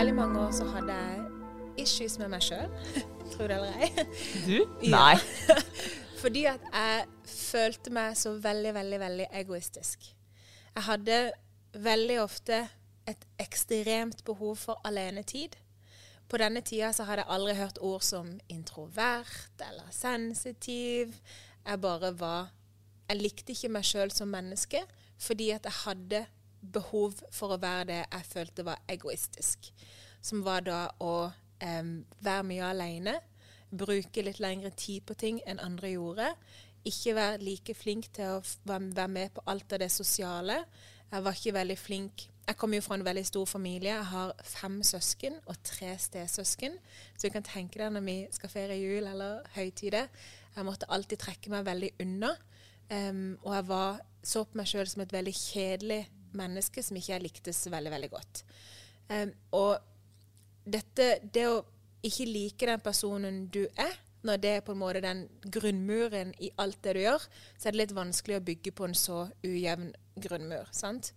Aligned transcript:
Veldig 0.00 0.14
mange 0.16 0.40
år 0.40 0.52
så 0.56 0.64
hadde 0.64 0.94
jeg 0.96 1.82
issues 1.82 2.14
med 2.16 2.30
meg 2.32 2.40
sjøl. 2.40 2.70
Tror 3.34 3.50
det 3.50 3.56
eller 3.58 3.82
ei. 3.84 4.04
Du? 4.46 4.54
Ja. 4.86 4.92
Nei. 4.94 5.58
Fordi 6.22 6.46
at 6.48 6.64
jeg 6.72 7.02
følte 7.28 7.92
meg 7.92 8.16
så 8.16 8.32
veldig, 8.40 8.72
veldig, 8.78 9.00
veldig 9.02 9.26
egoistisk. 9.42 10.06
Jeg 10.72 10.86
hadde 10.86 11.18
veldig 11.84 12.16
ofte 12.22 12.62
et 13.12 13.28
ekstremt 13.44 14.24
behov 14.24 14.56
for 14.62 14.80
alenetid. 14.88 15.58
På 16.32 16.40
denne 16.40 16.64
tida 16.64 16.94
så 16.96 17.04
hadde 17.04 17.26
jeg 17.26 17.34
aldri 17.36 17.58
hørt 17.60 17.84
ord 17.84 18.00
som 18.06 18.32
introvert 18.48 19.66
eller 19.68 19.92
sensitiv. 19.92 21.12
Jeg 21.66 21.80
bare 21.84 22.14
var 22.16 22.54
Jeg 23.10 23.20
likte 23.20 23.52
ikke 23.52 23.74
meg 23.76 23.84
sjøl 23.84 24.16
som 24.16 24.32
menneske 24.32 24.80
fordi 25.20 25.50
at 25.52 25.66
jeg 25.68 25.82
hadde 25.84 26.26
behov 26.60 27.20
for 27.32 27.54
å 27.54 27.60
være 27.60 27.88
det 27.90 28.00
jeg 28.02 28.28
følte 28.28 28.66
var 28.66 28.82
egoistisk. 28.88 29.70
Som 30.22 30.44
var 30.44 30.64
da 30.66 30.82
å 31.00 31.30
eh, 31.62 31.92
være 32.20 32.46
mye 32.48 32.72
aleine, 32.72 33.16
bruke 33.70 34.24
litt 34.26 34.40
lengre 34.42 34.72
tid 34.76 35.04
på 35.06 35.14
ting 35.14 35.40
enn 35.46 35.62
andre 35.62 35.94
gjorde. 35.94 36.32
Ikke 36.86 37.14
være 37.16 37.44
like 37.44 37.76
flink 37.76 38.10
til 38.16 38.38
å 38.38 38.42
være 38.66 39.08
med 39.08 39.32
på 39.36 39.44
alt 39.50 39.72
av 39.76 39.82
det 39.82 39.90
sosiale. 39.92 40.62
Jeg 41.10 41.24
var 41.26 41.38
ikke 41.38 41.58
veldig 41.58 41.78
flink 41.78 42.28
Jeg 42.50 42.56
kommer 42.58 42.80
jo 42.80 42.82
fra 42.82 42.96
en 42.98 43.04
veldig 43.06 43.22
stor 43.26 43.44
familie. 43.46 43.92
Jeg 43.92 44.06
har 44.10 44.32
fem 44.42 44.80
søsken 44.82 45.36
og 45.46 45.54
tre 45.62 45.92
stesøsken. 46.02 46.72
Så 47.14 47.28
du 47.28 47.30
kan 47.30 47.44
tenke 47.46 47.78
deg 47.78 47.92
når 47.94 48.02
vi 48.02 48.14
skal 48.34 48.50
feire 48.50 48.78
jul 48.80 49.06
eller 49.06 49.44
høytider. 49.54 50.08
Jeg 50.56 50.66
måtte 50.66 50.88
alltid 50.90 51.20
trekke 51.22 51.52
meg 51.52 51.68
veldig 51.68 51.90
unna. 52.02 52.32
Um, 52.90 53.38
og 53.44 53.54
jeg 53.54 53.68
var, 53.68 54.00
så 54.26 54.42
på 54.42 54.58
meg 54.58 54.66
sjøl 54.66 54.90
som 54.90 55.04
et 55.04 55.14
veldig 55.14 55.34
kjedelig 55.36 56.00
menneske 56.36 56.82
som 56.84 56.98
ikke 56.98 57.14
jeg 57.14 57.24
likte 57.24 57.54
så 57.56 57.72
veldig, 57.72 57.92
veldig 57.94 58.10
godt. 58.12 58.44
Em, 59.10 59.32
og 59.56 59.78
dette, 60.70 61.16
det 61.22 61.46
å 61.50 61.60
ikke 62.06 62.28
like 62.28 62.68
den 62.68 62.84
personen 62.84 63.42
du 63.52 63.64
er, 63.76 63.96
når 64.22 64.36
det 64.40 64.50
er 64.52 64.64
på 64.64 64.74
en 64.74 64.80
måte 64.80 65.00
den 65.04 65.24
grunnmuren 65.52 66.34
i 66.44 66.50
alt 66.60 66.78
det 66.84 66.94
du 66.96 67.02
gjør, 67.02 67.24
så 67.56 67.68
er 67.68 67.74
det 67.74 67.82
litt 67.82 67.96
vanskelig 67.96 68.36
å 68.36 68.44
bygge 68.44 68.72
på 68.76 68.88
en 68.88 68.96
så 68.96 69.22
ujevn 69.44 69.90
grunnmur. 70.20 70.68
sant? 70.76 71.12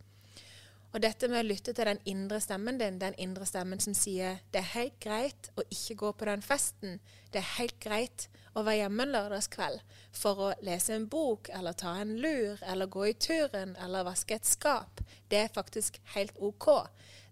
Og 0.94 1.02
dette 1.02 1.28
med 1.28 1.42
å 1.42 1.48
lytte 1.48 1.74
til 1.74 1.90
den 1.90 2.00
indre 2.06 2.38
stemmen 2.44 2.78
din, 2.78 3.00
den 3.02 3.16
indre 3.18 3.48
stemmen 3.50 3.82
som 3.82 3.96
sier 3.98 4.38
det 4.54 4.62
er 4.62 4.74
helt 4.76 5.00
greit 5.02 5.50
å 5.58 5.66
ikke 5.74 5.98
gå 6.04 6.12
på 6.20 6.28
den 6.30 6.46
festen, 6.46 7.00
det 7.34 7.42
er 7.42 7.56
helt 7.58 7.80
greit 7.82 8.28
å 8.54 8.64
være 8.64 8.84
hjemme 8.84 9.06
en 9.06 9.14
lørdagskveld 9.16 9.82
for 10.14 10.42
å 10.46 10.50
lese 10.66 10.96
en 10.96 11.08
bok, 11.10 11.50
eller 11.54 11.78
ta 11.78 11.96
en 12.02 12.16
lur, 12.22 12.60
eller 12.62 12.92
gå 12.92 13.08
i 13.10 13.18
turen, 13.18 13.76
eller 13.82 14.06
vaske 14.08 14.38
et 14.38 14.48
skap. 14.48 15.02
Det 15.30 15.46
er 15.46 15.54
faktisk 15.54 16.00
helt 16.14 16.38
OK. 16.38 16.70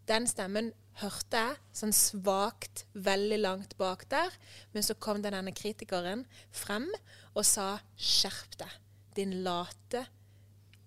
Den 0.10 0.26
stemmen 0.30 0.72
hørte 1.02 1.44
jeg 1.44 1.60
sånn 1.78 1.94
svakt, 1.96 2.86
veldig 2.94 3.40
langt 3.42 3.76
bak 3.80 4.08
der, 4.12 4.34
men 4.74 4.86
så 4.86 4.98
kom 4.98 5.22
den 5.22 5.38
denne 5.38 5.54
kritikeren 5.56 6.26
frem 6.52 6.90
og 7.34 7.46
sa 7.48 7.76
skjerp 7.96 8.58
deg, 8.60 8.74
din 9.16 9.38
late, 9.46 10.04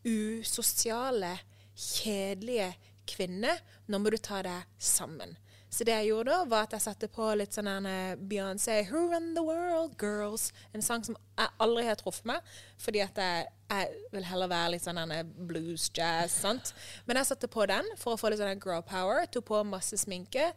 usosiale, 0.04 1.36
kjedelige 1.74 2.74
kvinne. 3.08 3.56
Nå 3.88 4.00
må 4.00 4.12
du 4.12 4.18
ta 4.20 4.42
deg 4.44 4.68
sammen. 4.78 5.34
Så 5.74 5.82
det 5.82 5.94
jeg 5.96 6.12
gjorde 6.12 6.30
da, 6.30 6.44
var 6.46 6.68
at 6.68 6.74
jeg 6.76 6.84
satte 6.84 7.08
på 7.10 7.26
litt 7.34 7.56
sånn 7.56 7.68
eh, 7.90 8.14
Beyoncé 8.14 8.76
'Who 8.86 9.08
Run 9.10 9.32
The 9.34 9.42
World 9.42 9.96
Girls'. 9.98 10.52
En 10.70 10.84
sang 10.86 11.02
som 11.02 11.16
jeg 11.18 11.50
aldri 11.64 11.82
har 11.88 11.98
truffet 11.98 12.28
meg, 12.30 12.52
fordi 12.78 13.00
at 13.02 13.16
jeg, 13.18 13.48
jeg 13.72 14.04
vil 14.12 14.26
heller 14.28 14.52
være 14.52 14.68
litt 14.76 14.84
sånn 14.86 15.00
blues, 15.48 15.88
jazz, 15.90 16.36
sant. 16.44 16.70
Men 17.08 17.18
jeg 17.18 17.26
satte 17.26 17.50
på 17.50 17.66
den 17.66 17.88
for 17.98 18.14
å 18.14 18.20
få 18.20 18.30
litt 18.30 18.38
sånn 18.38 18.62
grow 18.62 18.84
power. 18.86 19.26
Tok 19.26 19.48
på 19.48 19.62
masse 19.66 19.98
sminke, 19.98 20.52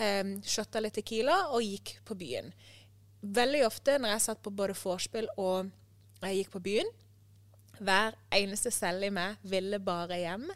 um, 0.00 0.38
shotta 0.40 0.80
litt 0.80 0.96
Tequila 0.96 1.50
og 1.52 1.66
gikk 1.66 1.98
på 2.08 2.16
byen. 2.22 2.48
Veldig 3.20 3.66
ofte 3.66 3.98
når 4.00 4.14
jeg 4.14 4.24
satt 4.24 4.40
på 4.42 4.54
både 4.56 4.78
vorspiel 4.78 5.28
og 5.36 5.68
jeg 6.22 6.38
gikk 6.38 6.54
på 6.54 6.62
byen, 6.64 6.88
hver 7.82 8.16
eneste 8.32 8.72
celle 8.72 9.10
i 9.10 9.12
meg 9.12 9.36
ville 9.44 9.82
bare 9.84 10.16
hjem, 10.22 10.48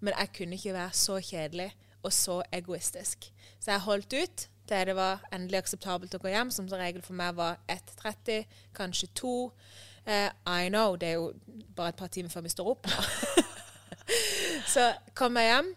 men 0.00 0.16
jeg 0.16 0.34
kunne 0.40 0.58
ikke 0.58 0.74
være 0.74 0.96
så 0.96 1.20
kjedelig 1.22 1.68
og 2.02 2.12
så 2.12 2.40
egoistisk. 2.52 3.30
Så 3.60 3.70
jeg 3.70 3.86
holdt 3.86 4.12
ut 4.12 4.48
til 4.70 4.86
det 4.86 4.96
var 4.96 5.24
endelig 5.34 5.58
akseptabelt 5.58 6.14
å 6.14 6.22
gå 6.22 6.30
hjem, 6.30 6.50
som 6.54 6.68
som 6.68 6.78
regel 6.78 7.02
for 7.02 7.18
meg 7.18 7.34
var 7.34 7.58
1.30, 7.68 8.44
kanskje 8.76 9.08
2. 9.18 9.32
Uh, 10.06 10.30
I 10.46 10.68
know, 10.68 10.96
det 10.96 11.08
er 11.08 11.18
jo 11.18 11.32
bare 11.76 11.92
et 11.92 11.98
par 11.98 12.08
timer 12.08 12.30
før 12.30 12.46
vi 12.46 12.52
står 12.54 12.70
opp 12.72 12.86
så 14.74 14.92
kom 15.14 15.36
jeg 15.36 15.50
hjem. 15.50 15.74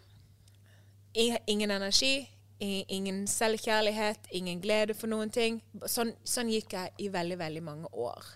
Ingen 1.47 1.71
energi, 1.71 2.29
ingen 2.59 3.27
selvkjærlighet, 3.27 4.31
ingen 4.31 4.61
glede 4.61 4.95
for 4.97 5.11
noen 5.11 5.29
ting. 5.29 5.59
Sånn, 5.85 6.13
sånn 6.25 6.49
gikk 6.49 6.73
jeg 6.73 6.93
i 7.05 7.09
veldig, 7.13 7.37
veldig 7.41 7.63
mange 7.63 7.91
år. 7.93 8.33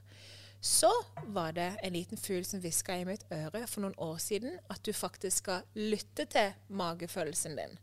Så 0.62 0.90
var 1.24 1.52
det 1.54 1.76
en 1.84 1.94
liten 1.94 2.18
fugl 2.18 2.46
som 2.46 2.60
hviska 2.64 2.96
i 2.98 3.06
mitt 3.06 3.24
øre 3.32 3.62
for 3.70 3.84
noen 3.86 3.96
år 4.02 4.18
siden 4.22 4.58
at 4.74 4.82
du 4.86 4.92
faktisk 4.96 5.44
skal 5.44 5.68
lytte 5.78 6.26
til 6.34 6.56
magefølelsen 6.70 7.56
din. 7.60 7.78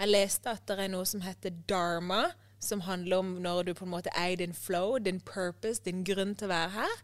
Jeg 0.00 0.08
leste 0.12 0.52
at 0.52 0.66
det 0.68 0.78
er 0.78 0.92
noe 0.92 1.08
som 1.08 1.24
heter 1.24 1.54
dharma, 1.68 2.30
som 2.60 2.82
handler 2.84 3.22
om 3.22 3.34
når 3.40 3.62
du 3.70 3.74
på 3.74 3.86
en 3.86 3.94
måte 3.94 4.12
er 4.16 4.34
i 4.34 4.40
din 4.40 4.52
flow, 4.54 4.98
din 5.00 5.20
purpose, 5.20 5.80
din 5.84 6.04
grunn 6.04 6.34
til 6.36 6.48
å 6.50 6.52
være 6.52 6.72
her. 6.76 6.96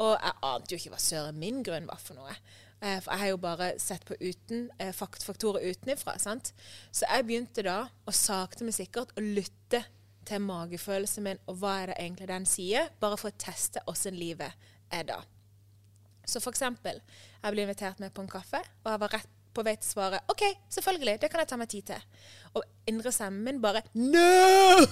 Og 0.00 0.14
jeg 0.16 0.38
ante 0.48 0.72
jo 0.72 0.80
ikke 0.80 0.94
hva 0.94 1.00
søren 1.02 1.38
min 1.38 1.60
grunn 1.64 1.88
var 1.90 2.00
for 2.00 2.16
noe. 2.18 2.32
Eh, 2.80 3.00
For 3.00 3.12
jeg 3.12 3.20
har 3.20 3.28
jo 3.34 3.36
bare 3.40 3.68
sett 3.78 4.04
på 4.08 4.16
uten, 4.20 4.70
eh, 4.78 4.92
faktorer 4.92 5.60
utenifra. 5.70 6.18
sant? 6.18 6.52
Så 6.90 7.04
jeg 7.08 7.26
begynte 7.26 7.62
da, 7.62 7.88
og 8.06 8.14
sakte, 8.14 8.64
men 8.64 8.72
sikkert, 8.72 9.12
å 9.16 9.20
lytte 9.20 9.84
til 10.28 10.42
magefølelsen 10.44 11.26
min, 11.26 11.40
og 11.50 11.60
hva 11.60 11.76
er 11.82 11.92
det 11.92 12.00
egentlig 12.00 12.28
den 12.30 12.48
sier, 12.48 12.90
bare 13.00 13.18
for 13.20 13.30
å 13.30 13.38
teste 13.40 13.82
åssen 13.90 14.16
livet 14.18 14.52
er 14.92 15.06
da. 15.08 15.20
Så 16.24 16.40
for 16.40 16.54
eksempel, 16.54 17.00
jeg 17.42 17.52
ble 17.52 17.66
invitert 17.66 18.00
med 18.00 18.14
på 18.14 18.24
en 18.24 18.30
kaffe, 18.32 18.62
og 18.84 18.92
jeg 18.92 19.02
var 19.04 19.18
rett 19.18 19.32
på 19.54 19.62
vei 19.62 19.76
til 19.78 19.86
svaret 19.86 20.32
OK, 20.32 20.42
selvfølgelig, 20.72 21.18
det 21.22 21.30
kan 21.30 21.42
jeg 21.42 21.50
ta 21.52 21.58
meg 21.60 21.70
tid 21.70 21.92
til. 21.92 22.08
Og 22.58 22.64
indre 22.90 23.12
stemmen 23.14 23.44
min 23.46 23.60
bare 23.62 23.84
No! 23.94 24.88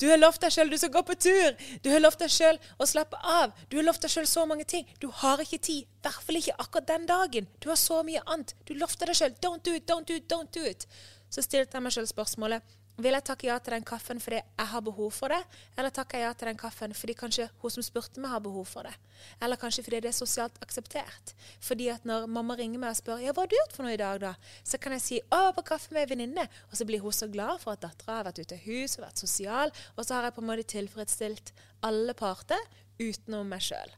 Du 0.00 0.08
har 0.10 0.18
lovt 0.18 0.42
deg 0.42 0.52
sjøl 0.52 0.72
du 0.72 0.76
skal 0.76 0.90
gå 0.92 1.02
på 1.06 1.14
tur. 1.22 1.54
Du 1.80 1.86
har 1.92 2.02
lovt 2.02 2.18
deg 2.18 2.32
sjøl 2.34 2.58
å 2.82 2.88
slappe 2.90 3.18
av. 3.22 3.54
Du 3.70 3.76
har 3.78 3.86
lovt 3.86 4.02
deg 4.02 4.12
sjøl 4.12 4.26
så 4.28 4.42
mange 4.50 4.66
ting. 4.68 4.88
Du 5.00 5.06
har 5.22 5.40
ikke 5.40 5.60
tid. 5.62 5.86
I 5.86 6.02
hvert 6.02 6.26
fall 6.26 6.40
ikke 6.40 6.56
akkurat 6.64 6.88
den 6.90 7.06
dagen. 7.08 7.46
Du 7.62 7.70
har 7.70 7.78
så 7.80 8.00
mye 8.06 8.24
annet. 8.26 8.56
Du 8.66 8.74
lovte 8.74 9.06
deg 9.08 9.16
sjøl. 9.16 9.36
Don't 9.38 9.62
do 9.64 9.76
it, 9.78 9.86
don't 9.88 10.08
do 10.08 10.18
it, 10.18 10.26
don't 10.32 10.50
do 10.52 10.66
it. 10.66 10.88
Så 11.30 11.46
stilte 11.46 11.78
jeg 11.78 11.86
meg 11.86 11.94
sjøl 11.94 12.10
spørsmålet 12.10 12.76
vil 12.96 13.12
jeg 13.12 13.24
takke 13.28 13.48
ja 13.48 13.56
til 13.60 13.74
den 13.76 13.84
kaffen 13.86 14.20
fordi 14.22 14.38
jeg 14.40 14.68
har 14.70 14.82
behov 14.84 15.10
for 15.12 15.32
det, 15.32 15.40
eller 15.76 15.92
takker 15.92 16.18
jeg 16.18 16.26
ja 16.26 16.32
til 16.38 16.48
den 16.48 16.60
kaffen 16.60 16.94
fordi 16.96 17.16
kanskje 17.18 17.48
hun 17.62 17.74
som 17.74 17.84
spurte 17.84 18.22
meg, 18.22 18.30
har 18.32 18.42
behov 18.44 18.64
for 18.70 18.88
det? 18.88 18.94
Eller 19.42 19.60
kanskje 19.60 19.84
fordi 19.84 20.00
det 20.04 20.10
er 20.12 20.16
sosialt 20.16 20.56
akseptert? 20.64 21.34
Fordi 21.60 21.90
at 21.92 22.06
når 22.08 22.28
mamma 22.30 22.56
ringer 22.56 22.80
meg 22.80 22.94
og 22.94 23.00
spør 23.00 23.24
ja, 23.24 23.34
hva 23.36 23.44
har 23.44 23.52
du 23.52 23.56
gjort 23.58 23.76
for 23.76 23.86
noe 23.86 23.96
i 23.96 24.00
dag, 24.00 24.20
da? 24.22 24.32
Så 24.64 24.80
kan 24.80 24.96
jeg 24.96 25.04
si 25.04 25.20
å, 25.28 25.42
på 25.56 25.66
kaffe 25.72 25.92
med 25.92 26.06
ei 26.06 26.10
venninne. 26.14 26.46
Og 26.70 26.78
så 26.78 26.86
blir 26.88 27.04
hun 27.04 27.14
så 27.14 27.28
glad 27.32 27.60
for 27.62 27.76
at 27.76 27.84
dattera 27.84 28.20
har 28.20 28.28
vært 28.30 28.40
ute 28.40 28.56
av 28.56 28.64
hus 28.64 28.96
og 28.96 29.04
vært 29.04 29.24
sosial. 29.24 29.74
Og 29.96 30.06
så 30.06 30.16
har 30.16 30.28
jeg 30.28 30.36
på 30.36 30.44
en 30.44 30.48
måte 30.52 30.68
tilfredsstilt 30.72 31.52
alle 31.86 32.16
parter 32.16 32.64
utenom 33.00 33.48
meg 33.52 33.64
sjøl. 33.64 33.92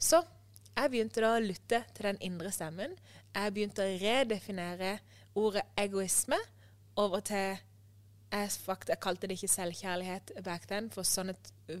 Så 0.00 0.20
jeg 0.76 0.92
begynte 0.92 1.24
da 1.24 1.34
å 1.36 1.42
lytte 1.44 1.82
til 1.96 2.08
den 2.08 2.20
indre 2.24 2.52
stemmen. 2.54 2.94
Jeg 3.34 3.56
begynte 3.56 3.84
å 3.84 3.98
redefinere 4.00 4.98
ordet 5.38 5.66
egoisme 5.78 6.38
over 7.00 7.22
til 7.24 7.58
jeg, 8.30 8.52
fakt, 8.62 8.90
jeg, 8.92 9.00
kalte 9.02 9.26
det 9.26 9.36
ikke 9.38 9.50
selvkjærlighet 9.50 10.32
back 10.46 10.68
then, 10.70 10.90
for 10.94 11.06
sånn 11.06 11.32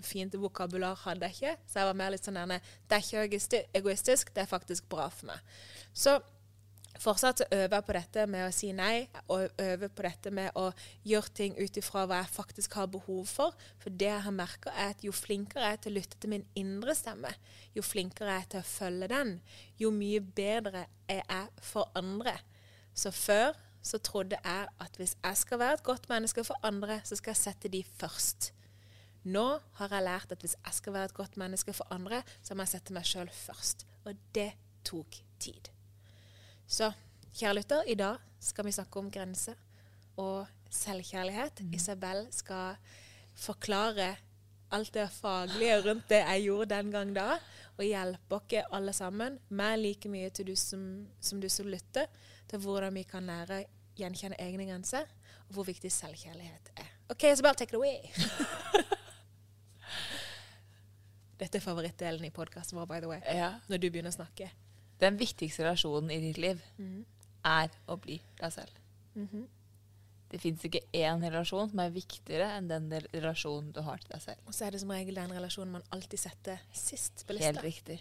fint 0.06 0.34
vokabular 0.38 0.98
hadde 1.04 1.28
jeg 1.28 1.38
ikke. 1.38 1.54
Så 1.70 1.80
jeg 1.80 1.90
var 1.90 2.02
mer 2.02 2.12
litt 2.14 2.26
sånn 2.26 2.38
derne 2.38 2.58
Det 2.88 2.98
er 2.98 3.06
ikke 3.06 3.62
egoistisk, 3.80 4.34
det 4.34 4.44
er 4.44 4.50
faktisk 4.50 4.88
bra 4.90 5.06
for 5.14 5.30
meg. 5.30 5.56
Så 5.94 6.18
fortsatt 7.00 7.44
øver 7.46 7.76
jeg 7.76 7.86
på 7.86 7.96
dette 7.96 8.26
med 8.30 8.46
å 8.48 8.52
si 8.54 8.72
nei, 8.76 9.06
og 9.30 9.62
øver 9.62 9.94
på 9.94 10.04
dette 10.04 10.34
med 10.34 10.58
å 10.58 10.66
gjøre 11.06 11.34
ting 11.38 11.56
ut 11.60 11.80
ifra 11.80 12.04
hva 12.08 12.20
jeg 12.24 12.34
faktisk 12.34 12.76
har 12.80 12.90
behov 12.92 13.30
for. 13.30 13.56
For 13.80 13.94
det 13.94 14.10
jeg 14.10 14.26
har 14.26 14.36
merka, 14.36 14.74
er 14.74 14.94
at 14.96 15.06
jo 15.06 15.14
flinkere 15.14 15.70
jeg 15.70 15.78
er 15.78 15.82
til 15.84 15.94
å 15.94 16.00
lytte 16.00 16.20
til 16.20 16.34
min 16.34 16.46
indre 16.58 16.98
stemme, 16.98 17.32
jo 17.76 17.86
flinkere 17.86 18.34
jeg 18.34 18.46
er 18.46 18.52
til 18.54 18.62
å 18.64 18.70
følge 18.74 19.10
den, 19.14 19.34
jo 19.80 19.94
mye 19.94 20.20
bedre 20.20 20.86
er 21.08 21.22
jeg 21.22 21.66
for 21.70 21.90
andre. 21.98 22.36
Så 22.94 23.14
før 23.14 23.54
så 23.82 23.98
trodde 23.98 24.38
jeg 24.44 24.68
at 24.80 24.96
hvis 24.96 25.16
jeg 25.24 25.36
skal 25.36 25.58
være 25.58 25.78
et 25.78 25.82
godt 25.82 26.08
menneske 26.08 26.44
for 26.44 26.56
andre, 26.66 27.00
så 27.04 27.16
skal 27.16 27.30
jeg 27.30 27.42
sette 27.42 27.68
de 27.72 27.82
først. 27.84 28.52
Nå 29.24 29.58
har 29.76 29.92
jeg 29.92 30.04
lært 30.04 30.32
at 30.32 30.40
hvis 30.44 30.56
jeg 30.56 30.74
skal 30.74 30.92
være 30.96 31.10
et 31.10 31.14
godt 31.16 31.36
menneske 31.36 31.72
for 31.76 31.86
andre, 31.92 32.22
så 32.42 32.54
må 32.54 32.64
jeg 32.64 32.74
sette 32.76 32.96
meg 32.96 33.08
sjøl 33.08 33.30
først. 33.32 33.86
Og 34.04 34.16
det 34.34 34.52
tok 34.84 35.20
tid. 35.40 35.68
Så 36.66 36.92
kjære 37.36 37.58
lytter, 37.60 37.84
i 37.86 37.98
dag 37.98 38.16
skal 38.40 38.64
vi 38.64 38.72
snakke 38.72 38.98
om 38.98 39.10
grenser 39.12 39.58
og 40.16 40.46
selvkjærlighet. 40.70 41.64
Mm. 41.64 41.72
Isabel 41.76 42.26
skal 42.32 42.76
forklare 43.34 44.14
alt 44.70 44.94
det 44.94 45.08
faglige 45.10 45.80
rundt 45.84 46.08
det 46.08 46.20
jeg 46.20 46.42
gjorde 46.46 46.74
den 46.74 46.90
gang 46.94 47.14
da, 47.16 47.38
og 47.76 47.84
hjelpe 47.84 48.36
oss 48.38 48.72
alle 48.72 48.92
sammen, 48.94 49.38
meg 49.48 49.78
like 49.80 50.08
mye 50.08 50.30
til 50.30 50.50
du 50.52 50.56
som, 50.56 51.06
som 51.20 51.40
du 51.40 51.48
som 51.48 51.66
lytter, 51.66 52.06
til 52.50 52.62
hvordan 52.64 52.94
vi 52.94 53.04
kan 53.08 53.26
lære 53.26 53.64
gjenkjenne 53.98 54.38
egne 54.42 54.66
grenser, 54.66 55.06
og 55.48 55.54
hvor 55.54 55.68
viktig 55.68 55.92
selvkjærlighet 55.92 56.72
er. 56.76 56.88
OK, 57.10 57.26
så 57.36 57.42
bare 57.46 57.58
take 57.58 57.74
it 57.74 57.78
away. 57.78 57.98
Dette 61.40 61.58
er 61.58 61.64
favorittdelen 61.64 62.24
i 62.28 62.34
podkasten 62.34 62.78
vår, 62.78 62.88
by 62.90 63.00
the 63.00 63.08
way. 63.08 63.20
Ja. 63.24 63.54
Når 63.68 63.80
du 63.80 63.88
begynner 63.88 64.12
å 64.12 64.18
snakke. 64.18 64.50
Den 65.00 65.16
viktigste 65.20 65.64
relasjonen 65.64 66.12
i 66.12 66.20
ditt 66.20 66.38
liv 66.42 66.60
mm. 66.76 67.00
er 67.48 67.72
å 67.88 67.96
bli 68.00 68.20
deg 68.40 68.52
selv. 68.52 68.74
Mm 69.14 69.28
-hmm. 69.32 69.46
Det 70.30 70.38
fins 70.38 70.64
ikke 70.64 70.84
én 70.94 71.24
relasjon 71.24 71.70
som 71.70 71.78
er 71.78 71.90
viktigere 71.90 72.52
enn 72.56 72.68
den 72.68 72.92
relasjonen 73.12 73.72
du 73.72 73.80
har 73.80 73.98
til 73.98 74.12
deg 74.12 74.22
selv. 74.22 74.38
Og 74.46 74.54
så 74.54 74.64
er 74.66 74.70
det 74.70 74.80
som 74.80 74.90
regel 74.90 75.14
den 75.14 75.32
relasjonen 75.32 75.72
man 75.72 75.82
alltid 75.90 76.18
setter 76.18 76.60
sist 76.72 77.26
på 77.26 77.32
lista. 77.32 77.46
Helt 77.46 77.64
riktig. 77.64 78.00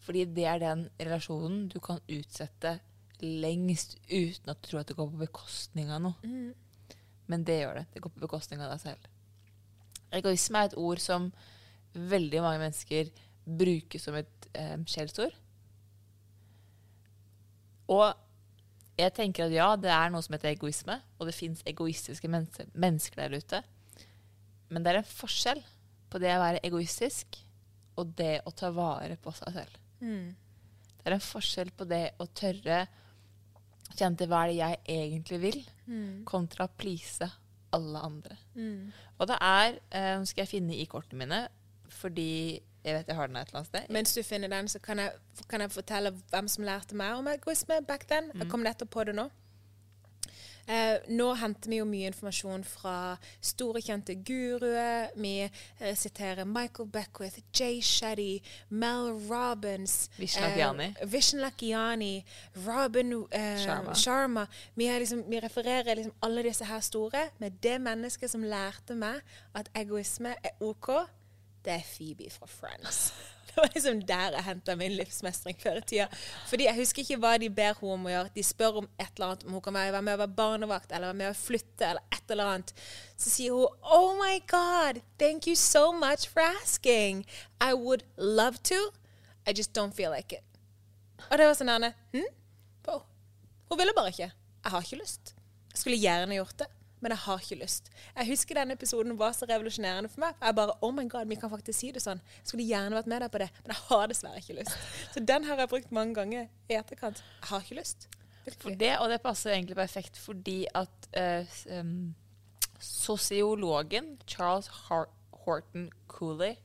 Fordi 0.00 0.24
det 0.24 0.44
er 0.44 0.58
den 0.58 0.90
relasjonen 1.00 1.68
du 1.68 1.78
kan 1.80 2.00
utsette 2.08 2.80
lengst 3.22 3.96
uten 4.10 4.52
at 4.52 4.60
du 4.62 4.68
tror 4.68 4.82
at 4.82 4.90
det 4.90 4.96
går 4.98 5.10
på 5.12 5.22
bekostning 5.22 5.90
av 5.92 6.02
noe. 6.04 6.18
Mm. 6.24 6.96
Men 7.30 7.46
det 7.46 7.60
gjør 7.60 7.80
det. 7.80 7.86
Det 7.94 8.02
går 8.04 8.14
på 8.14 8.24
bekostning 8.24 8.62
av 8.62 8.72
deg 8.72 8.82
selv. 8.82 9.10
Egoisme 10.18 10.58
er 10.58 10.70
et 10.70 10.78
ord 10.80 11.02
som 11.02 11.28
veldig 11.94 12.42
mange 12.42 12.62
mennesker 12.64 13.10
bruker 13.44 14.02
som 14.02 14.16
et 14.18 14.48
eh, 14.58 14.76
skjellsord. 14.90 15.34
Og 17.90 18.06
jeg 19.00 19.14
tenker 19.16 19.46
at 19.46 19.54
ja, 19.54 19.68
det 19.80 19.90
er 19.94 20.10
noe 20.12 20.22
som 20.22 20.34
heter 20.36 20.52
egoisme, 20.52 20.98
og 21.18 21.28
det 21.28 21.36
fins 21.36 21.62
egoistiske 21.66 22.28
mennesker 22.30 23.22
der 23.22 23.38
ute. 23.38 23.62
Men 24.70 24.84
det 24.84 24.92
er 24.92 25.00
en 25.00 25.10
forskjell 25.10 25.62
på 26.10 26.20
det 26.22 26.34
å 26.34 26.42
være 26.42 26.62
egoistisk 26.66 27.40
og 27.98 28.14
det 28.18 28.40
å 28.46 28.52
ta 28.56 28.70
vare 28.74 29.16
på 29.20 29.32
seg 29.36 29.56
selv. 29.56 29.78
Mm. 30.00 30.34
Det 31.00 31.08
er 31.08 31.16
en 31.16 31.24
forskjell 31.24 31.72
på 31.76 31.86
det 31.90 32.04
å 32.20 32.26
tørre 32.36 32.84
kjente 33.96 34.28
hva 34.30 34.44
er 34.44 34.52
det 34.52 34.58
jeg 34.58 34.80
egentlig 34.96 35.40
vil, 35.42 35.60
mm. 35.86 36.24
kontra 36.28 36.68
please 36.68 37.28
alle 37.74 38.02
andre. 38.02 38.36
Mm. 38.54 38.90
Og 39.18 39.28
det 39.30 39.36
er 39.40 39.78
eh, 39.94 40.16
Nå 40.18 40.26
skal 40.26 40.42
jeg 40.42 40.52
finne 40.56 40.76
i 40.76 40.88
kortene 40.90 41.22
mine, 41.22 41.40
fordi 41.90 42.58
jeg 42.84 42.96
vet 42.96 43.10
jeg 43.10 43.16
har 43.16 43.28
den 43.28 43.36
et 43.36 43.50
eller 43.50 43.60
annet 43.60 43.68
sted. 43.68 43.92
Mens 43.92 44.14
du 44.16 44.22
finner 44.24 44.48
den, 44.48 44.68
så 44.68 44.78
kan 44.80 44.98
jeg, 44.98 45.12
kan 45.48 45.60
jeg 45.60 45.72
fortelle 45.74 46.14
hvem 46.30 46.48
som 46.48 46.64
lærte 46.64 46.96
meg 46.96 47.18
om 47.18 47.28
egoisme 47.28 47.82
back 47.86 48.06
then. 48.08 48.30
Jeg 48.34 48.46
mm. 48.46 48.50
kom 48.50 48.64
nettopp 48.64 48.90
på 48.94 49.04
det 49.04 49.14
nå. 49.18 49.28
Eh, 50.70 51.00
nå 51.08 51.32
henter 51.34 51.70
vi 51.72 51.80
jo 51.80 51.86
mye 51.88 52.10
informasjon 52.12 52.62
fra 52.68 52.94
store, 53.42 53.82
kjente 53.82 54.14
guruer. 54.26 55.10
Vi 55.18 55.32
eh, 55.42 55.96
siterer 55.98 56.46
Michael 56.46 56.88
Beckwith, 56.92 57.40
Jay 57.50 57.80
Shetty, 57.82 58.38
Mel 58.70 59.10
Robbins 59.26 60.10
Vishen 60.18 60.46
Lakiani. 60.46 60.88
Eh, 60.92 61.08
Vishen 61.10 61.42
Lakiani 61.42 62.12
Robin 62.66 63.16
eh, 63.32 63.58
Sharma. 63.64 63.94
Sharma. 63.94 64.46
Vi, 64.74 64.86
liksom, 64.98 65.24
vi, 65.26 65.40
refererer 65.40 65.94
liksom 65.94 66.14
alle 66.22 66.46
disse 66.46 66.64
her 66.64 66.80
store. 66.80 67.28
med 67.38 67.50
det 67.62 67.80
mennesket 67.80 68.30
som 68.30 68.42
lærte 68.42 68.94
meg 68.94 69.20
at 69.54 69.68
egoisme 69.74 70.34
er 70.44 70.54
OK, 70.60 70.88
det 71.64 71.72
er 71.72 71.82
Phoebe 71.96 72.30
fra 72.30 72.46
Friends. 72.46 73.12
Det 73.54 73.56
var 73.56 73.70
liksom 73.74 74.00
der 74.06 74.36
jeg 74.36 74.46
henta 74.46 74.76
min 74.78 74.92
livsmestring 74.94 75.56
før 75.58 75.80
i 75.80 75.82
tida. 75.82 76.06
Fordi 76.46 76.68
jeg 76.68 76.78
husker 76.78 77.02
ikke 77.02 77.18
hva 77.22 77.32
de 77.42 77.48
ber 77.50 77.74
henne 77.80 77.96
om 77.96 78.06
å 78.06 78.12
gjøre. 78.12 78.32
De 78.36 78.44
spør 78.46 78.80
om 78.82 78.88
et 78.94 79.10
eller 79.16 79.26
annet, 79.26 79.46
om 79.46 79.56
hun 79.56 79.64
kan 79.64 79.74
være 79.74 80.02
med 80.06 80.14
å 80.14 80.20
være 80.22 80.36
barnevakt 80.38 80.92
eller 80.94 81.10
være 81.10 81.18
med 81.18 81.32
å 81.32 81.38
flytte 81.38 81.88
eller 81.88 82.14
et 82.14 82.34
eller 82.34 82.52
annet. 82.52 82.74
Så 83.18 83.32
sier 83.34 83.56
hun 83.56 83.90
Oh 83.90 84.14
my 84.20 84.38
God, 84.50 85.02
thank 85.18 85.50
you 85.50 85.56
so 85.58 85.90
much 85.92 86.28
for 86.30 86.44
asking. 86.62 87.24
I 87.60 87.74
would 87.74 88.06
love 88.16 88.62
to. 88.70 88.92
I 89.46 89.56
just 89.56 89.74
don't 89.74 89.96
feel 89.96 90.14
like 90.14 90.36
it. 90.36 90.46
Og 91.30 91.38
det 91.38 91.48
var 91.50 91.58
sånn 91.58 91.72
Erne, 91.72 91.94
hm? 92.14 92.28
Hun 93.70 93.78
ville 93.78 93.94
bare 93.94 94.10
ikke. 94.10 94.32
Jeg 94.34 94.72
har 94.72 94.82
ikke 94.82 94.98
lyst. 94.98 95.34
Jeg 95.70 95.78
skulle 95.78 95.98
gjerne 96.02 96.38
gjort 96.40 96.58
det 96.58 96.66
men 97.00 97.14
jeg 97.14 97.22
har 97.24 97.42
ikke 97.42 97.58
lyst. 97.62 97.90
Jeg 98.16 98.28
husker 98.28 98.58
denne 98.60 98.76
episoden 98.76 99.18
var 99.18 99.32
så 99.36 99.48
revolusjonerende 99.48 100.10
for 100.12 100.24
meg. 100.24 100.36
Jeg 100.40 100.56
bare 100.58 100.76
Oh 100.84 100.92
my 100.94 101.06
God, 101.08 101.28
vi 101.28 101.38
kan 101.40 101.52
faktisk 101.52 101.78
si 101.78 101.90
det 101.96 102.02
sånn. 102.04 102.20
Jeg 102.40 102.52
skulle 102.52 102.68
gjerne 102.68 102.98
vært 102.98 103.10
med 103.10 103.24
deg 103.24 103.32
på 103.32 103.42
det, 103.42 103.50
men 103.64 103.74
jeg 103.74 103.86
har 103.88 104.08
dessverre 104.10 104.42
ikke 104.42 104.58
lyst. 104.60 104.88
Så 105.14 105.24
den 105.32 105.48
har 105.48 105.62
jeg 105.62 105.72
brukt 105.72 105.94
mange 105.96 106.16
ganger 106.18 106.48
i 106.68 106.78
etterkant. 106.78 107.22
Jeg 107.40 107.52
har 107.52 107.64
ikke 107.64 107.80
lyst. 107.80 108.08
Det, 108.80 108.94
og 108.98 109.10
det 109.12 109.20
passer 109.22 109.52
egentlig 109.54 109.76
perfekt 109.76 110.16
fordi 110.18 110.64
at 110.74 111.08
uh, 111.12 111.58
um, 111.76 112.14
sosiologen 112.80 114.16
Charles 114.26 114.70
Horton 115.44 115.90
Cooley 116.08 116.56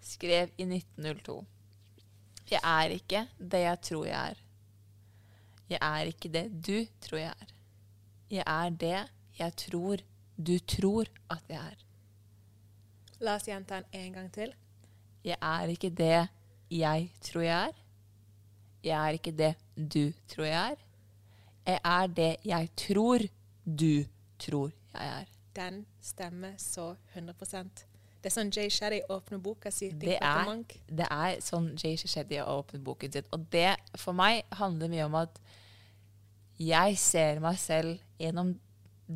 skrev 0.00 0.52
i 0.58 0.66
1902 0.66 1.44
Jeg 2.50 2.60
er 2.62 2.94
ikke 2.94 3.26
det 3.38 3.62
jeg 3.64 3.80
tror 3.88 4.04
jeg 4.06 4.30
er. 4.30 4.42
Jeg 5.72 5.78
er 5.80 6.10
ikke 6.12 6.28
det 6.28 6.44
du 6.66 6.78
tror 7.00 7.18
jeg 7.18 7.32
er. 7.32 7.52
Jeg 8.30 8.44
er 8.46 8.70
det 8.70 9.00
jeg 9.38 9.56
tror 9.56 10.02
du 10.36 10.58
tror 10.58 11.08
at 11.30 11.42
jeg 11.48 11.58
er. 11.58 11.82
La 13.22 13.36
oss 13.38 13.46
gjenta 13.46 13.80
den 13.80 13.84
en 13.92 14.12
gang 14.12 14.30
til. 14.32 14.54
Jeg 15.24 15.38
er 15.40 15.70
ikke 15.70 15.90
det 15.90 16.28
jeg 16.72 17.10
tror 17.20 17.42
jeg 17.42 17.68
er. 17.68 17.78
Jeg 18.82 19.08
er 19.08 19.18
ikke 19.18 19.32
det 19.38 19.54
du 19.76 20.12
tror 20.28 20.44
jeg 20.44 20.72
er. 20.72 20.82
Jeg 21.66 21.80
er 21.84 22.06
det 22.06 22.36
jeg 22.44 22.68
tror 22.76 23.18
du 23.64 24.04
tror 24.38 24.70
jeg 24.94 25.20
er. 25.20 25.24
Den 25.56 25.86
stemmer 26.00 26.52
så 26.58 26.94
100% 27.14 27.84
Det 28.22 28.30
er 28.30 28.34
sånn 28.34 28.50
Jay 28.54 28.70
Shetty 28.70 29.00
åpner 29.10 29.38
boka 29.42 29.70
si. 29.74 29.90
Det 29.90 30.14
er, 30.22 30.50
det 30.88 31.06
er 31.10 31.40
sånn 31.42 31.72
Jay 31.74 31.96
Shetty 31.98 32.38
åpner 32.38 32.80
boken 32.80 33.12
sin. 33.12 33.26
Og 33.34 33.46
det 33.52 33.76
for 33.98 34.14
meg 34.14 34.44
handler 34.54 34.90
mye 34.92 35.06
om 35.08 35.16
at 35.18 35.40
jeg 36.62 36.98
ser 37.02 37.40
meg 37.42 37.58
selv 37.58 37.98
gjennom 38.22 38.54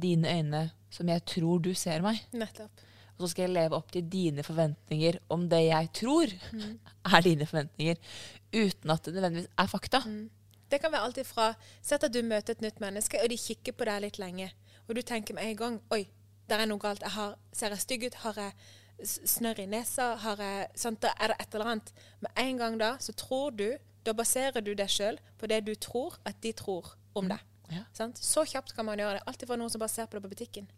dine 0.02 0.32
øyne 0.38 0.62
som 0.90 1.08
jeg 1.08 1.24
tror 1.28 1.60
du 1.64 1.72
ser 1.76 2.04
meg. 2.04 2.20
Nettopp. 2.32 2.84
Og 3.16 3.24
så 3.24 3.32
skal 3.32 3.46
jeg 3.46 3.54
leve 3.56 3.76
opp 3.78 3.92
til 3.92 4.04
dine 4.12 4.44
forventninger 4.44 5.18
om 5.32 5.46
det 5.48 5.62
jeg 5.66 5.90
tror 5.96 6.32
mm. 6.52 6.72
er 7.14 7.24
dine 7.24 7.46
forventninger, 7.48 8.00
uten 8.52 8.92
at 8.92 9.04
det 9.04 9.14
nødvendigvis 9.14 9.48
er 9.58 9.70
fakta. 9.72 10.02
Mm. 10.04 10.26
Det 10.70 10.80
kan 10.82 10.92
være 10.92 11.06
alt 11.06 11.18
ifra 11.22 11.52
Sett 11.82 12.04
at 12.04 12.12
du 12.12 12.22
møter 12.26 12.56
et 12.56 12.64
nytt 12.64 12.80
menneske, 12.82 13.20
og 13.22 13.30
de 13.30 13.38
kikker 13.38 13.76
på 13.78 13.86
deg 13.88 14.02
litt 14.02 14.18
lenge. 14.18 14.50
Og 14.86 14.96
du 14.98 15.02
tenker 15.02 15.34
med 15.34 15.46
en 15.46 15.56
gang 15.56 15.78
Oi, 15.94 16.06
der 16.50 16.62
er 16.62 16.68
noe 16.68 16.82
galt. 16.82 17.02
Jeg 17.02 17.14
har, 17.14 17.36
ser 17.52 17.74
jeg 17.74 17.84
stygg 17.84 18.06
ut? 18.06 18.20
Har 18.24 18.40
jeg 18.40 18.52
snørr 19.06 19.62
i 19.62 19.66
nesa? 19.70 20.14
Har 20.20 20.42
jeg, 20.42 20.68
sant? 20.78 21.00
Da 21.02 21.14
er 21.20 21.32
det 21.32 21.40
et 21.40 21.54
eller 21.54 21.72
annet. 21.72 21.92
Med 22.20 22.42
en 22.42 22.60
gang 22.62 22.80
da, 22.80 22.96
så 23.00 23.12
tror 23.12 23.50
du 23.50 23.68
Da 24.06 24.12
baserer 24.14 24.62
du 24.62 24.70
deg 24.78 24.86
sjøl 24.86 25.16
på 25.38 25.48
det 25.50 25.64
du 25.66 25.72
tror 25.74 26.14
at 26.24 26.36
de 26.42 26.52
tror 26.54 26.92
om 27.18 27.26
deg. 27.26 27.40
Ja. 27.72 27.82
Sant? 27.92 28.18
Så 28.22 28.44
kjapt 28.46 28.74
kan 28.76 28.86
man 28.86 28.98
gjøre 28.98 29.18
det. 29.18 29.24
Alltid 29.26 29.48
fra 29.48 29.56
noen 29.58 29.70
som 29.72 29.80
bare 29.82 29.92
ser 29.92 30.06
på 30.06 30.18
det 30.18 30.22
på 30.26 30.32
butikken. 30.34 30.68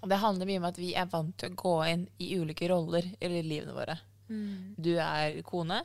Det 0.00 0.16
handler 0.22 0.46
mye 0.48 0.60
om 0.62 0.68
at 0.70 0.78
vi 0.80 0.94
er 0.96 1.08
vant 1.12 1.34
til 1.38 1.50
å 1.52 1.56
gå 1.60 1.72
inn 1.90 2.06
i 2.22 2.30
ulike 2.40 2.68
roller 2.70 3.04
i 3.20 3.28
livene 3.42 3.74
våre. 3.76 3.98
Du 4.80 4.92
er 4.96 5.40
kone. 5.42 5.82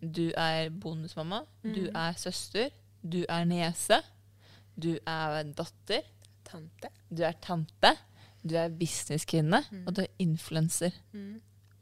Du 0.00 0.30
er 0.38 0.70
bonusmamma. 0.70 1.42
Du 1.62 1.88
er 1.90 2.12
søster. 2.20 2.70
Du 3.02 3.24
er 3.28 3.44
niese. 3.44 3.98
Du 4.76 4.94
er 5.06 5.44
datter. 5.56 6.02
Tante. 6.44 6.88
Du 7.10 7.22
er 7.24 7.34
tante. 7.42 7.94
Du 8.44 8.54
er 8.60 8.68
businesskvinne. 8.70 9.62
Og 9.86 9.92
du 9.94 10.02
er 10.02 10.08
influenser. 10.18 10.92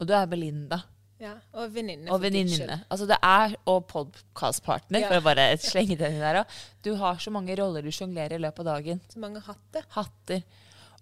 Og 0.01 0.07
du 0.09 0.13
er 0.15 0.27
Belinda. 0.27 0.81
Ja, 1.23 1.37
og 1.55 1.71
venninne. 1.75 2.09
Og 2.11 2.19
for 2.19 2.25
Guds 2.27 2.51
skyld. 2.57 2.65
venninne. 2.67 2.79
Altså 2.91 3.07
det 3.07 3.19
er, 3.23 3.53
og 3.71 3.85
podkastpartner, 3.93 5.01
Ja. 5.05 5.09
for 5.13 5.21
å 5.21 5.25
bare 5.29 5.45
slenge 5.63 5.97
den 6.01 6.19
der 6.19 6.41
òg. 6.43 6.57
Du 6.83 6.97
har 6.99 7.21
så 7.23 7.31
mange 7.31 7.55
roller 7.61 7.83
du 7.87 7.93
sjonglerer 7.95 8.35
i 8.35 8.43
løpet 8.43 8.59
av 8.67 8.71
dagen. 8.75 9.01
Så 9.13 9.21
mange 9.23 9.41
hatter. 9.47 9.87
Hatter. 9.95 10.43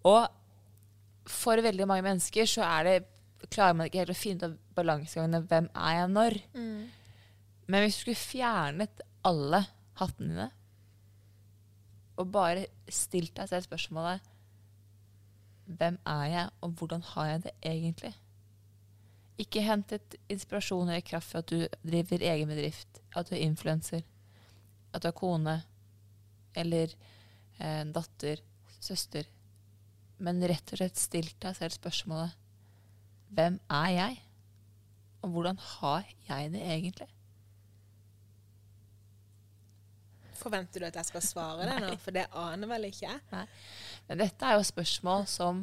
Og 0.05 0.29
for 1.31 1.57
veldig 1.65 1.87
mange 1.89 2.05
mennesker 2.05 2.45
så 2.45 2.63
er 2.67 2.85
det 2.85 3.07
klarer 3.49 3.75
man 3.77 3.89
ikke 3.89 4.03
helt 4.03 4.13
å 4.13 4.19
finne 4.21 4.37
ut 4.37 4.43
av 4.51 4.57
balansegangene. 4.77 5.47
Hvem 5.49 5.69
er 5.75 5.93
jeg 6.01 6.09
når? 6.13 6.41
Men 7.71 7.85
hvis 7.87 7.97
du 7.97 8.01
skulle 8.03 8.17
fjernet 8.21 9.01
alle 9.25 9.63
hattene 9.97 10.29
dine, 10.35 10.51
og 12.19 12.31
bare 12.33 12.67
stilt 12.93 13.33
deg 13.39 13.49
selv 13.49 13.65
spørsmålet 13.65 14.21
Hvem 15.71 15.97
er 16.05 16.25
jeg, 16.29 16.49
og 16.61 16.73
hvordan 16.77 17.03
har 17.15 17.27
jeg 17.31 17.43
det 17.45 17.53
egentlig? 17.63 18.15
Ikke 19.41 19.63
hentet 19.65 20.17
inspirasjon 20.29 20.89
eller 20.89 21.05
kraft 21.07 21.33
for 21.33 21.41
at 21.41 21.51
du 21.51 21.65
driver 21.87 22.25
egen 22.33 22.51
bedrift, 22.51 23.01
at 23.17 23.31
du 23.31 23.37
er 23.37 23.45
influenser, 23.47 24.03
at 24.93 25.03
du 25.03 25.09
er 25.09 25.17
kone 25.17 25.57
eller 26.61 26.93
eh, 27.59 27.85
datter, 27.95 28.43
søster. 28.81 29.29
Men 30.21 30.43
rett 30.45 30.75
og 30.75 30.81
slett 30.81 31.01
stilt 31.01 31.39
deg 31.41 31.57
selv 31.57 31.77
spørsmålet 31.79 32.37
Hvem 33.31 33.57
er 33.71 33.89
jeg? 33.95 34.19
Og 35.23 35.33
hvordan 35.33 35.59
har 35.63 36.09
jeg 36.27 36.51
det 36.53 36.63
egentlig? 36.65 37.07
Forventer 40.41 40.81
du 40.83 40.89
at 40.89 40.97
jeg 40.97 41.09
skal 41.11 41.25
svare 41.25 41.69
det 41.69 41.77
nå? 41.85 41.93
For 42.01 42.17
det 42.17 42.27
aner 42.33 42.71
vel 42.73 42.89
ikke 42.89 43.07
jeg. 43.07 43.47
Men 44.09 44.23
dette 44.25 44.49
er 44.49 44.57
jo 44.59 44.67
spørsmål 44.67 45.27
som 45.31 45.63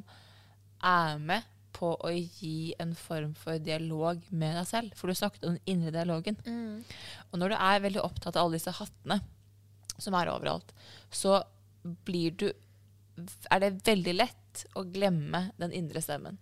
er 0.86 1.18
med 1.20 1.57
på 1.78 1.94
å 1.94 2.12
gi 2.12 2.74
en 2.82 2.94
form 2.98 3.34
for 3.38 3.62
dialog 3.62 4.24
med 4.30 4.58
deg 4.58 4.70
selv. 4.70 4.96
For 4.98 5.10
du 5.10 5.18
snakket 5.18 5.46
om 5.46 5.58
den 5.58 5.74
indre 5.76 5.94
dialogen. 5.94 6.40
Og 7.32 7.40
når 7.42 7.54
du 7.54 7.58
er 7.60 7.84
veldig 7.86 8.04
opptatt 8.04 8.36
av 8.36 8.48
alle 8.48 8.58
disse 8.58 8.74
hattene 8.80 9.22
som 9.98 10.18
er 10.18 10.32
overalt, 10.34 10.74
så 11.14 11.40
blir 12.06 12.34
du 12.38 12.50
er 13.50 13.62
det 13.64 13.78
veldig 13.88 14.14
lett 14.14 14.66
å 14.78 14.84
glemme 14.86 15.48
den 15.58 15.74
indre 15.74 16.02
stemmen. 16.06 16.38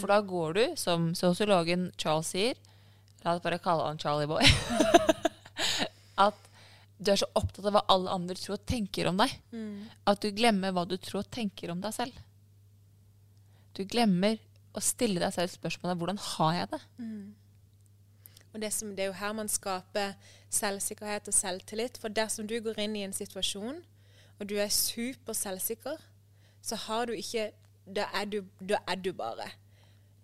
For 0.00 0.08
da 0.08 0.22
går 0.24 0.54
du, 0.56 0.64
som 0.80 1.10
sosiologen 1.18 1.90
Charles 2.00 2.32
sier 2.32 2.56
La 3.26 3.34
oss 3.34 3.42
bare 3.42 3.58
kalle 3.58 3.88
han 3.88 3.98
Charlie 3.98 4.28
Boy. 4.30 4.46
at 6.26 6.46
du 6.96 7.10
er 7.12 7.18
så 7.20 7.26
opptatt 7.36 7.66
av 7.66 7.74
hva 7.74 7.82
alle 7.92 8.12
andre 8.12 8.36
tror 8.38 8.56
og 8.56 8.68
tenker 8.70 9.08
om 9.10 9.18
deg, 9.20 9.32
at 10.06 10.22
du 10.22 10.30
glemmer 10.36 10.72
hva 10.72 10.86
du 10.88 10.94
tror 10.96 11.24
og 11.24 11.32
tenker 11.34 11.72
om 11.72 11.82
deg 11.82 11.92
selv. 11.96 12.20
Du 13.76 13.82
glemmer 13.84 14.38
å 14.76 14.84
stille 14.84 15.20
deg 15.22 15.32
selv 15.34 15.50
spørsmålet 15.50 15.98
'Hvordan 15.98 16.18
har 16.18 16.54
jeg 16.54 16.70
det?' 16.70 16.84
Og 18.56 18.62
det, 18.62 18.72
som, 18.72 18.88
det 18.96 19.04
er 19.04 19.10
jo 19.10 19.12
her 19.12 19.32
man 19.36 19.48
skaper 19.52 20.14
selvsikkerhet 20.48 21.28
og 21.28 21.34
selvtillit. 21.34 21.98
For 22.00 22.08
dersom 22.08 22.46
du 22.48 22.56
går 22.64 22.78
inn 22.80 22.96
i 22.96 23.02
en 23.04 23.12
situasjon, 23.12 23.82
og 24.38 24.48
du 24.48 24.56
er 24.56 24.72
super 24.72 25.36
selvsikker, 25.36 26.00
så 26.62 26.76
har 26.76 27.06
du 27.06 27.12
ikke 27.12 27.52
Da 27.86 28.08
er 28.14 28.24
du, 28.24 28.40
da 28.58 28.80
er 28.88 28.96
du 28.96 29.12
bare. 29.12 29.44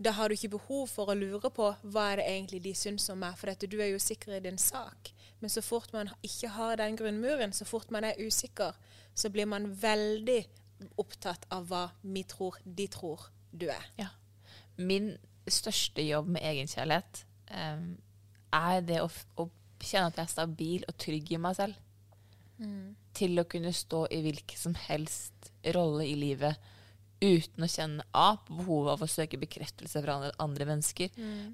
Da 0.05 0.11
har 0.11 0.29
du 0.29 0.33
ikke 0.35 0.49
behov 0.49 0.89
for 0.89 1.13
å 1.13 1.15
lure 1.15 1.51
på 1.51 1.69
hva 1.83 2.07
er 2.11 2.17
det 2.17 2.25
egentlig 2.27 2.63
de 2.65 2.73
syns 2.75 3.07
om 3.13 3.21
meg, 3.23 3.37
for 3.39 3.47
dette, 3.47 3.69
du 3.71 3.79
er 3.79 3.93
jo 3.93 4.01
sikker 4.03 4.35
i 4.35 4.41
din 4.41 4.59
sak. 4.59 5.13
Men 5.39 5.51
så 5.51 5.63
fort 5.63 5.93
man 5.93 6.11
ikke 6.23 6.49
har 6.49 6.77
den 6.77 6.97
grunnmuren, 6.97 7.53
så 7.53 7.65
fort 7.65 7.91
man 7.95 8.05
er 8.05 8.19
usikker, 8.19 8.75
så 9.15 9.31
blir 9.31 9.47
man 9.47 9.71
veldig 9.83 10.41
opptatt 10.99 11.47
av 11.55 11.69
hva 11.71 11.85
vi 12.03 12.25
tror 12.27 12.59
de 12.65 12.89
tror 12.91 13.29
du 13.53 13.69
er. 13.71 13.87
Ja. 13.99 14.09
Min 14.77 15.13
største 15.51 16.05
jobb 16.07 16.29
med 16.33 16.45
egenkjærlighet 16.47 17.25
um, 17.51 17.89
er 18.55 18.85
det 18.87 19.01
å, 19.03 19.09
å 19.43 19.49
kjenne 19.83 20.13
at 20.13 20.21
jeg 20.21 20.29
er 20.29 20.33
stabil 20.33 20.85
og 20.89 20.99
trygg 21.01 21.33
i 21.33 21.41
meg 21.43 21.59
selv. 21.59 21.81
Til 23.17 23.41
å 23.41 23.49
kunne 23.51 23.73
stå 23.75 24.05
i 24.15 24.21
hvilken 24.23 24.59
som 24.59 24.77
helst 24.87 25.51
rolle 25.75 26.07
i 26.07 26.15
livet 26.15 26.71
uten 27.23 27.65
å 27.65 27.71
kjenne 27.71 28.05
A 28.19 28.37
på 28.39 28.55
behovet 28.61 28.93
av 28.93 29.03
å 29.05 29.11
søke 29.11 29.39
bekreftelse 29.39 30.01
fra 30.03 30.15
andre, 30.19 30.31
andre 30.43 30.67
mennesker, 30.67 31.11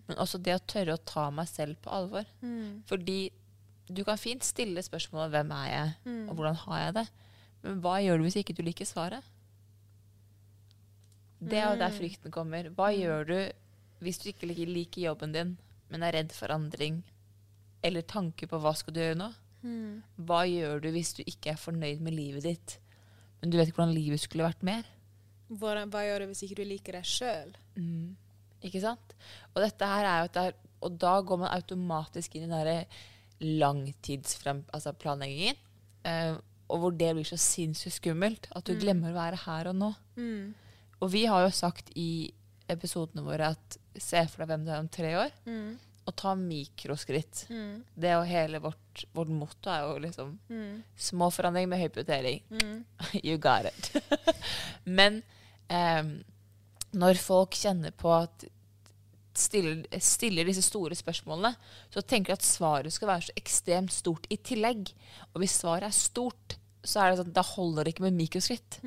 men 0.08 0.20
også 0.20 0.40
det 0.40 0.54
å 0.56 0.64
tørre 0.64 0.96
å 0.96 1.02
ta 1.04 1.26
meg 1.34 1.48
selv 1.48 1.76
på 1.84 1.92
alvor. 1.92 2.28
Fordi 2.88 3.18
du 3.88 4.04
kan 4.04 4.20
fint 4.20 4.44
stille 4.44 4.84
spørsmålet 4.84 5.32
'Hvem 5.32 5.52
er 5.52 5.68
jeg?' 5.72 5.92
og 6.28 6.36
'Hvordan 6.36 6.56
har 6.66 6.78
jeg 6.84 6.94
det?' 6.94 7.08
Men 7.62 7.80
hva 7.82 7.98
gjør 8.00 8.16
du 8.18 8.22
hvis 8.22 8.36
ikke 8.36 8.54
du 8.54 8.62
liker 8.62 8.86
svaret? 8.86 9.24
Det 11.38 11.58
er 11.58 11.68
jo 11.72 11.78
der 11.80 11.94
frykten 11.94 12.34
kommer. 12.34 12.68
Hva 12.74 12.90
gjør 12.94 13.28
du 13.28 13.38
hvis 14.02 14.20
du 14.22 14.28
ikke 14.30 14.46
liker, 14.50 15.08
jobben 15.08 15.32
din, 15.34 15.56
men 15.90 16.04
er 16.06 16.14
redd 16.18 16.34
for 16.34 16.52
endring? 16.54 17.00
Eller 17.82 18.02
tanke 18.06 18.46
på 18.50 18.58
hva 18.62 18.74
skal 18.78 18.94
du 18.94 19.00
gjøre 19.00 19.18
nå? 19.18 19.28
Hva 20.28 20.44
gjør 20.46 20.82
du 20.84 20.90
hvis 20.94 21.14
du 21.18 21.24
ikke 21.26 21.52
er 21.54 21.60
fornøyd 21.60 22.02
med 22.04 22.14
livet 22.14 22.46
ditt, 22.46 22.78
men 23.40 23.50
du 23.50 23.58
vet 23.58 23.70
ikke 23.70 23.80
hvordan 23.82 23.94
livet 23.96 24.22
skulle 24.22 24.46
vært 24.46 24.62
mer? 24.66 24.86
Hva, 25.48 25.74
hva 25.88 26.04
gjør 26.04 26.24
du 26.24 26.30
hvis 26.32 26.44
ikke 26.46 26.60
du 26.60 26.66
liker 26.68 26.98
deg 26.98 27.06
sjøl? 27.08 27.52
Ikke 28.66 28.82
sant? 28.82 29.14
Og 29.54 29.62
dette 29.62 29.86
her 29.86 30.04
er 30.06 30.24
jo 30.24 30.32
der, 30.34 30.58
og 30.82 30.98
da 31.02 31.14
går 31.26 31.40
man 31.42 31.54
automatisk 31.54 32.34
inn 32.34 32.46
i 32.46 32.48
den 32.48 32.54
derre 32.54 32.78
langtidsplanleggingen, 33.38 34.66
altså 34.74 34.94
eh, 36.10 36.38
og 36.68 36.80
hvor 36.82 36.92
det 36.92 37.14
blir 37.16 37.24
så 37.24 37.38
sinnssykt 37.40 37.96
skummelt 37.96 38.48
at 38.52 38.66
du 38.66 38.74
glemmer 38.82 39.14
å 39.14 39.16
være 39.16 39.38
her 39.46 39.70
og 39.70 39.76
nå. 39.78 39.92
Og 41.00 41.10
vi 41.12 41.26
har 41.30 41.44
jo 41.46 41.50
sagt 41.54 41.90
i 41.96 42.30
episodene 42.68 43.22
våre 43.24 43.52
at 43.54 43.78
se 43.98 44.20
for 44.28 44.42
deg 44.42 44.50
hvem 44.50 44.64
du 44.66 44.72
er 44.72 44.80
om 44.82 44.88
tre 44.92 45.12
år, 45.18 45.30
og 46.08 46.14
ta 46.16 46.34
mikroskritt. 46.34 47.46
Det 47.94 48.08
er 48.08 48.16
jo 48.16 48.26
hele 48.28 48.60
vårt, 48.64 49.04
vårt 49.12 49.28
motto 49.28 49.70
er 49.70 49.82
jo 49.84 49.98
liksom 50.04 50.38
små 50.96 51.30
forandringer 51.34 51.68
med 51.68 51.82
høy 51.82 51.88
prioritering. 51.92 52.42
you 53.26 53.36
got 53.38 53.68
it. 53.68 53.90
Men 54.84 55.22
em, 55.68 56.14
når 56.92 57.20
folk 57.20 57.52
kjenner 57.60 57.92
på 57.92 58.12
at 58.14 58.46
stiller, 59.38 59.84
stiller 60.00 60.48
disse 60.48 60.64
store 60.66 60.96
spørsmålene, 60.98 61.52
så 61.92 62.00
tenker 62.02 62.32
de 62.32 62.38
at 62.40 62.46
svaret 62.46 62.92
skal 62.92 63.08
være 63.12 63.28
så 63.28 63.36
ekstremt 63.38 63.92
stort 63.92 64.26
i 64.32 64.36
tillegg. 64.40 64.88
Og 65.34 65.44
hvis 65.44 65.58
svaret 65.60 65.90
er 65.90 65.94
stort, 65.94 66.56
så 66.88 67.02
er 67.04 67.10
det 67.12 67.18
sånn, 67.20 67.32
da 67.36 67.42
holder 67.44 67.84
det 67.84 67.92
ikke 67.94 68.06
med 68.06 68.16
mikroskritt. 68.16 68.78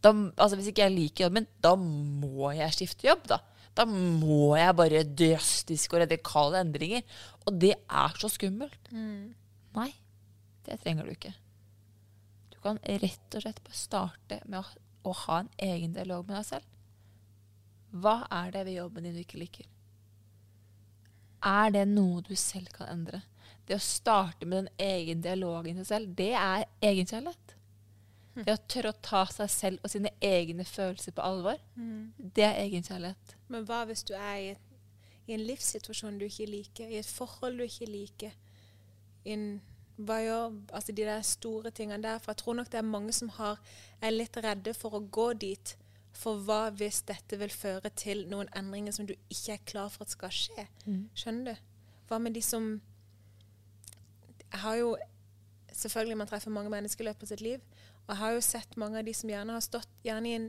Da, 0.00 0.12
altså 0.40 0.56
Hvis 0.56 0.70
ikke 0.72 0.86
jeg 0.86 0.94
liker 0.96 1.26
jobben, 1.26 1.46
da 1.60 1.74
må 1.76 2.50
jeg 2.56 2.72
skifte 2.78 3.08
jobb. 3.10 3.26
Da 3.28 3.40
Da 3.76 3.84
må 3.86 4.56
jeg 4.58 4.74
bare 4.76 5.04
drastiske 5.04 5.94
og 5.94 6.02
radikale 6.02 6.58
endringer. 6.64 7.04
Og 7.46 7.58
det 7.62 7.74
er 7.76 8.16
så 8.18 8.28
skummelt. 8.32 8.90
Nei, 9.76 9.92
det 10.66 10.80
trenger 10.82 11.04
du 11.06 11.12
ikke. 11.14 11.34
Du 12.50 12.56
kan 12.64 12.80
rett 12.82 13.36
og 13.38 13.44
slett 13.44 13.60
bare 13.64 13.78
starte 13.78 14.40
med 14.50 14.58
å, 14.60 14.64
å 15.08 15.12
ha 15.26 15.38
en 15.44 15.52
egen 15.68 15.92
dialog 15.94 16.26
med 16.26 16.36
deg 16.40 16.48
selv. 16.48 16.66
Hva 17.92 18.16
er 18.30 18.50
det 18.56 18.64
ved 18.66 18.76
jobben 18.80 19.06
din 19.06 19.14
du 19.16 19.22
ikke 19.22 19.38
liker? 19.40 19.66
Er 21.46 21.70
det 21.72 21.86
noe 21.88 22.20
du 22.26 22.34
selv 22.36 22.68
kan 22.74 22.90
endre? 22.92 23.22
Det 23.70 23.76
å 23.78 23.82
starte 23.84 24.46
med 24.50 24.64
den 24.64 24.68
egen 24.82 25.20
dialogen 25.22 25.76
i 25.76 25.78
seg 25.78 25.86
selv, 25.86 26.14
det 26.18 26.32
er 26.34 26.64
egenkjærlighet. 26.82 27.52
Det 28.40 28.54
å 28.54 28.62
tørre 28.70 28.90
å 28.90 28.98
ta 29.04 29.20
seg 29.30 29.50
selv 29.52 29.84
og 29.84 29.92
sine 29.92 30.10
egne 30.24 30.64
følelser 30.66 31.14
på 31.14 31.22
alvor, 31.22 31.60
det 32.16 32.46
er 32.46 32.58
egenkjærlighet. 32.64 33.36
Men 33.52 33.66
hva 33.68 33.84
hvis 33.86 34.02
du 34.08 34.14
er 34.16 34.36
i, 34.38 34.48
et, 34.56 34.96
i 35.28 35.36
en 35.36 35.44
livssituasjon 35.46 36.18
du 36.18 36.26
ikke 36.26 36.48
liker, 36.50 36.90
i 36.90 36.98
et 36.98 37.06
forhold 37.06 37.60
du 37.60 37.66
ikke 37.66 37.86
liker? 37.90 38.34
In, 39.24 39.60
hva 40.02 40.18
gjør 40.24 40.58
altså 40.72 40.96
de 40.96 41.06
der 41.06 41.22
store 41.22 41.70
tingene 41.70 42.02
der? 42.02 42.18
For 42.18 42.32
jeg 42.32 42.42
tror 42.42 42.58
nok 42.58 42.72
det 42.72 42.82
er 42.82 42.90
mange 42.90 43.14
som 43.14 43.30
har, 43.38 43.62
er 44.00 44.16
litt 44.16 44.36
redde 44.42 44.74
for 44.74 44.98
å 44.98 45.04
gå 45.18 45.32
dit. 45.46 45.76
For 46.16 46.42
hva 46.42 46.70
hvis 46.74 47.04
dette 47.06 47.38
vil 47.38 47.54
føre 47.54 47.90
til 47.94 48.26
noen 48.30 48.50
endringer 48.56 48.98
som 48.98 49.06
du 49.06 49.14
ikke 49.28 49.58
er 49.58 49.66
klar 49.66 49.90
for 49.94 50.06
at 50.06 50.16
skal 50.16 50.34
skje? 50.34 50.66
Skjønner 51.14 51.52
du? 51.52 51.66
Hva 52.08 52.18
med 52.18 52.34
de 52.34 52.42
som 52.42 52.80
Jeg 54.52 54.66
har 54.66 54.82
jo 54.82 54.96
Selvfølgelig 55.80 56.16
man 56.18 56.26
treffer 56.26 56.50
mange 56.50 56.70
mennesker 56.70 57.04
i 57.04 57.06
løpet 57.06 57.22
av 57.22 57.28
sitt 57.30 57.40
liv. 57.40 57.60
Og 58.02 58.08
jeg 58.10 58.16
har 58.16 58.32
jo 58.34 58.40
sett 58.42 58.76
mange 58.76 58.98
av 58.98 59.04
de 59.06 59.12
som 59.14 59.30
gjerne 59.30 59.54
har 59.54 59.62
stått 59.62 59.92
gjerne 60.04 60.28
i 60.28 60.32
en, 60.34 60.48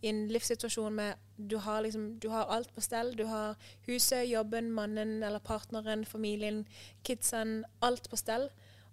i 0.00 0.08
en 0.08 0.20
livssituasjon 0.30 0.94
med 0.94 1.18
du 1.36 1.56
har, 1.58 1.82
liksom, 1.82 2.20
du 2.22 2.28
har 2.30 2.46
alt 2.54 2.70
på 2.74 2.80
stell. 2.80 3.10
Du 3.18 3.24
har 3.26 3.58
huset, 3.88 4.28
jobben, 4.30 4.70
mannen 4.72 5.22
eller 5.22 5.42
partneren, 5.42 6.06
familien, 6.06 6.62
kidsen. 7.02 7.64
Alt 7.82 8.08
på 8.10 8.16
stell. 8.16 8.46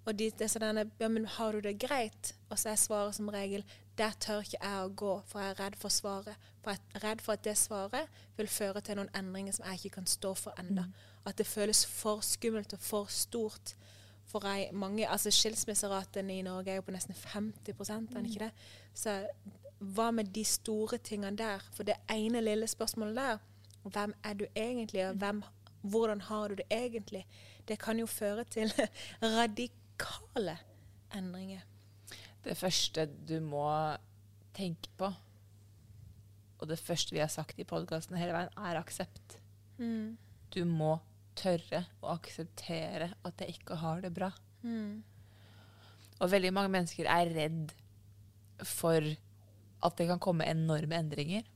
Og 0.06 0.18
de, 0.18 0.32
det 0.34 0.48
er 0.48 0.50
sånn 0.50 0.82
ja, 0.82 1.10
men 1.14 1.30
har 1.38 1.54
du 1.54 1.62
det 1.62 1.78
greit? 1.80 2.34
Og 2.50 2.58
så 2.58 2.74
er 2.74 2.82
svaret 2.82 3.16
som 3.16 3.30
regel 3.30 3.64
der 4.00 4.16
tør 4.24 4.42
ikke 4.42 4.58
jeg 4.58 4.82
å 4.82 4.94
gå, 4.98 5.14
for 5.30 5.44
jeg 5.44 5.54
er 5.54 5.60
redd 5.60 5.76
for 5.78 5.94
svaret. 5.94 6.50
For 6.64 6.74
jeg 6.74 6.82
er 6.98 7.04
redd 7.06 7.22
for 7.22 7.38
at 7.38 7.44
det 7.46 7.58
svaret 7.60 8.22
vil 8.38 8.50
føre 8.50 8.82
til 8.82 8.98
noen 8.98 9.12
endringer 9.18 9.54
som 9.54 9.68
jeg 9.68 9.82
ikke 9.82 10.00
kan 10.00 10.10
stå 10.10 10.34
for 10.40 10.58
enda. 10.62 10.88
Mm. 10.88 11.10
At 11.30 11.38
det 11.38 11.46
føles 11.46 11.84
for 11.86 12.24
skummelt 12.26 12.74
og 12.74 12.82
for 12.82 13.12
stort. 13.14 13.76
For 14.32 14.48
ei, 14.48 14.70
mange, 14.72 15.04
altså 15.10 15.32
Skilsmisseraten 15.34 16.30
i 16.32 16.42
Norge 16.46 16.72
er 16.72 16.80
jo 16.80 16.86
på 16.88 16.94
nesten 16.96 17.16
50 17.16 17.90
er 17.92 18.28
ikke 18.30 18.46
det? 18.46 18.52
Så 18.96 19.18
hva 19.82 20.12
med 20.16 20.30
de 20.36 20.44
store 20.46 20.98
tingene 21.04 21.38
der? 21.38 21.64
For 21.76 21.84
det 21.84 21.98
ene 22.12 22.42
lille 22.42 22.68
spørsmålet 22.68 23.18
der, 23.18 23.42
hvem 23.84 24.14
er 24.24 24.38
du 24.38 24.46
egentlig, 24.56 25.08
og 25.08 25.16
hvem, 25.20 25.44
hvordan 25.82 26.22
har 26.22 26.48
du 26.48 26.56
det 26.56 26.68
egentlig? 26.72 27.26
Det 27.68 27.80
kan 27.80 28.00
jo 28.00 28.06
føre 28.06 28.44
til 28.44 28.72
radikale 29.40 30.58
endringer. 31.16 31.66
Det 32.44 32.58
første 32.58 33.06
du 33.28 33.40
må 33.40 33.68
tenke 34.54 34.90
på, 34.98 35.12
og 36.60 36.70
det 36.70 36.80
første 36.80 37.12
vi 37.12 37.20
har 37.20 37.28
sagt 37.28 37.60
i 37.60 37.66
podkasten 37.66 38.18
hele 38.18 38.34
veien, 38.34 38.54
er 38.58 38.80
aksept. 38.80 39.40
Mm. 39.78 40.18
Du 40.54 40.66
må 40.66 40.98
tørre 41.42 41.86
å 42.02 42.14
akseptere 42.16 43.12
at 43.28 43.44
jeg 43.44 43.58
ikke 43.58 43.80
har 43.82 44.04
det 44.06 44.14
bra. 44.16 44.32
Mm. 44.62 45.02
Og 46.22 46.30
veldig 46.30 46.52
mange 46.54 46.74
mennesker 46.74 47.10
er 47.10 47.32
redd 47.34 47.74
for 48.68 49.06
at 49.82 49.98
det 49.98 50.08
kan 50.12 50.22
komme 50.22 50.46
enorme 50.50 51.00
endringer. 51.02 51.48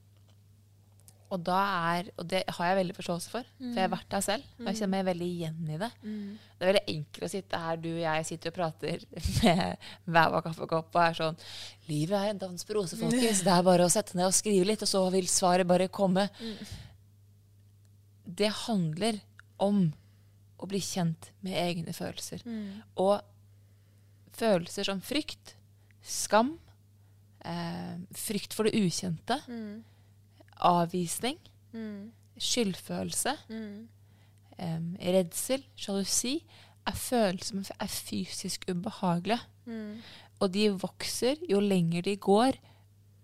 Og, 1.33 1.47
er, 1.49 2.07
og 2.21 2.27
det 2.29 2.43
har 2.53 2.67
jeg 2.69 2.77
veldig 2.77 2.95
forståelse 2.95 3.31
for, 3.31 3.47
mm. 3.57 3.71
for 3.71 3.79
jeg 3.79 3.87
har 3.87 3.91
vært 3.91 4.09
der 4.13 4.23
selv. 4.23 4.49
Og 4.59 4.67
jeg 4.69 4.79
kjenner 4.79 4.91
meg 4.93 5.07
veldig 5.07 5.27
igjen 5.27 5.71
i 5.73 5.79
det. 5.81 5.89
Mm. 6.05 6.33
Det 6.37 6.63
er 6.63 6.69
veldig 6.69 6.83
enkelt 6.93 7.25
å 7.25 7.29
sitte 7.31 7.61
her, 7.63 7.79
du 7.81 7.89
og 7.91 8.01
jeg 8.03 8.27
sitter 8.29 8.53
og 8.53 8.57
prater 8.59 9.05
med 9.41 9.87
hver 10.15 10.33
vår 10.35 10.45
kaffekopp 10.45 10.95
og 10.95 11.01
er 11.01 11.17
sånn 11.19 11.39
Livet 11.89 12.17
er 12.19 12.31
en 12.31 12.41
dans 12.45 12.67
på 12.67 12.77
roser, 12.77 13.01
folkens. 13.01 13.41
Det 13.45 13.53
er 13.53 13.65
bare 13.65 13.85
å 13.85 13.93
sette 13.93 14.17
ned 14.17 14.29
og 14.29 14.37
skrive 14.37 14.69
litt, 14.69 14.85
og 14.85 14.89
så 14.89 15.01
vil 15.13 15.29
svaret 15.29 15.69
bare 15.69 15.89
komme. 15.93 16.27
Mm. 16.39 16.55
Det 18.41 18.51
handler 18.65 19.19
om 19.61 19.87
å 20.55 20.67
bli 20.69 20.81
kjent 20.83 21.31
med 21.45 21.57
egne 21.59 21.93
følelser. 21.95 22.43
Mm. 22.47 22.83
Og 23.01 23.19
følelser 24.35 24.87
som 24.87 25.01
frykt, 25.03 25.55
skam, 26.05 26.55
eh, 27.45 27.97
frykt 28.15 28.55
for 28.55 28.67
det 28.67 28.75
ukjente, 28.79 29.39
mm. 29.47 29.83
avvisning, 30.69 31.39
mm. 31.73 32.11
skyldfølelse, 32.37 33.35
eh, 34.57 34.79
redsel, 35.17 35.65
sjalusi, 35.75 36.37
er 36.85 36.99
følelser 36.99 37.63
som 37.65 37.81
er 37.81 37.91
fysisk 37.91 38.67
ubehagelige. 38.69 39.41
Mm. 39.65 40.01
Og 40.43 40.51
de 40.53 40.69
vokser 40.69 41.39
jo 41.49 41.61
lenger 41.63 42.05
de 42.05 42.15
går 42.21 42.59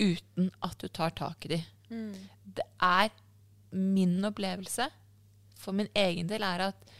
uten 0.01 0.49
at 0.65 0.79
du 0.81 0.87
tar 0.87 1.13
tak 1.13 1.45
i 1.45 1.55
dem. 1.55 1.67
Mm. 1.91 2.15
Det 2.57 2.65
er 2.81 3.11
min 3.71 4.25
opplevelse 4.25 4.87
for 5.61 5.77
min 5.77 5.89
egen 5.97 6.29
del 6.29 6.43
er 6.45 6.67
at 6.71 6.93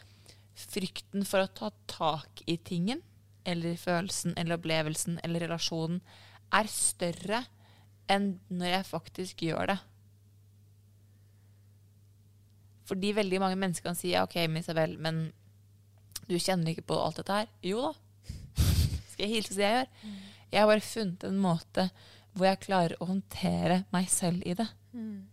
frykten 0.62 1.26
for 1.26 1.44
å 1.44 1.54
ta 1.58 1.72
tak 1.90 2.44
i 2.50 2.58
tingen, 2.62 3.02
eller 3.48 3.80
følelsen 3.80 4.36
eller 4.38 4.60
opplevelsen 4.60 5.18
eller 5.26 5.48
relasjonen, 5.48 6.02
er 6.54 6.70
større 6.70 7.46
enn 8.12 8.36
når 8.52 8.76
jeg 8.76 8.90
faktisk 8.90 9.44
gjør 9.48 9.72
det. 9.72 9.80
Fordi 12.92 13.14
veldig 13.16 13.40
mange 13.40 13.58
mennesker 13.60 13.88
kan 13.88 13.98
si 13.98 14.12
ja, 14.12 14.26
OK, 14.28 14.36
Isabel, 14.60 14.98
men 15.00 15.30
du 16.28 16.36
kjenner 16.36 16.74
ikke 16.74 16.90
på 16.92 17.00
alt 17.00 17.22
dette 17.22 17.38
her. 17.42 17.52
Jo 17.64 17.86
da. 17.88 17.92
Skal 19.14 19.26
jeg 19.26 19.36
hilse 19.38 19.56
det 19.56 19.64
jeg 19.64 19.78
gjør? 19.78 19.92
Mm. 20.04 20.18
Jeg 20.52 20.60
har 20.60 20.68
bare 20.68 20.84
funnet 20.84 21.24
en 21.30 21.40
måte 21.40 21.88
hvor 22.36 22.48
jeg 22.48 22.64
klarer 22.64 23.00
å 23.00 23.08
håndtere 23.08 23.84
meg 23.96 24.10
selv 24.12 24.44
i 24.48 24.56
det. 24.60 24.68
Mm. 24.92 25.31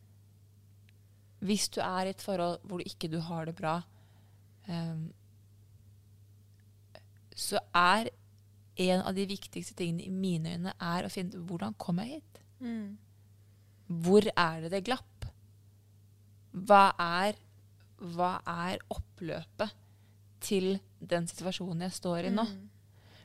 Hvis 1.38 1.68
du 1.70 1.80
er 1.84 2.08
i 2.08 2.12
et 2.14 2.22
forhold 2.22 2.58
hvor 2.66 2.80
du 2.80 2.86
ikke 2.86 3.10
du 3.12 3.20
har 3.22 3.46
det 3.46 3.54
bra, 3.58 3.80
um, 4.68 5.08
så 7.38 7.60
er 7.74 8.10
en 8.78 9.02
av 9.02 9.14
de 9.14 9.26
viktigste 9.26 9.74
tingene 9.78 10.06
i 10.06 10.14
mine 10.14 10.54
øyne 10.54 10.72
er 10.74 11.06
å 11.06 11.10
finne 11.12 11.34
ut 11.34 11.50
hvordan 11.50 11.76
kom 11.78 12.00
jeg 12.02 12.18
hit? 12.18 12.40
Mm. 12.62 12.96
Hvor 14.04 14.26
er 14.34 14.64
det 14.64 14.72
det 14.74 14.84
glapp? 14.86 15.28
Hva 16.52 16.88
er, 17.02 17.38
hva 17.98 18.38
er 18.46 18.82
oppløpet 18.94 19.76
til 20.42 20.76
den 20.98 21.26
situasjonen 21.30 21.86
jeg 21.86 21.96
står 21.98 22.28
i 22.28 22.34
nå? 22.34 22.44
Mm. 22.46 22.66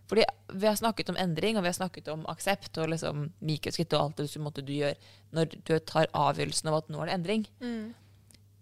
Fordi 0.09 0.25
Vi 0.53 0.67
har 0.67 0.75
snakket 0.77 1.09
om 1.09 1.17
endring 1.17 1.57
og 1.57 1.63
vi 1.63 1.71
har 1.71 1.77
snakket 1.77 2.07
om 2.13 2.25
aksept 2.29 2.77
og 2.77 2.91
liksom 2.91 3.31
mikroskritt 3.41 3.93
og 3.97 4.01
alt 4.03 4.17
det 4.17 4.29
som 4.29 4.45
du 4.53 4.73
gjør 4.73 4.93
når 5.33 5.55
du 5.65 5.79
tar 5.79 6.11
avgjørelsen 6.13 6.69
av 6.69 6.75
at 6.77 6.89
nå 6.93 7.01
er 7.01 7.09
det 7.09 7.15
endring. 7.17 7.45
Mm. 7.63 7.93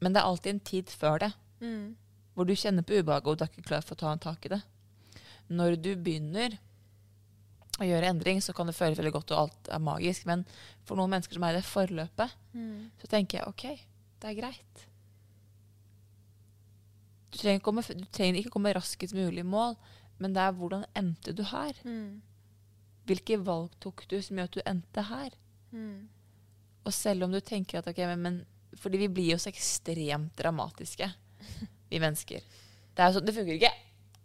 Men 0.01 0.13
det 0.13 0.21
er 0.21 0.27
alltid 0.27 0.55
en 0.55 0.65
tid 0.65 0.91
før 0.91 1.21
det, 1.21 1.31
mm. 1.61 1.85
hvor 2.33 2.47
du 2.49 2.55
kjenner 2.57 2.85
på 2.85 2.97
ubehaget 2.97 3.29
og 3.29 3.37
du 3.37 3.45
er 3.45 3.51
ikke 3.53 3.69
klar 3.69 3.85
for 3.85 3.97
å 3.97 4.01
ta 4.01 4.11
en 4.11 4.23
tak 4.23 4.45
i 4.47 4.53
det. 4.55 4.61
Når 5.51 5.77
du 5.83 5.91
begynner 5.99 6.57
å 7.81 7.87
gjøre 7.87 8.11
endring, 8.13 8.41
så 8.43 8.53
kan 8.55 8.69
det 8.69 8.77
føles 8.77 8.99
veldig 8.99 9.13
godt, 9.15 9.33
og 9.33 9.43
alt 9.45 9.71
er 9.73 9.83
magisk. 9.83 10.27
Men 10.29 10.45
for 10.87 10.99
noen 10.99 11.13
mennesker 11.15 11.37
som 11.37 11.45
er 11.47 11.55
i 11.55 11.59
det 11.59 11.67
forløpet, 11.67 12.37
mm. 12.53 12.79
så 13.01 13.11
tenker 13.11 13.39
jeg 13.39 13.51
OK, 13.51 13.65
det 14.21 14.31
er 14.31 14.37
greit. 14.37 14.87
Du 17.31 17.37
trenger, 17.39 17.63
komme, 17.63 17.83
du 17.85 18.07
trenger, 18.11 18.41
ikke 18.41 18.53
komme 18.57 18.73
raskest 18.75 19.15
mulig 19.15 19.45
i 19.45 19.47
mål, 19.47 19.77
men 20.21 20.35
det 20.35 20.43
er 20.43 20.57
hvordan 20.57 20.83
endte 20.97 21.33
du 21.35 21.45
her? 21.47 21.77
Mm. 21.87 22.19
Hvilke 23.09 23.39
valg 23.41 23.73
tok 23.81 24.03
du 24.11 24.17
som 24.21 24.37
gjør 24.37 24.49
at 24.49 24.57
du 24.57 24.65
endte 24.67 25.05
her? 25.07 25.37
Mm. 25.71 26.09
Og 26.85 26.93
selv 26.93 27.25
om 27.25 27.33
du 27.33 27.39
tenker 27.39 27.79
at 27.79 27.87
OK, 27.89 28.01
men, 28.09 28.25
men 28.25 28.41
fordi 28.79 29.01
vi 29.03 29.11
blir 29.11 29.33
jo 29.33 29.39
så 29.41 29.51
ekstremt 29.51 30.35
dramatiske, 30.39 31.07
vi 31.91 31.99
mennesker. 32.01 32.43
Det, 32.95 33.03
er 33.03 33.13
så, 33.15 33.23
det 33.23 33.35
funker 33.35 33.57
ikke. 33.57 33.73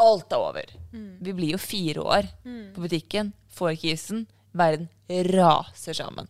Alt 0.02 0.32
er 0.32 0.42
over. 0.42 0.72
Mm. 0.92 1.12
Vi 1.24 1.35
blir 1.37 1.54
jo 1.54 1.61
fire 1.61 2.04
år 2.04 2.28
mm. 2.44 2.64
på 2.76 2.85
butikken, 2.85 3.32
får 3.56 3.76
ikke 3.76 3.94
isen. 3.94 4.26
Verden 4.56 4.88
raser 5.32 5.96
sammen. 5.96 6.28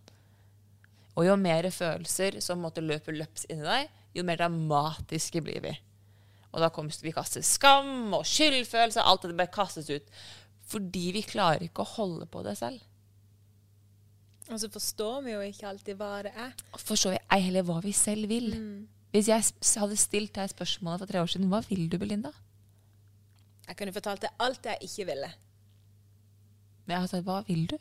Og 1.17 1.27
jo 1.29 1.37
mer 1.41 1.69
følelser 1.73 2.41
som 2.45 2.61
måtte 2.61 2.85
løpe 2.85 3.15
løps 3.15 3.47
inni 3.49 3.65
deg, 3.65 3.93
jo 4.17 4.25
mer 4.27 4.41
dramatiske 4.41 5.43
blir 5.45 5.63
vi. 5.65 5.73
Og 6.53 6.63
da 6.63 6.71
kommer 6.73 7.05
vi 7.05 7.13
kaster 7.13 7.45
skam 7.45 8.15
og 8.17 8.25
skyldfølelse. 8.29 9.03
Alt 9.05 9.27
det 9.29 9.37
bare 9.37 9.53
kastes 9.53 9.91
ut. 9.93 10.13
Fordi 10.67 11.11
vi 11.15 11.25
klarer 11.27 11.67
ikke 11.67 11.85
å 11.85 11.93
holde 11.99 12.29
på 12.31 12.43
det 12.47 12.57
selv. 12.59 12.81
Og 14.51 14.61
så 14.63 14.69
forstår 14.71 15.25
vi 15.25 15.33
jo 15.33 15.41
ikke 15.43 15.69
alltid 15.69 15.99
hva 15.99 16.11
det 16.27 16.33
er. 16.39 16.53
Forstår 16.79 17.17
vi 17.17 17.23
ei 17.35 17.41
heller 17.49 17.67
hva 17.67 17.81
vi 17.83 17.93
selv 17.97 18.29
vil. 18.31 18.53
Mm. 18.55 18.85
Hvis 19.15 19.31
jeg 19.31 19.81
hadde 19.81 19.97
stilt 19.99 20.35
deg 20.37 20.53
spørsmålet 20.53 21.03
for 21.03 21.11
tre 21.11 21.23
år 21.23 21.33
siden, 21.33 21.49
hva 21.51 21.63
vil 21.67 21.89
du, 21.91 21.99
Belinda? 21.99 22.31
Jeg 23.67 23.79
kunne 23.79 23.95
fortalt 23.97 24.23
deg 24.23 24.43
alt 24.43 24.67
jeg 24.69 24.87
ikke 24.87 25.07
ville. 25.11 25.31
Men 26.85 26.95
jeg 26.95 27.03
har 27.03 27.11
sagt, 27.11 27.27
hva 27.27 27.41
vil 27.49 27.65
du? 27.71 27.79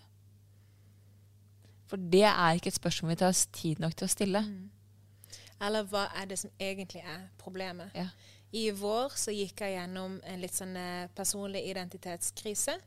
For 1.85 2.01
det 2.01 2.23
er 2.25 2.57
ikke 2.57 2.71
et 2.73 2.79
spørsmål 2.79 3.13
vi 3.13 3.19
tar 3.21 3.35
tid 3.53 3.83
nok 3.83 3.93
til 3.93 4.07
å 4.07 4.13
stille. 4.15 4.41
Mm. 4.41 4.71
Eller 5.65 5.85
hva 5.91 6.07
er 6.17 6.25
det 6.31 6.39
som 6.41 6.51
egentlig 6.59 7.03
er 7.05 7.27
problemet? 7.41 7.93
Ja. 7.95 8.09
I 8.55 8.69
vår 8.75 9.13
så 9.19 9.33
gikk 9.35 9.61
jeg 9.61 9.75
gjennom 9.75 10.17
en 10.23 10.41
litt 10.41 10.55
sånn 10.55 10.75
eh, 10.79 11.07
personlig 11.15 11.65
identitetskrise. 11.69 12.77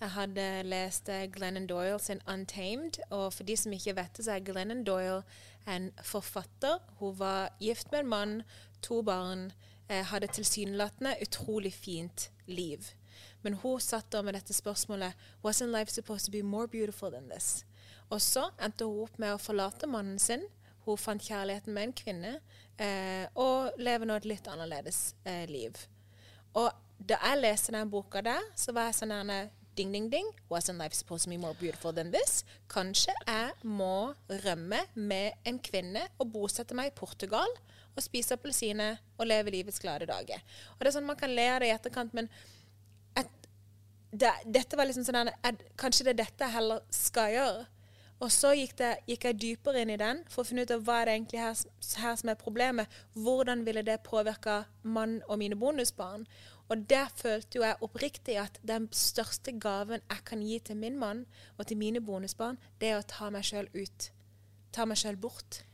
Jeg 0.00 0.10
hadde 0.10 0.62
lest 0.64 1.08
eh, 1.08 1.26
Glennon 1.32 1.66
Doyle 1.66 1.98
sin 1.98 2.20
'Untamed'. 2.28 3.00
Og 3.10 3.32
for 3.32 3.42
de 3.42 3.56
som 3.56 3.72
ikke 3.72 3.96
vet 3.96 4.16
det, 4.16 4.24
så 4.24 4.32
er 4.32 4.44
Glennon 4.44 4.84
Doyle 4.84 5.22
en 5.68 5.92
forfatter. 6.02 6.78
Hun 6.98 7.18
var 7.18 7.52
gift 7.60 7.92
med 7.92 8.00
en 8.00 8.08
mann, 8.08 8.42
to 8.82 9.02
barn, 9.02 9.52
eh, 9.88 10.04
hadde 10.04 10.26
tilsynelatende 10.26 11.16
utrolig 11.22 11.74
fint 11.74 12.30
liv. 12.46 12.78
Men 13.42 13.52
hun 13.54 13.80
satt 13.80 14.12
da 14.12 14.22
med 14.22 14.32
dette 14.32 14.54
spørsmålet 14.54 15.12
Wasn't 15.44 15.78
life 15.78 15.92
supposed 15.92 16.24
to 16.24 16.32
be 16.32 16.42
more 16.42 16.68
beautiful 16.68 17.10
than 17.10 17.28
this? 17.28 17.66
Og 18.10 18.20
så 18.20 18.48
endte 18.62 18.84
hun 18.84 19.02
opp 19.02 19.18
med 19.18 19.34
å 19.34 19.38
forlate 19.38 19.86
mannen 19.86 20.18
sin. 20.18 20.42
Hun 20.84 20.96
fant 20.96 21.22
kjærligheten 21.22 21.74
med 21.74 21.82
en 21.82 21.92
kvinne 21.92 22.34
eh, 22.78 23.28
og 23.34 23.76
lever 23.78 24.06
nå 24.06 24.16
et 24.16 24.24
litt 24.24 24.48
annerledes 24.48 25.14
eh, 25.24 25.44
liv. 25.48 25.76
Og 26.54 26.70
da 26.98 27.20
jeg 27.22 27.40
leste 27.40 27.72
den 27.72 27.90
boka 27.90 28.20
der, 28.24 28.40
så 28.56 28.72
var 28.72 28.88
jeg 28.88 29.02
sånn 29.02 29.59
ding, 29.80 29.92
ding, 29.92 30.10
ding. 30.10 30.28
Wasn't 30.50 30.78
life 30.78 30.92
supposed 30.92 31.24
to 31.24 31.30
be 31.30 31.38
more 31.38 31.54
beautiful 31.54 31.92
than 31.92 32.10
this? 32.12 32.44
Kanskje 32.68 33.14
jeg 33.26 33.52
må 33.64 34.12
rømme 34.44 34.80
med 34.94 35.32
en 35.48 35.58
kvinne 35.58 36.02
og 36.18 36.32
bosette 36.34 36.76
meg 36.76 36.90
i 36.90 36.96
Portugal 36.96 37.48
og 37.96 38.04
spise 38.04 38.36
appelsiner 38.36 39.00
og 39.16 39.30
leve 39.30 39.54
livets 39.54 39.80
glade 39.80 40.08
dager. 40.10 40.42
Og 40.76 40.84
det 40.84 40.90
er 40.90 40.96
sånn 40.98 41.08
Man 41.08 41.16
kan 41.16 41.32
le 41.32 41.48
av 41.48 41.62
det 41.62 41.70
i 41.70 41.74
etterkant, 41.74 42.12
men 42.14 42.28
et, 43.16 43.48
det, 44.12 44.34
dette 44.44 44.76
var 44.76 44.90
liksom 44.90 45.06
sånn 45.08 45.32
at, 45.32 45.64
Kanskje 45.80 46.10
det 46.10 46.14
er 46.14 46.22
dette 46.26 46.48
jeg 46.48 46.58
heller 46.58 46.84
skal 46.92 47.32
gjøre. 47.38 47.68
Og 48.20 48.28
så 48.28 48.52
gikk, 48.52 48.76
det, 48.76 48.90
gikk, 49.08 49.24
jeg 49.24 49.40
dypere 49.40 49.80
inn 49.80 49.94
i 49.94 50.00
den 50.00 50.18
for 50.28 50.42
å 50.42 50.48
finne 50.50 50.66
ut 50.66 50.72
av 50.74 50.82
hva 50.84 50.98
er 51.00 51.08
det 51.08 51.16
egentlig 51.16 51.40
her, 51.40 51.60
her 52.02 52.18
som 52.20 52.28
er 52.28 52.40
problemet. 52.42 53.00
Hvordan 53.16 53.64
ville 53.64 53.80
det 53.86 54.02
påvirke 54.04 54.60
mann 54.84 55.22
og 55.24 55.40
mine 55.40 55.56
bonusbarn? 55.56 56.26
Og 56.70 56.84
der 56.90 57.10
følte 57.16 57.58
jo 57.58 57.64
jeg 57.66 57.82
oppriktig 57.82 58.36
at 58.38 58.60
den 58.66 58.86
største 58.94 59.52
gaven 59.58 60.00
jeg 60.04 60.24
kan 60.26 60.42
gi 60.46 60.58
til 60.58 60.78
min 60.78 60.98
mann 60.98 61.24
og 61.58 61.66
til 61.66 61.76
mine 61.76 62.00
bonusbarn, 62.00 62.58
det 62.80 62.92
er 62.92 63.00
å 63.00 63.06
ta 63.10 63.30
meg 63.34 63.44
sjøl 63.46 63.66
ut. 63.74 64.10
Ta 64.72 64.86
meg 64.86 65.00
sjøl 65.00 65.18
bort. 65.18 65.64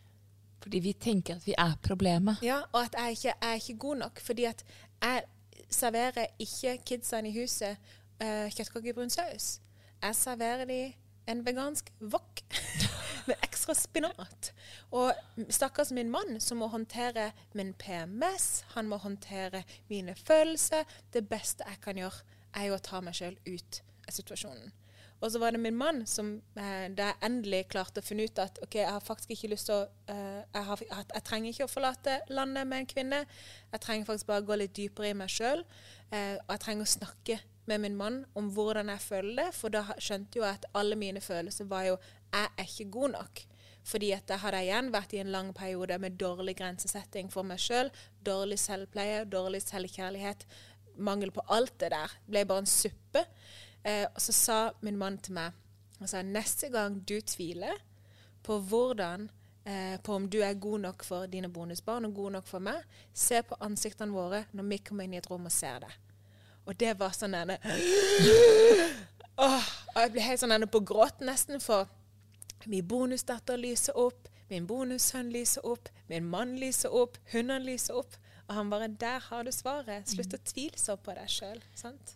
Fordi 0.64 0.80
vi 0.82 0.94
tenker 0.96 1.37
at 1.37 1.44
vi 1.46 1.54
er 1.59 1.76
problemet. 1.85 2.40
Ja, 2.42 2.62
og 2.72 2.80
at 2.80 2.96
jeg 2.96 3.18
ikke 3.18 3.35
er 3.42 3.61
ikke 3.61 3.78
god 3.78 3.96
nok. 3.96 4.20
Fordi 4.24 4.48
at 4.48 4.64
jeg 5.02 5.22
serverer 5.70 6.32
ikke 6.38 6.78
kidsene 6.87 7.28
i 7.28 7.37
huset 7.37 7.76
uh, 8.22 8.48
kjøttkaker 8.48 8.90
i 8.90 8.96
brun 8.96 9.12
saus. 9.12 9.61
Jeg 10.02 10.16
serverer 10.16 10.64
dem 10.64 10.96
en 11.27 11.43
vegansk 11.47 11.91
wok 12.12 12.43
med 13.29 13.37
ekstra 13.43 13.75
spinat. 13.75 14.53
Og 14.95 15.12
stakkars 15.51 15.93
min 15.97 16.11
mann 16.11 16.41
som 16.41 16.62
må 16.62 16.71
håndtere 16.73 17.33
min 17.59 17.75
PMS, 17.75 18.65
han 18.77 18.89
må 18.89 19.01
håndtere 19.03 19.65
mine 19.91 20.15
følelser. 20.15 20.87
Det 21.12 21.27
beste 21.29 21.67
jeg 21.67 21.83
kan 21.83 21.99
gjøre, 21.99 22.25
er 22.57 22.71
jo 22.71 22.79
å 22.79 22.83
ta 22.83 23.03
meg 23.05 23.19
sjøl 23.19 23.39
ut 23.47 23.83
av 24.07 24.15
situasjonen. 24.17 24.75
Og 25.25 25.31
så 25.33 25.41
var 25.41 25.55
det 25.55 25.61
min 25.61 25.77
mann 25.77 26.03
som 26.07 26.35
eh, 26.61 26.87
da 26.93 27.09
jeg 27.09 27.21
endelig 27.25 27.62
klarte 27.73 28.03
å 28.03 28.05
finne 28.05 28.27
ut 28.29 28.39
at 28.43 28.59
OK, 28.62 28.77
jeg 28.77 28.91
har 28.91 29.05
faktisk 29.05 29.33
ikke 29.33 29.49
lyst 29.55 29.71
til 29.71 29.79
å 29.79 29.87
uh, 30.12 30.43
jeg, 30.45 30.65
har, 30.69 30.83
jeg, 30.91 31.23
trenger 31.25 31.53
ikke 31.53 31.65
å 31.65 31.73
forlate 31.73 32.19
landet 32.29 32.69
med 32.69 32.83
en 32.83 32.91
kvinne. 32.91 33.21
Jeg 33.73 33.85
trenger 33.85 34.11
faktisk 34.11 34.29
bare 34.29 34.45
å 34.45 34.49
gå 34.51 34.59
litt 34.61 34.77
dypere 34.77 35.15
i 35.15 35.17
meg 35.17 35.33
sjøl. 35.33 35.65
Eh, 36.12 36.37
og 36.37 36.53
jeg 36.53 36.62
trenger 36.67 36.85
å 36.85 36.93
snakke 36.93 37.39
med 37.66 37.83
min 37.83 37.96
mann 37.98 38.22
om 38.38 38.48
hvordan 38.55 38.88
jeg 38.92 39.02
føler 39.02 39.42
det, 39.42 39.50
for 39.55 39.74
da 39.74 39.83
skjønte 39.98 40.38
jo 40.38 40.44
jeg 40.44 40.61
at 40.61 40.66
alle 40.74 40.96
mine 40.98 41.20
følelser 41.20 41.68
var 41.70 41.88
jo 41.90 41.98
jeg 42.33 42.48
er 42.48 42.64
ikke 42.64 42.90
god 42.90 43.14
nok. 43.16 43.42
Fordi 43.87 44.11
at 44.16 44.26
da 44.26 44.38
hadde 44.42 44.61
jeg 44.62 44.72
igjen 44.72 44.88
vært 44.94 45.12
i 45.14 45.20
en 45.22 45.31
lang 45.31 45.52
periode 45.55 45.98
med 46.02 46.18
dårlig 46.18 46.57
grensesetting 46.59 47.31
for 47.31 47.46
meg 47.46 47.61
sjøl, 47.62 47.92
dårlig 48.26 48.59
selvpleie, 48.59 49.24
dårlig 49.31 49.62
selvkjærlighet, 49.62 50.42
mangel 50.98 51.31
på 51.31 51.44
alt 51.55 51.76
det 51.81 51.92
der. 51.94 52.16
Det 52.24 52.35
ble 52.35 52.44
bare 52.50 52.64
en 52.64 52.70
suppe. 52.70 53.22
Eh, 53.87 54.07
og 54.09 54.20
så 54.22 54.35
sa 54.35 54.59
min 54.83 54.98
mann 54.98 55.20
til 55.22 55.37
meg 55.38 55.55
altså, 56.00 56.22
neste 56.26 56.70
gang 56.74 56.98
du 57.07 57.20
tviler 57.22 57.79
på 58.46 58.59
hvordan 58.59 59.29
eh, 59.66 59.94
på 60.02 60.16
om 60.18 60.26
du 60.31 60.40
er 60.42 60.59
god 60.59 60.83
nok 60.88 61.05
for 61.07 61.31
dine 61.31 61.50
bonusbarn 61.52 62.09
og 62.09 62.14
god 62.14 62.38
nok 62.38 62.50
for 62.50 62.62
meg, 62.62 62.83
se 63.14 63.42
på 63.46 63.59
ansiktene 63.62 64.14
våre 64.14 64.44
når 64.52 64.68
vi 64.72 64.83
kommer 64.83 65.07
inn 65.07 65.14
i 65.14 65.20
et 65.22 65.31
rom 65.31 65.46
og 65.46 65.55
ser 65.55 65.85
det. 65.87 65.94
Og 66.66 66.74
det 66.79 66.96
var 66.98 67.14
sånn 67.14 67.37
denne 67.37 67.59
Åh, 69.46 69.66
Jeg 69.96 70.12
ble 70.14 70.24
helt 70.24 70.40
sånn 70.42 70.68
på 70.72 70.83
gråt 70.88 71.22
nesten, 71.24 71.61
for 71.61 71.88
min 72.66 72.87
bonusdatter 72.88 73.59
lyser 73.61 73.96
opp, 74.00 74.29
min 74.50 74.66
bonussønn 74.66 75.31
lyser 75.33 75.66
opp, 75.66 75.90
min 76.11 76.26
mann 76.31 76.57
lyser 76.61 76.94
opp, 76.94 77.18
hundene 77.33 77.64
lyser 77.66 77.98
opp. 77.98 78.16
Og 78.46 78.55
han 78.55 78.70
bare 78.70 78.88
'Der 78.88 79.18
har 79.18 79.42
du 79.42 79.50
svaret. 79.50 80.09
Slutt 80.09 80.35
å 80.35 80.38
tvile 80.38 80.79
så 80.79 80.94
på 80.96 81.14
deg 81.14 81.26
sjøl'. 81.26 81.62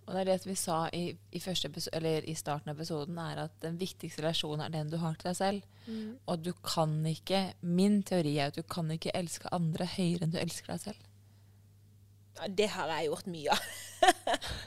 Og 0.06 0.14
det 0.14 0.20
er 0.20 0.24
det 0.24 0.46
vi 0.46 0.54
sa 0.54 0.88
i, 0.92 1.16
i, 1.32 1.40
i, 1.40 2.34
starten 2.34 2.70
av 2.70 2.76
episoden, 2.76 3.18
er 3.18 3.44
at 3.44 3.50
den 3.62 3.80
viktigste 3.80 4.22
relasjonen 4.22 4.60
er 4.60 4.68
den 4.68 4.90
du 4.90 4.96
har 4.96 5.14
til 5.14 5.30
deg 5.30 5.36
selv. 5.36 5.62
Mm. 5.86 6.18
Og 6.26 6.44
du 6.44 6.52
kan 6.52 7.06
ikke 7.06 7.54
Min 7.62 8.02
teori 8.02 8.38
er 8.38 8.46
at 8.46 8.54
du 8.56 8.62
kan 8.62 8.90
ikke 8.90 9.10
elske 9.14 9.48
andre 9.52 9.86
høyere 9.86 10.22
enn 10.22 10.30
du 10.30 10.38
elsker 10.38 10.72
deg 10.72 10.80
selv. 10.80 11.09
Det 12.48 12.68
har 12.72 12.88
jeg 12.94 13.10
gjort 13.10 13.30
mye 13.30 13.54
av. 13.54 13.60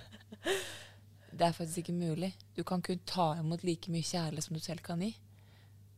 det 1.37 1.47
er 1.47 1.55
faktisk 1.57 1.83
ikke 1.83 1.97
mulig. 1.97 2.33
Du 2.55 2.63
kan 2.67 2.81
kun 2.85 3.01
ta 3.09 3.33
imot 3.39 3.63
like 3.65 3.91
mye 3.91 4.05
kjærlighet 4.05 4.47
som 4.47 4.57
du 4.57 4.63
selv 4.63 4.83
kan 4.85 5.01
gi. 5.01 5.13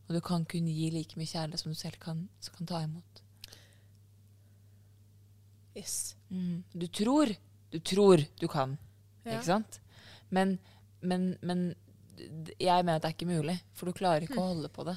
Og 0.06 0.14
du 0.16 0.20
kan 0.24 0.46
kun 0.48 0.68
gi 0.70 0.90
like 0.94 1.18
mye 1.18 1.28
kjærlighet 1.28 1.64
som 1.64 1.74
du 1.74 1.78
selv 1.78 1.98
kan, 2.00 2.28
kan 2.56 2.70
ta 2.70 2.82
imot. 2.86 3.22
Yes. 5.76 6.16
Mm. 6.30 6.62
Du 6.72 6.86
tror 6.88 7.34
du 7.70 7.80
tror 7.80 8.22
du 8.40 8.48
kan, 8.48 8.76
ja. 9.24 9.36
ikke 9.36 9.48
sant? 9.50 9.80
Men, 10.30 10.56
men, 11.00 11.34
men, 11.42 11.74
jeg 12.60 12.84
mener 12.84 12.96
at 12.96 13.04
det 13.04 13.10
er 13.10 13.16
ikke 13.16 13.28
mulig, 13.28 13.58
for 13.76 13.90
du 13.90 13.96
klarer 13.96 14.24
ikke 14.24 14.38
mm. 14.38 14.42
å 14.42 14.52
holde 14.54 14.70
på 14.72 14.86
det. 14.88 14.96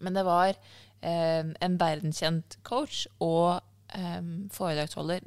Men 0.00 0.16
det 0.16 0.24
var 0.28 0.52
eh, 0.52 1.42
en 1.50 1.78
verdenskjent 1.80 2.60
coach 2.66 3.06
og 3.18 3.58
eh, 3.94 4.20
foredragsholder, 4.54 5.26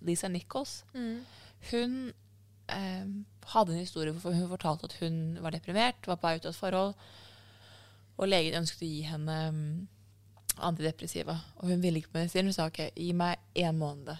Lisa 0.00 0.28
Nichols. 0.28 0.84
Mm. 0.94 1.24
Hun 1.70 2.12
um, 2.72 3.24
hadde 3.54 3.72
en 3.72 3.78
historie 3.78 4.12
hvor 4.12 4.32
hun 4.32 4.48
fortalte 4.48 4.88
at 4.88 4.96
hun 5.00 5.38
var 5.42 5.54
deprimert, 5.54 6.06
var 6.06 6.20
på 6.20 6.28
vei 6.28 6.36
ut 6.38 6.46
av 6.46 6.52
et 6.52 6.60
forhold, 6.60 6.94
og 8.14 8.30
legen 8.30 8.60
ønsket 8.60 8.84
å 8.84 8.90
gi 8.90 9.00
henne 9.08 9.38
um, 9.50 9.62
antidepressiva. 10.62 11.38
Og 11.60 11.72
hun 11.72 11.82
ville 11.82 12.00
ikke 12.00 12.12
på 12.12 12.20
medisin. 12.20 12.46
Hun 12.46 12.56
sa 12.56 12.68
OK, 12.70 12.84
gi 12.94 13.10
meg 13.16 13.42
én 13.58 13.78
måned, 13.78 14.12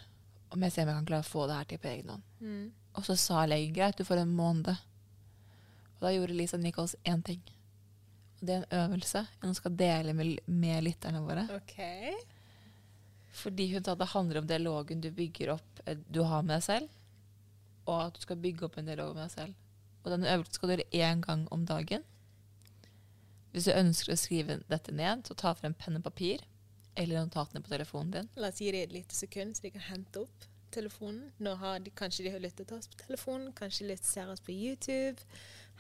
om 0.55 0.67
jeg 0.67 0.75
ser 0.75 0.87
om 0.87 0.93
jeg 0.93 1.03
kan 1.03 1.11
klare 1.13 1.27
å 1.27 1.31
få 1.31 1.47
det 1.51 1.61
her 1.61 1.71
til 1.71 1.83
på 1.83 1.93
egen 1.93 2.15
hånd. 2.15 2.27
Mm. 2.41 2.65
Og 2.95 3.07
så 3.07 3.17
sa 3.19 3.45
legen 3.51 3.75
greit, 3.75 3.99
du 3.99 4.07
får 4.07 4.23
en 4.23 4.35
måned. 4.35 4.75
Og 5.95 6.07
da 6.07 6.13
gjorde 6.15 6.37
Lisa 6.37 6.59
Nichols 6.61 6.97
én 7.07 7.23
ting. 7.27 7.43
Og 8.41 8.47
det 8.47 8.57
er 8.57 8.65
en 8.65 8.79
øvelse 8.85 9.25
hun 9.43 9.55
skal 9.57 9.77
dele 9.79 10.15
med, 10.17 10.37
med 10.47 10.85
lytterne 10.87 11.23
våre. 11.25 11.47
Okay. 11.63 12.15
Fordi 13.35 13.67
hun 13.73 13.85
sa 13.85 13.97
det 13.99 14.13
handler 14.13 14.41
om 14.41 14.47
dialogen 14.47 15.03
du 15.03 15.11
bygger 15.11 15.57
opp, 15.57 15.81
eh, 15.87 15.99
du 16.09 16.23
har 16.23 16.43
med 16.43 16.57
deg 16.57 16.63
selv, 16.63 16.89
og 17.85 18.07
at 18.07 18.17
du 18.17 18.23
skal 18.23 18.41
bygge 18.41 18.67
opp 18.69 18.79
en 18.79 18.89
dialog 18.89 19.15
med 19.15 19.27
deg 19.27 19.35
selv. 19.35 19.55
Og 20.05 20.11
denne 20.13 20.31
øvelsen 20.31 20.55
skal 20.55 20.69
du 20.69 20.75
gjøre 20.75 21.05
én 21.09 21.23
gang 21.25 21.47
om 21.53 21.65
dagen. 21.67 22.05
Hvis 23.53 23.69
du 23.69 23.73
ønsker 23.75 24.13
å 24.13 24.19
skrive 24.19 24.59
dette 24.69 24.93
ned, 24.93 25.27
så 25.27 25.35
ta 25.39 25.55
frem 25.55 25.75
penn 25.79 25.99
og 25.99 26.05
papir 26.07 26.43
eller 26.99 27.25
notatene 27.27 27.63
på 27.63 27.73
telefonen 27.73 28.13
din. 28.15 28.29
La 28.39 28.51
oss 28.53 28.61
gi 28.63 28.71
dem 28.71 28.85
et 28.87 28.95
lite 28.95 29.15
sekund, 29.15 29.57
så 29.57 29.67
de 29.67 29.73
kan 29.75 29.87
hente 29.89 30.23
opp 30.23 30.47
telefonen. 30.75 31.33
Nå 31.43 31.55
har 31.59 31.83
de, 31.83 31.91
Kanskje 31.95 32.27
de 32.27 32.35
har 32.35 32.43
lyttet 32.43 32.69
til 32.69 32.79
oss 32.79 32.91
på 32.91 32.99
telefonen, 33.07 33.53
kanskje 33.57 33.89
de 33.91 33.99
ser 34.03 34.31
oss 34.31 34.43
på 34.43 34.55
YouTube. 34.55 35.23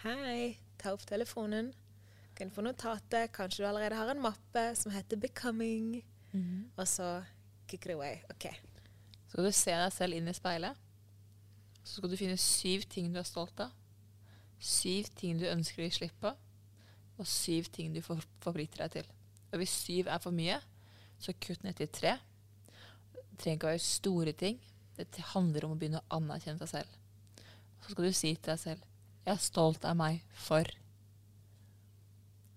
Hei, 0.04 0.56
ta 0.78 0.94
opp 0.94 1.06
telefonen. 1.06 1.72
Kan 2.34 2.50
du 2.50 2.54
få 2.54 2.64
notatet. 2.66 3.30
Kanskje 3.34 3.62
du 3.62 3.68
allerede 3.68 3.98
har 3.98 4.10
en 4.10 4.22
mappe 4.22 4.64
som 4.74 4.92
heter 4.92 5.16
'Becoming'. 5.16 6.02
Mm 6.32 6.42
-hmm. 6.42 6.62
Og 6.76 6.88
så 6.88 7.24
kick 7.68 7.88
away. 7.92 8.20
OK. 8.32 8.48
Så 9.26 9.36
skal 9.36 9.48
du 9.48 9.52
se 9.56 9.76
deg 9.82 9.92
selv 9.94 10.18
inn 10.18 10.30
i 10.30 10.36
speilet. 10.36 10.80
Så 11.84 11.98
skal 11.98 12.10
du 12.12 12.18
finne 12.18 12.40
syv 12.40 12.86
ting 12.90 13.12
du 13.12 13.20
er 13.20 13.28
stolt 13.28 13.60
av. 13.60 13.74
Syv 14.58 15.10
ting 15.18 15.40
du 15.40 15.48
ønsker 15.50 15.82
å 15.82 15.88
gi 15.88 15.98
slipp 15.98 16.16
på 16.22 16.32
og 17.18 17.26
syv 17.30 17.68
ting 17.74 17.92
du 17.94 18.00
forplikter 18.02 18.84
deg 18.84 18.94
til. 18.96 19.10
Og 19.52 19.60
hvis 19.60 19.74
syv 19.84 20.10
er 20.10 20.22
for 20.22 20.34
mye, 20.34 20.58
så 21.20 21.34
kutt 21.38 21.62
ned 21.64 21.76
til 21.78 21.90
tre. 21.94 22.16
Det 23.14 23.38
trenger 23.38 23.58
ikke 23.58 23.68
å 23.68 23.74
være 23.74 23.84
store 23.86 24.34
ting. 24.38 24.58
Det 24.98 25.28
handler 25.32 25.66
om 25.66 25.74
å 25.74 25.78
begynne 25.78 26.02
å 26.02 26.18
anerkjenne 26.18 26.60
seg 26.62 26.72
selv. 26.72 26.98
Så 27.82 27.92
skal 27.92 28.08
du 28.08 28.16
si 28.16 28.32
til 28.34 28.50
deg 28.52 28.60
selv 28.62 28.90
Jeg 29.24 29.32
er 29.34 29.40
stolt 29.40 29.86
av 29.88 29.96
meg 29.96 30.20
for. 30.36 30.68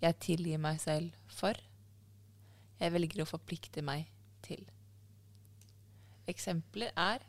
Jeg 0.02 0.20
tilgir 0.24 0.60
meg 0.62 0.82
selv 0.84 1.14
for. 1.32 1.58
Jeg 2.78 2.94
velger 2.94 3.24
å 3.24 3.30
forplikte 3.30 3.82
meg 3.86 4.10
til. 4.46 4.66
Eksempler 6.28 6.92
er 6.96 7.24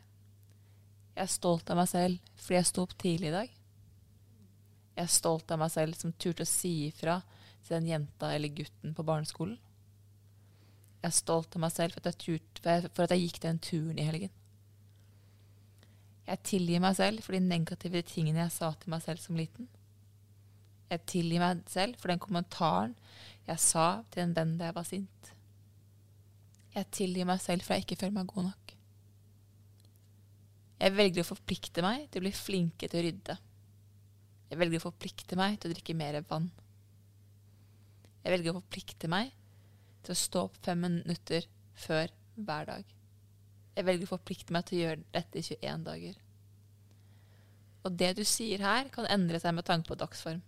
Jeg 1.15 1.23
er 1.25 1.31
stolt 1.31 1.69
av 1.71 1.79
meg 1.79 1.89
selv 1.91 2.35
fordi 2.39 2.57
jeg 2.57 2.69
sto 2.69 2.83
opp 2.85 2.95
tidlig 2.99 3.29
i 3.31 3.35
dag. 3.35 3.55
Jeg 4.95 5.07
er 5.07 5.11
stolt 5.11 5.51
av 5.51 5.59
meg 5.61 5.71
selv 5.71 5.95
som 5.99 6.11
turte 6.11 6.43
å 6.43 6.49
si 6.49 6.73
ifra 6.89 7.21
til 7.63 7.75
den 7.77 7.89
jenta 7.89 8.33
eller 8.35 8.51
gutten 8.55 8.95
på 8.95 9.05
barneskolen. 9.07 9.57
Jeg 10.99 11.07
er 11.07 11.15
stolt 11.15 11.55
av 11.55 11.63
meg 11.63 11.71
selv 11.71 11.95
for 11.95 12.03
at 12.03 12.11
jeg, 12.11 12.19
turt, 12.19 12.61
for 12.91 13.05
at 13.05 13.15
jeg 13.15 13.23
gikk 13.23 13.41
den 13.45 13.59
turen 13.63 13.99
i 13.99 14.07
helgen. 14.07 14.33
Jeg 16.29 16.43
tilgir 16.45 16.83
meg 16.83 16.97
selv 16.99 17.23
for 17.25 17.33
de 17.33 17.41
negative 17.41 18.01
tingene 18.05 18.43
jeg 18.43 18.53
sa 18.53 18.73
til 18.77 18.91
meg 18.93 19.01
selv 19.05 19.23
som 19.23 19.39
liten. 19.39 19.69
Jeg 20.91 21.05
tilgir 21.09 21.41
meg 21.41 21.63
selv 21.71 21.95
for 22.01 22.11
den 22.11 22.21
kommentaren 22.21 22.95
jeg 23.47 23.63
sa 23.63 23.87
til 24.11 24.25
en 24.25 24.35
venn 24.35 24.57
da 24.59 24.69
jeg 24.69 24.77
var 24.77 24.87
sint. 24.89 25.31
Jeg 26.75 26.91
tilgir 26.93 27.25
meg 27.29 27.39
selv 27.41 27.65
for 27.65 27.75
jeg 27.75 27.87
ikke 27.87 28.01
føler 28.03 28.19
meg 28.19 28.29
god 28.29 28.51
nok. 28.51 28.58
Jeg 30.79 30.95
velger 30.95 31.25
å 31.25 31.27
forplikte 31.27 31.83
meg 31.83 32.07
til 32.07 32.21
å 32.21 32.25
bli 32.25 32.31
flinke 32.35 32.87
til 32.87 33.01
å 33.01 33.03
rydde. 33.03 33.35
Jeg 34.49 34.59
velger 34.61 34.79
å 34.79 34.85
forplikte 34.87 35.37
meg 35.39 35.57
til 35.59 35.69
å 35.69 35.75
drikke 35.75 35.95
mer 35.99 36.21
vann. 36.29 36.47
Jeg 38.23 38.33
velger 38.33 38.53
å 38.53 38.61
forplikte 38.61 39.09
meg 39.11 39.33
til 40.05 40.15
å 40.15 40.21
stå 40.21 40.45
opp 40.47 40.57
fem 40.63 40.81
minutter 40.87 41.45
før 41.79 42.13
hver 42.39 42.71
dag. 42.71 42.95
Jeg 43.75 43.87
velger 43.87 44.07
å 44.07 44.13
forplikte 44.15 44.55
meg 44.55 44.65
til 44.67 44.79
å 44.79 44.81
gjøre 44.85 45.05
dette 45.13 45.39
i 45.39 45.45
21 45.45 45.85
dager. 45.87 46.17
Og 47.87 47.95
det 47.99 48.13
du 48.17 48.23
sier 48.27 48.63
her, 48.63 48.89
kan 48.91 49.07
endre 49.11 49.39
seg 49.39 49.55
med 49.55 49.67
tanke 49.67 49.91
på 49.91 49.99
dagsform. 49.99 50.41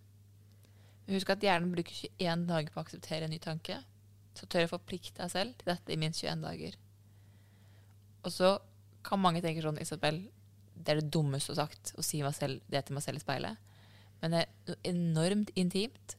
Husk 1.12 1.32
at 1.34 1.44
hjernen 1.44 1.72
bruker 1.76 1.96
21 2.20 2.48
dager 2.48 2.72
på 2.72 2.80
å 2.80 2.86
akseptere 2.86 3.28
en 3.28 3.34
ny 3.36 3.40
tanke. 3.44 3.78
Så 4.38 4.48
tør 4.48 4.64
jeg 4.64 4.72
forplikte 4.72 5.20
deg 5.20 5.32
selv 5.34 5.56
til 5.60 5.72
dette 5.74 5.92
i 5.92 6.00
minst 6.00 6.24
21 6.24 6.44
dager. 6.48 6.76
Og 8.24 8.32
så 8.32 8.52
kan 9.06 9.22
mange 9.22 9.42
tenke 9.44 9.64
sånn 9.64 9.80
Isabel, 9.82 10.22
det 10.76 10.94
er 10.94 11.02
det 11.02 11.12
dummeste 11.14 11.54
du 11.54 11.60
sagt, 11.60 11.94
å 11.98 12.06
si 12.06 12.22
selv, 12.36 12.62
det 12.72 12.86
til 12.86 12.98
meg 12.98 13.06
selv 13.06 13.22
i 13.22 13.24
speilet. 13.24 13.70
Men 14.22 14.36
det 14.36 14.42
er 14.46 14.80
enormt 14.92 15.52
intimt 15.58 16.16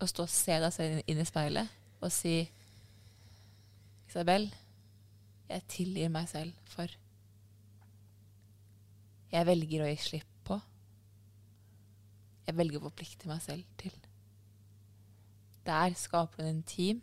å 0.00 0.08
stå 0.08 0.26
og 0.26 0.32
se 0.32 0.58
deg 0.60 0.72
selv 0.74 1.10
inn 1.10 1.20
i 1.20 1.28
speilet 1.28 1.80
og 2.04 2.12
si 2.12 2.36
Isabel, 4.08 4.48
jeg 5.48 5.66
tilgir 5.68 6.12
meg 6.12 6.28
selv 6.30 6.52
for 6.72 6.88
Jeg 9.34 9.46
velger 9.48 9.82
å 9.82 9.88
gi 9.88 9.96
slipp 9.98 10.34
på. 10.46 10.56
Jeg 12.46 12.54
velger 12.54 12.78
å 12.78 12.84
forplikte 12.86 13.28
meg 13.28 13.40
selv 13.42 13.64
til. 13.80 13.96
Der 15.66 15.96
skaper 15.98 16.42
du 16.42 16.46
en 16.46 16.60
intim 16.60 17.02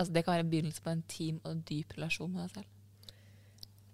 altså 0.00 0.12
Det 0.14 0.22
kan 0.24 0.32
være 0.32 0.44
en 0.46 0.50
begynnelse 0.50 0.82
på 0.82 0.90
en 0.90 1.02
intim 1.02 1.40
og 1.44 1.64
dyp 1.68 1.96
relasjon 1.96 2.30
med 2.32 2.46
deg 2.46 2.54
selv. 2.54 2.79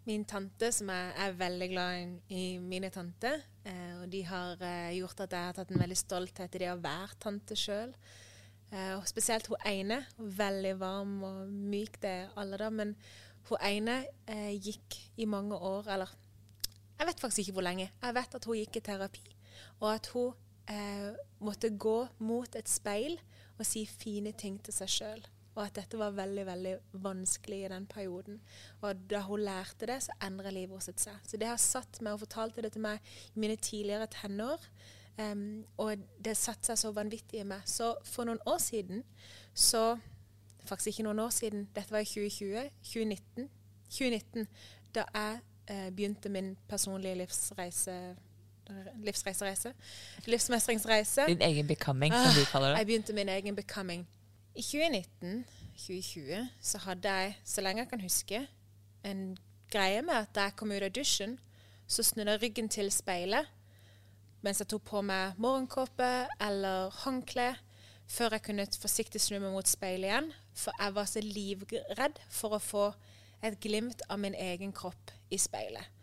Min 0.06 0.22
tante, 0.22 0.68
som 0.70 0.90
jeg 0.92 1.14
er 1.18 1.32
veldig 1.34 1.66
glad 1.72 2.10
i 2.30 2.42
mine 2.62 2.92
tanter, 2.94 3.40
eh, 3.66 3.96
og 3.98 4.04
de 4.12 4.20
har 4.22 4.60
eh, 4.62 4.92
gjort 5.00 5.24
at 5.24 5.32
jeg 5.34 5.48
har 5.48 5.56
tatt 5.56 5.72
en 5.74 5.82
veldig 5.82 5.96
stolthet 5.98 6.54
i 6.54 6.60
det 6.62 6.68
å 6.70 6.78
være 6.78 7.18
tante 7.24 7.56
sjøl. 7.58 7.90
Eh, 8.70 9.02
spesielt 9.10 9.50
hun 9.50 9.66
ene. 9.66 9.98
Veldig 10.16 10.76
varm 10.78 11.16
og 11.26 11.50
myk, 11.50 11.98
det 12.04 12.12
er 12.20 12.38
alle, 12.38 12.54
da. 12.62 12.70
Men 12.70 12.94
hun 13.50 13.66
ene 13.66 13.98
eh, 14.30 14.54
gikk 14.54 15.00
i 15.18 15.26
mange 15.26 15.58
år, 15.58 15.90
eller 15.96 16.14
jeg 16.96 17.10
vet 17.10 17.26
faktisk 17.26 17.42
ikke 17.42 17.58
hvor 17.58 17.66
lenge. 17.66 17.90
Jeg 17.90 18.20
vet 18.22 18.38
at 18.38 18.46
hun 18.46 18.60
gikk 18.62 18.78
i 18.78 18.86
terapi, 18.86 19.26
og 19.80 19.90
at 19.90 20.14
hun 20.14 20.36
eh, 20.70 21.18
måtte 21.42 21.74
gå 21.74 21.98
mot 22.22 22.54
et 22.54 22.70
speil 22.70 23.18
og 23.58 23.66
si 23.66 23.88
fine 23.90 24.38
ting 24.38 24.62
til 24.62 24.76
seg 24.76 25.00
sjøl 25.00 25.26
og 25.56 25.62
at 25.64 25.76
dette 25.78 25.98
var 25.98 26.14
veldig 26.16 26.44
veldig 26.46 26.74
vanskelig 27.04 27.62
i 27.64 27.70
den 27.72 27.86
perioden. 27.88 28.40
Og 28.84 29.06
da 29.10 29.22
hun 29.24 29.40
lærte 29.40 29.88
det, 29.88 30.02
så 30.04 30.16
endra 30.22 30.52
livet 30.52 30.76
hennes 30.76 31.06
seg. 31.06 31.22
Så 31.24 31.40
det 31.40 31.48
har 31.48 31.60
satt 31.60 32.00
meg 32.04 32.16
og 32.16 32.22
fortalte 32.26 32.64
det 32.64 32.74
til 32.74 32.84
meg 32.84 33.00
i 33.34 33.40
mine 33.40 33.56
tidligere 33.56 34.08
tenår. 34.12 34.68
Um, 35.16 35.64
og 35.80 35.96
det 36.20 36.36
satte 36.36 36.68
seg 36.68 36.78
så 36.78 36.92
vanvittig 36.92 37.40
i 37.40 37.48
meg. 37.48 37.64
Så 37.64 37.94
for 38.04 38.28
noen 38.28 38.42
år 38.46 38.60
siden 38.62 39.04
så 39.54 39.96
Faktisk 40.66 40.86
ikke 40.98 41.04
noen 41.06 41.20
år 41.22 41.30
siden, 41.30 41.68
dette 41.76 41.92
var 41.94 42.02
i 42.02 42.08
2020. 42.10 42.64
2019. 42.82 43.44
2019 43.86 44.48
da 44.96 45.04
jeg 45.14 45.36
eh, 45.70 45.90
begynte 45.94 46.28
min 46.28 46.56
personlige 46.66 47.14
livsreise 47.14 48.16
livsreisereise. 49.04 49.72
Livsmestringsreise. 50.26 51.26
Din 51.26 51.42
egen 51.42 51.66
becoming, 51.66 52.14
som 52.14 52.40
du 52.40 52.44
kaller 52.50 52.68
det. 52.68 52.78
Jeg 52.78 52.86
begynte 52.86 53.12
min 53.12 53.28
egen 53.28 53.56
becoming. 53.56 54.08
I 54.56 54.62
2019-2020 54.62 56.46
så 56.60 56.78
hadde 56.78 57.12
jeg, 57.12 57.34
så 57.44 57.60
lenge 57.60 57.82
jeg 57.82 57.88
kan 57.90 58.00
huske, 58.00 58.38
en 59.04 59.36
greie 59.72 60.02
med 60.02 60.14
at 60.14 60.32
da 60.34 60.46
jeg 60.48 60.56
kom 60.56 60.72
ut 60.72 60.82
av 60.82 60.94
dusjen, 60.96 61.36
så 61.86 62.02
snudde 62.02 62.32
jeg 62.32 62.42
ryggen 62.42 62.68
til 62.72 62.88
speilet 62.90 63.52
mens 64.44 64.60
jeg 64.62 64.68
tok 64.70 64.84
på 64.86 65.00
meg 65.02 65.38
morgenkåpe 65.42 66.08
eller 66.42 66.92
håndkle 67.02 67.48
før 68.06 68.36
jeg 68.36 68.44
kunne 68.46 68.66
forsiktig 68.78 69.20
snu 69.22 69.40
meg 69.42 69.50
mot 69.50 69.66
speilet 69.66 70.06
igjen. 70.06 70.28
For 70.54 70.76
jeg 70.78 70.94
var 70.94 71.08
så 71.10 71.22
livredd 71.24 72.20
for 72.30 72.54
å 72.54 72.62
få 72.62 72.84
et 73.44 73.58
glimt 73.60 74.04
av 74.08 74.20
min 74.22 74.36
egen 74.38 74.72
kropp 74.76 75.10
i 75.34 75.40
speilet. 75.42 75.95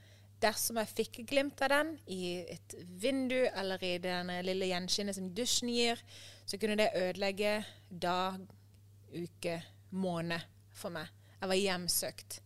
Dersom 0.43 0.79
jeg 0.82 0.91
fikk 0.91 1.19
glimt 1.29 1.62
av 1.63 1.71
den 1.71 1.93
i 2.12 2.43
et 2.51 2.75
vindu 2.99 3.45
eller 3.47 3.84
i 3.84 3.93
det 4.03 4.17
lille 4.43 4.67
gjenskinnet 4.73 5.15
som 5.15 5.29
dusjen 5.36 5.71
gir, 5.71 6.01
så 6.45 6.60
kunne 6.60 6.75
det 6.82 6.91
ødelegge 6.99 7.62
dag, 7.89 8.41
uke, 9.13 9.62
måned 9.95 10.43
for 10.75 10.91
meg. 10.91 11.08
Jeg 11.39 11.51
var 11.51 11.60
hjemsøkt 11.60 12.39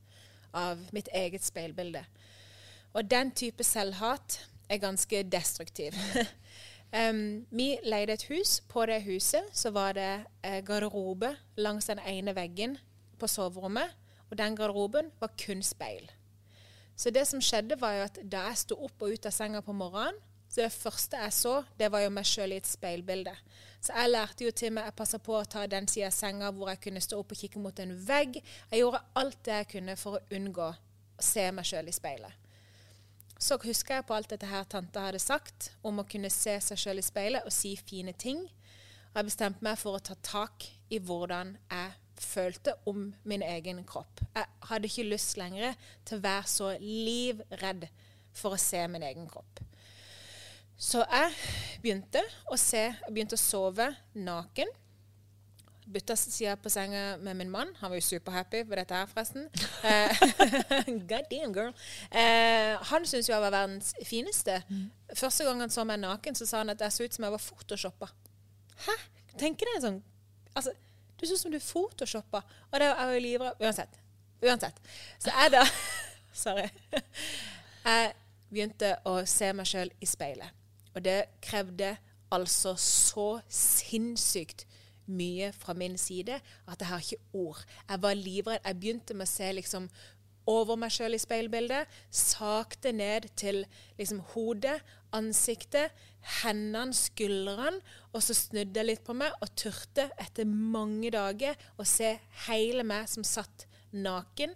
av 0.57 0.83
mitt 0.93 1.09
eget 1.15 1.45
speilbilde. 1.45 2.03
Og 2.93 3.09
den 3.09 3.31
type 3.31 3.63
selvhat 3.65 4.39
er 4.69 4.81
ganske 4.81 5.23
destruktiv. 5.31 5.97
um, 6.97 7.45
vi 7.49 7.77
leide 7.85 8.17
et 8.17 8.27
hus. 8.29 8.59
På 8.69 8.85
det 8.85 9.03
huset 9.05 9.49
så 9.53 9.71
var 9.71 9.93
det 9.97 10.11
eh, 10.43 10.63
garderobe 10.65 11.35
langs 11.57 11.89
den 11.89 11.99
ene 11.99 12.35
veggen 12.35 12.77
på 13.19 13.27
soverommet. 13.27 13.93
Og 14.29 14.37
den 14.37 14.55
garderoben 14.55 15.11
var 15.19 15.33
kun 15.45 15.63
speil. 15.63 16.09
Så 16.97 17.13
det 17.13 17.27
som 17.29 17.41
skjedde, 17.43 17.77
var 17.79 17.93
jo 17.93 18.07
at 18.07 18.17
da 18.25 18.47
jeg 18.49 18.63
sto 18.63 18.79
opp 18.87 19.05
og 19.05 19.13
ut 19.13 19.29
av 19.29 19.35
senga 19.35 19.61
på 19.61 19.75
morgenen, 19.77 20.17
så 20.47 20.63
det 20.63 20.71
første 20.73 21.19
jeg 21.19 21.33
så, 21.35 21.53
det 21.77 21.89
var 21.91 22.05
jo 22.05 22.11
meg 22.15 22.25
sjøl 22.25 22.55
i 22.55 22.57
et 22.61 22.67
speilbilde. 22.69 23.33
Så 23.83 23.93
jeg 23.93 24.11
lærte 24.13 24.45
jo 24.45 24.51
til 24.55 24.71
meg 24.73 24.87
Jeg 24.87 24.95
passa 24.97 25.19
på 25.21 25.35
å 25.35 25.45
ta 25.45 25.65
den 25.69 25.89
sida 25.91 26.07
av 26.07 26.15
senga 26.15 26.49
hvor 26.55 26.71
jeg 26.71 26.81
kunne 26.87 27.03
stå 27.03 27.19
opp 27.19 27.33
og 27.35 27.41
kikke 27.41 27.61
mot 27.61 27.79
en 27.83 27.93
vegg. 28.07 28.39
Jeg 28.71 28.81
gjorde 28.81 29.03
alt 29.21 29.39
det 29.45 29.59
jeg 29.59 29.69
kunne 29.75 29.97
for 29.99 30.17
å 30.17 30.37
unngå 30.39 30.69
å 30.71 31.25
se 31.27 31.45
meg 31.51 31.67
sjøl 31.67 31.91
i 31.91 31.95
speilet. 31.95 32.47
Så 33.37 33.59
husker 33.61 33.99
jeg 33.99 34.07
på 34.07 34.15
alt 34.15 34.31
dette 34.33 34.49
her 34.49 34.65
tante 34.65 35.03
hadde 35.03 35.21
sagt 35.21 35.69
om 35.85 35.99
å 36.01 36.07
kunne 36.09 36.31
se 36.33 36.55
seg 36.63 36.79
sjøl 36.81 37.03
i 37.03 37.05
speilet 37.05 37.45
og 37.45 37.53
si 37.53 37.75
fine 37.77 38.15
ting. 38.17 38.41
Og 39.11 39.19
jeg 39.19 39.29
bestemte 39.29 39.65
meg 39.67 39.77
for 39.77 39.99
å 39.99 40.01
ta 40.01 40.17
tak 40.25 40.65
i 40.89 40.97
hvordan 41.03 41.53
jeg 41.69 41.93
følte 42.21 42.73
om 42.89 43.09
min 43.23 43.43
egen 43.45 43.83
kropp. 43.87 44.21
Jeg 44.35 44.45
hadde 44.69 44.89
ikke 44.89 45.07
lyst 45.11 45.37
lenger 45.37 45.77
til 46.05 46.19
å 46.19 46.23
være 46.23 46.51
så 46.51 46.73
livredd 46.81 47.87
for 48.37 48.55
å 48.55 48.61
se 48.61 48.83
min 48.91 49.05
egen 49.07 49.27
kropp. 49.29 49.61
Så 50.77 51.01
jeg 51.01 51.31
begynte 51.81 52.21
å 52.53 52.57
se, 52.61 52.83
jeg 52.91 53.13
begynte 53.13 53.37
å 53.37 53.41
sove 53.41 53.87
naken. 54.13 54.69
Bytta 55.87 56.17
sida 56.19 56.57
på 56.59 56.69
senga 56.69 57.15
med 57.23 57.37
min 57.39 57.49
mann. 57.49 57.71
Han 57.79 57.89
var 57.93 57.97
jo 57.97 58.05
superhappy 58.05 58.61
på 58.67 58.77
dette 58.77 58.93
her, 58.93 59.07
forresten. 59.09 59.47
Eh, 59.87 60.21
God 61.09 61.29
damn, 61.31 61.55
girl. 61.55 61.71
Eh, 62.11 62.75
han 62.91 63.07
syntes 63.07 63.29
jo 63.29 63.33
jeg 63.33 63.45
var 63.45 63.55
verdens 63.55 63.93
fineste. 64.05 64.59
Første 65.15 65.47
gang 65.47 65.63
han 65.63 65.73
så 65.73 65.87
meg 65.87 66.03
naken, 66.03 66.37
så 66.37 66.45
sa 66.49 66.61
han 66.61 66.75
at 66.75 66.83
jeg 66.83 66.93
så 66.93 67.07
ut 67.07 67.17
som 67.17 67.25
jeg 67.25 67.35
var 67.37 67.45
photoshoppa. 67.45 68.11
Hæ? 68.85 68.99
Tenker 69.37 69.69
en 69.75 69.83
sånn 69.83 69.97
Altså, 70.57 70.71
du 71.17 71.25
ser 71.25 71.33
ut 71.33 71.41
som 71.41 71.51
du 71.51 71.59
photoshopper. 71.59 72.45
Og 72.71 72.79
det 72.79 72.91
er 72.91 73.13
jo 73.13 73.23
livredd 73.23 73.63
Uansett. 73.63 73.99
Uansett. 74.43 74.81
Så 75.19 75.33
jeg 75.33 75.51
da 75.55 75.63
Sorry. 76.45 76.67
Jeg 77.87 78.13
begynte 78.51 78.93
å 79.09 79.19
se 79.25 79.49
meg 79.57 79.67
sjøl 79.69 79.91
i 80.01 80.09
speilet. 80.09 80.53
Og 80.93 81.01
det 81.05 81.23
krevde 81.41 81.95
altså 82.33 82.75
så 82.81 83.39
sinnssykt 83.49 84.65
mye 85.07 85.53
fra 85.55 85.73
min 85.77 85.95
side 85.97 86.35
at 86.67 86.81
jeg 86.81 86.89
har 86.89 87.03
ikke 87.03 87.39
ord. 87.39 87.63
Jeg 87.89 88.01
var 88.03 88.13
livredd. 88.13 88.61
Jeg 88.65 88.79
begynte 88.79 89.17
med 89.17 89.27
å 89.27 89.31
se 89.31 89.51
liksom 89.55 89.89
over 90.47 90.79
meg 90.79 90.93
sjøl 90.95 91.15
i 91.15 91.21
speilbildet. 91.21 91.87
Sakte 92.11 92.93
ned 92.95 93.29
til 93.39 93.63
liksom 93.99 94.21
hodet, 94.33 94.79
ansiktet, 95.15 95.95
hendene, 96.41 96.95
skuldrene. 96.95 97.81
Og 98.13 98.23
så 98.23 98.35
snudde 98.37 98.79
jeg 98.79 98.89
litt 98.89 99.03
på 99.07 99.15
meg 99.17 99.33
og 99.41 99.53
turte 99.59 100.09
etter 100.19 100.47
mange 100.47 101.11
dager 101.13 101.57
å 101.77 101.85
se 101.87 102.15
hele 102.47 102.85
meg 102.87 103.09
som 103.11 103.25
satt 103.27 103.67
naken 103.95 104.55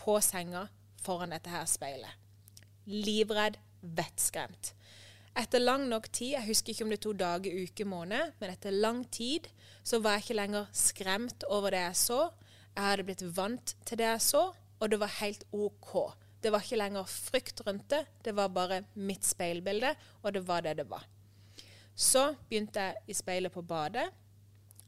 på 0.00 0.16
senga 0.24 0.66
foran 1.00 1.34
dette 1.34 1.52
her 1.52 1.66
speilet. 1.68 2.12
Livredd, 2.90 3.58
vettskremt. 3.80 4.74
Etter 5.38 5.62
lang 5.62 5.86
nok 5.88 6.08
tid, 6.10 6.34
jeg 6.34 6.48
husker 6.48 6.72
ikke 6.72 6.84
om 6.84 6.92
det 6.92 7.02
to 7.04 7.12
dager, 7.14 7.54
uke, 7.54 7.86
måned, 7.86 8.32
men 8.40 8.50
etter 8.50 8.74
lang 8.74 9.04
tid 9.14 9.46
så 9.86 10.00
var 10.02 10.16
jeg 10.16 10.26
ikke 10.26 10.40
lenger 10.40 10.72
skremt 10.74 11.46
over 11.48 11.72
det 11.74 11.84
jeg 11.84 12.00
så. 12.00 12.20
Jeg 12.74 12.86
hadde 12.86 13.06
blitt 13.06 13.22
vant 13.36 13.74
til 13.86 14.00
det 14.00 14.08
jeg 14.08 14.24
så, 14.26 14.42
og 14.80 14.90
det 14.90 14.98
var 15.00 15.14
helt 15.20 15.46
OK. 15.52 15.94
Det 16.40 16.52
var 16.52 16.64
ikke 16.64 16.80
lenger 16.80 17.08
frykt 17.10 17.60
rundt 17.66 17.88
det, 17.92 18.04
det 18.24 18.32
var 18.36 18.52
bare 18.54 18.82
mitt 18.96 19.26
speilbilde, 19.28 19.94
og 20.22 20.34
det 20.34 20.44
var 20.48 20.64
det 20.64 20.78
det 20.80 20.86
var. 20.88 21.04
Så 21.94 22.30
begynte 22.48 22.80
jeg 22.80 23.12
i 23.12 23.16
speilet 23.16 23.52
på 23.52 23.62
badet, 23.62 24.06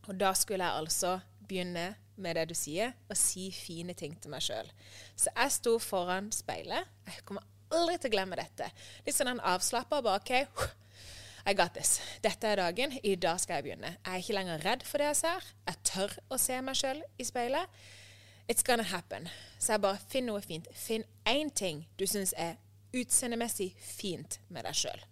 og 0.09 0.17
da 0.19 0.33
skulle 0.35 0.65
jeg 0.65 0.81
altså 0.81 1.19
begynne 1.49 1.93
med 2.17 2.37
det 2.37 2.49
du 2.51 2.55
sier, 2.57 2.95
og 3.11 3.19
si 3.19 3.51
fine 3.53 3.95
ting 3.99 4.15
til 4.21 4.33
meg 4.33 4.45
sjøl. 4.45 4.69
Så 5.17 5.33
jeg 5.35 5.55
sto 5.55 5.77
foran 5.83 6.31
speilet. 6.33 6.89
Jeg 7.09 7.25
kommer 7.29 7.45
aldri 7.73 7.99
til 7.99 8.13
å 8.13 8.15
glemme 8.17 8.39
dette. 8.39 8.69
Litt 9.07 9.17
sånn 9.17 9.41
avslappa. 9.41 10.01
Bare 10.05 10.21
OK, 10.21 10.33
I 11.49 11.55
got 11.59 11.75
this. 11.75 11.97
Dette 12.23 12.49
er 12.49 12.61
dagen. 12.61 12.95
I 13.03 13.17
dag 13.17 13.41
skal 13.43 13.59
jeg 13.59 13.69
begynne. 13.69 13.97
Jeg 13.99 14.13
er 14.13 14.23
ikke 14.23 14.37
lenger 14.39 14.65
redd 14.67 14.87
for 14.87 15.03
det 15.03 15.11
jeg 15.11 15.21
ser. 15.25 15.51
Jeg 15.69 15.83
tør 15.89 16.17
å 16.31 16.39
se 16.41 16.61
meg 16.65 16.79
sjøl 16.79 17.03
i 17.19 17.27
speilet. 17.27 17.83
It's 18.53 18.63
gonna 18.63 18.83
happen. 18.83 19.29
Så 19.59 19.73
jeg 19.73 19.81
bare 19.81 20.01
finn 20.13 20.27
noe 20.29 20.43
fint. 20.45 20.67
Finn 20.77 21.07
én 21.25 21.49
ting 21.57 21.87
du 21.97 22.05
syns 22.05 22.35
er 22.37 22.59
utseendemessig 22.93 23.71
fint 23.81 24.37
med 24.53 24.67
deg 24.69 24.77
sjøl. 24.77 25.05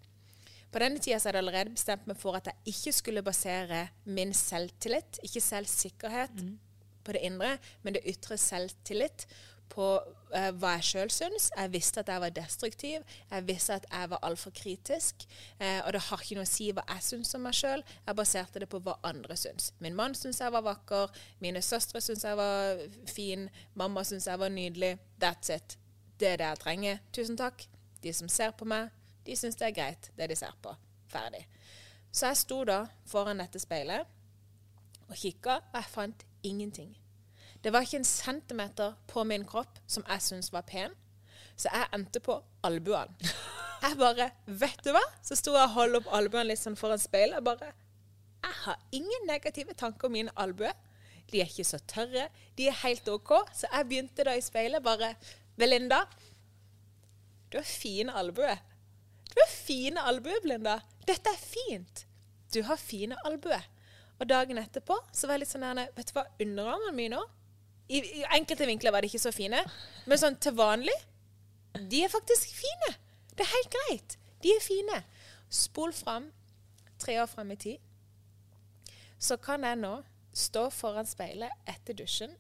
På 0.68 0.82
denne 0.82 1.00
tida 1.00 1.16
hadde 1.16 1.38
jeg 1.38 1.40
allerede 1.40 1.72
bestemt 1.72 2.04
meg 2.10 2.18
for 2.20 2.36
at 2.36 2.50
jeg 2.50 2.74
ikke 2.74 2.92
skulle 2.92 3.22
basere 3.24 3.86
min 4.04 4.34
selvtillit, 4.36 5.22
ikke 5.24 5.40
selvsikkerhet, 5.40 6.36
mm. 6.36 6.52
på 7.06 7.16
det 7.16 7.24
indre, 7.30 7.54
men 7.80 7.96
det 7.96 8.04
ytre 8.12 8.36
selvtillit 8.38 9.24
på 9.72 9.88
uh, 10.34 10.50
hva 10.60 10.76
jeg 10.78 10.86
sjøl 10.90 11.12
syns. 11.14 11.48
Jeg 11.56 11.72
visste 11.72 12.02
at 12.02 12.12
jeg 12.12 12.22
var 12.24 12.34
destruktiv. 12.36 13.16
Jeg 13.30 13.46
visste 13.48 13.78
at 13.80 13.88
jeg 13.90 14.10
var 14.12 14.22
altfor 14.26 14.54
kritisk. 14.56 15.26
Uh, 15.60 15.80
og 15.86 15.92
det 15.96 16.04
har 16.06 16.24
ikke 16.24 16.38
noe 16.38 16.48
å 16.48 16.52
si 16.52 16.70
hva 16.76 16.84
jeg 16.88 17.06
syns 17.08 17.34
om 17.38 17.44
meg 17.46 17.58
sjøl. 17.58 17.84
Jeg 18.06 18.18
baserte 18.18 18.62
det 18.62 18.70
på 18.70 18.82
hva 18.84 18.96
andre 19.10 19.36
syns. 19.38 19.72
Min 19.78 19.98
mann 19.98 20.16
syns 20.18 20.40
jeg 20.42 20.54
var 20.54 20.66
vakker. 20.66 21.10
Mine 21.44 21.62
søstre 21.64 22.02
syns 22.04 22.24
jeg 22.26 22.38
var 22.40 22.86
fin. 23.10 23.48
Mamma 23.74 24.04
syns 24.06 24.30
jeg 24.30 24.40
var 24.40 24.52
nydelig. 24.54 24.96
That's 25.20 25.52
it. 25.54 25.76
Det 26.20 26.34
er 26.34 26.40
det 26.40 26.48
jeg 26.52 26.64
trenger. 26.64 27.04
Tusen 27.16 27.38
takk. 27.40 27.66
De 28.02 28.12
som 28.16 28.28
ser 28.32 28.52
på 28.56 28.64
meg, 28.68 28.88
de 29.26 29.36
syns 29.36 29.58
det 29.60 29.66
er 29.68 29.76
greit, 29.76 30.10
det 30.16 30.30
de 30.30 30.36
ser 30.36 30.54
på. 30.62 30.72
Ferdig. 31.10 31.44
Så 32.12 32.30
jeg 32.30 32.40
sto 32.40 32.62
da 32.64 32.80
foran 33.06 33.42
dette 33.42 33.60
speilet 33.62 34.08
og 35.10 35.16
kikka, 35.18 35.60
og 35.60 35.76
jeg 35.78 35.90
fant 35.90 36.26
ingenting. 36.46 36.94
Det 37.62 37.72
var 37.72 37.84
ikke 37.84 38.00
en 38.00 38.08
centimeter 38.08 38.94
på 39.06 39.24
min 39.28 39.44
kropp 39.44 39.80
som 39.86 40.04
jeg 40.08 40.24
syntes 40.24 40.52
var 40.52 40.64
pen, 40.68 40.94
så 41.56 41.68
jeg 41.72 41.90
endte 41.96 42.22
på 42.24 42.38
albuene. 42.64 43.32
Jeg 43.80 43.96
bare 43.96 44.26
Vet 44.60 44.82
du 44.84 44.90
hva? 44.92 45.02
Så 45.24 45.36
sto 45.40 45.54
jeg 45.56 45.64
og 45.64 45.76
holdt 45.76 45.98
opp 46.02 46.10
albuene 46.12 46.50
litt 46.50 46.60
sånn 46.60 46.76
foran 46.76 47.00
speilet. 47.00 47.38
Jeg 47.38 47.46
bare 47.46 47.70
Jeg 48.44 48.56
har 48.64 48.82
ingen 48.92 49.26
negative 49.28 49.72
tanker 49.72 50.08
om 50.08 50.12
mine 50.12 50.34
albuer. 50.36 50.74
De 51.32 51.40
er 51.40 51.48
ikke 51.48 51.64
så 51.64 51.80
tørre. 51.88 52.26
De 52.58 52.66
er 52.68 52.76
helt 52.82 53.08
OK. 53.08 53.32
Så 53.56 53.70
jeg 53.72 53.88
begynte 53.88 54.26
da 54.28 54.34
i 54.36 54.44
speilet 54.44 54.84
bare 54.84 55.14
Belinda, 55.56 56.02
du 57.50 57.56
har 57.58 57.66
fine 57.66 58.12
albuer. 58.14 58.60
Du 59.32 59.40
har 59.40 59.50
fine 59.50 60.04
albuer, 60.12 60.40
Belinda. 60.44 60.76
Dette 61.08 61.32
er 61.32 61.40
fint. 61.40 62.04
Du 62.52 62.62
har 62.68 62.76
fine 62.76 63.16
albuer. 63.24 63.64
Og 64.20 64.28
dagen 64.28 64.60
etterpå 64.60 64.96
så 65.12 65.26
var 65.26 65.38
jeg 65.38 65.46
litt 65.46 65.52
sånn 65.54 65.84
Vet 65.96 66.12
du 66.12 66.16
hva, 66.16 66.28
underarmene 66.40 66.96
mine 66.96 67.20
òg 67.20 67.39
I, 67.90 68.00
I 68.22 68.24
enkelte 68.36 68.68
vinkler 68.68 68.94
var 68.94 69.02
de 69.02 69.10
ikke 69.10 69.22
så 69.22 69.32
fine, 69.34 69.62
men 70.06 70.20
sånn 70.20 70.36
til 70.38 70.54
vanlig 70.54 70.94
De 71.90 72.04
er 72.04 72.10
faktisk 72.12 72.54
fine. 72.54 72.92
Det 73.34 73.44
er 73.44 73.50
helt 73.50 73.74
greit. 73.74 74.16
De 74.42 74.52
er 74.54 74.62
fine. 74.62 75.02
Spol 75.50 75.92
fram 75.94 76.30
tre 77.00 77.16
år 77.22 77.28
fram 77.30 77.50
i 77.54 77.56
tid. 77.56 77.78
Så 79.18 79.36
kan 79.40 79.64
jeg 79.64 79.78
nå 79.80 80.00
stå 80.36 80.68
foran 80.74 81.08
speilet 81.08 81.68
etter 81.68 81.96
dusjen. 81.96 82.32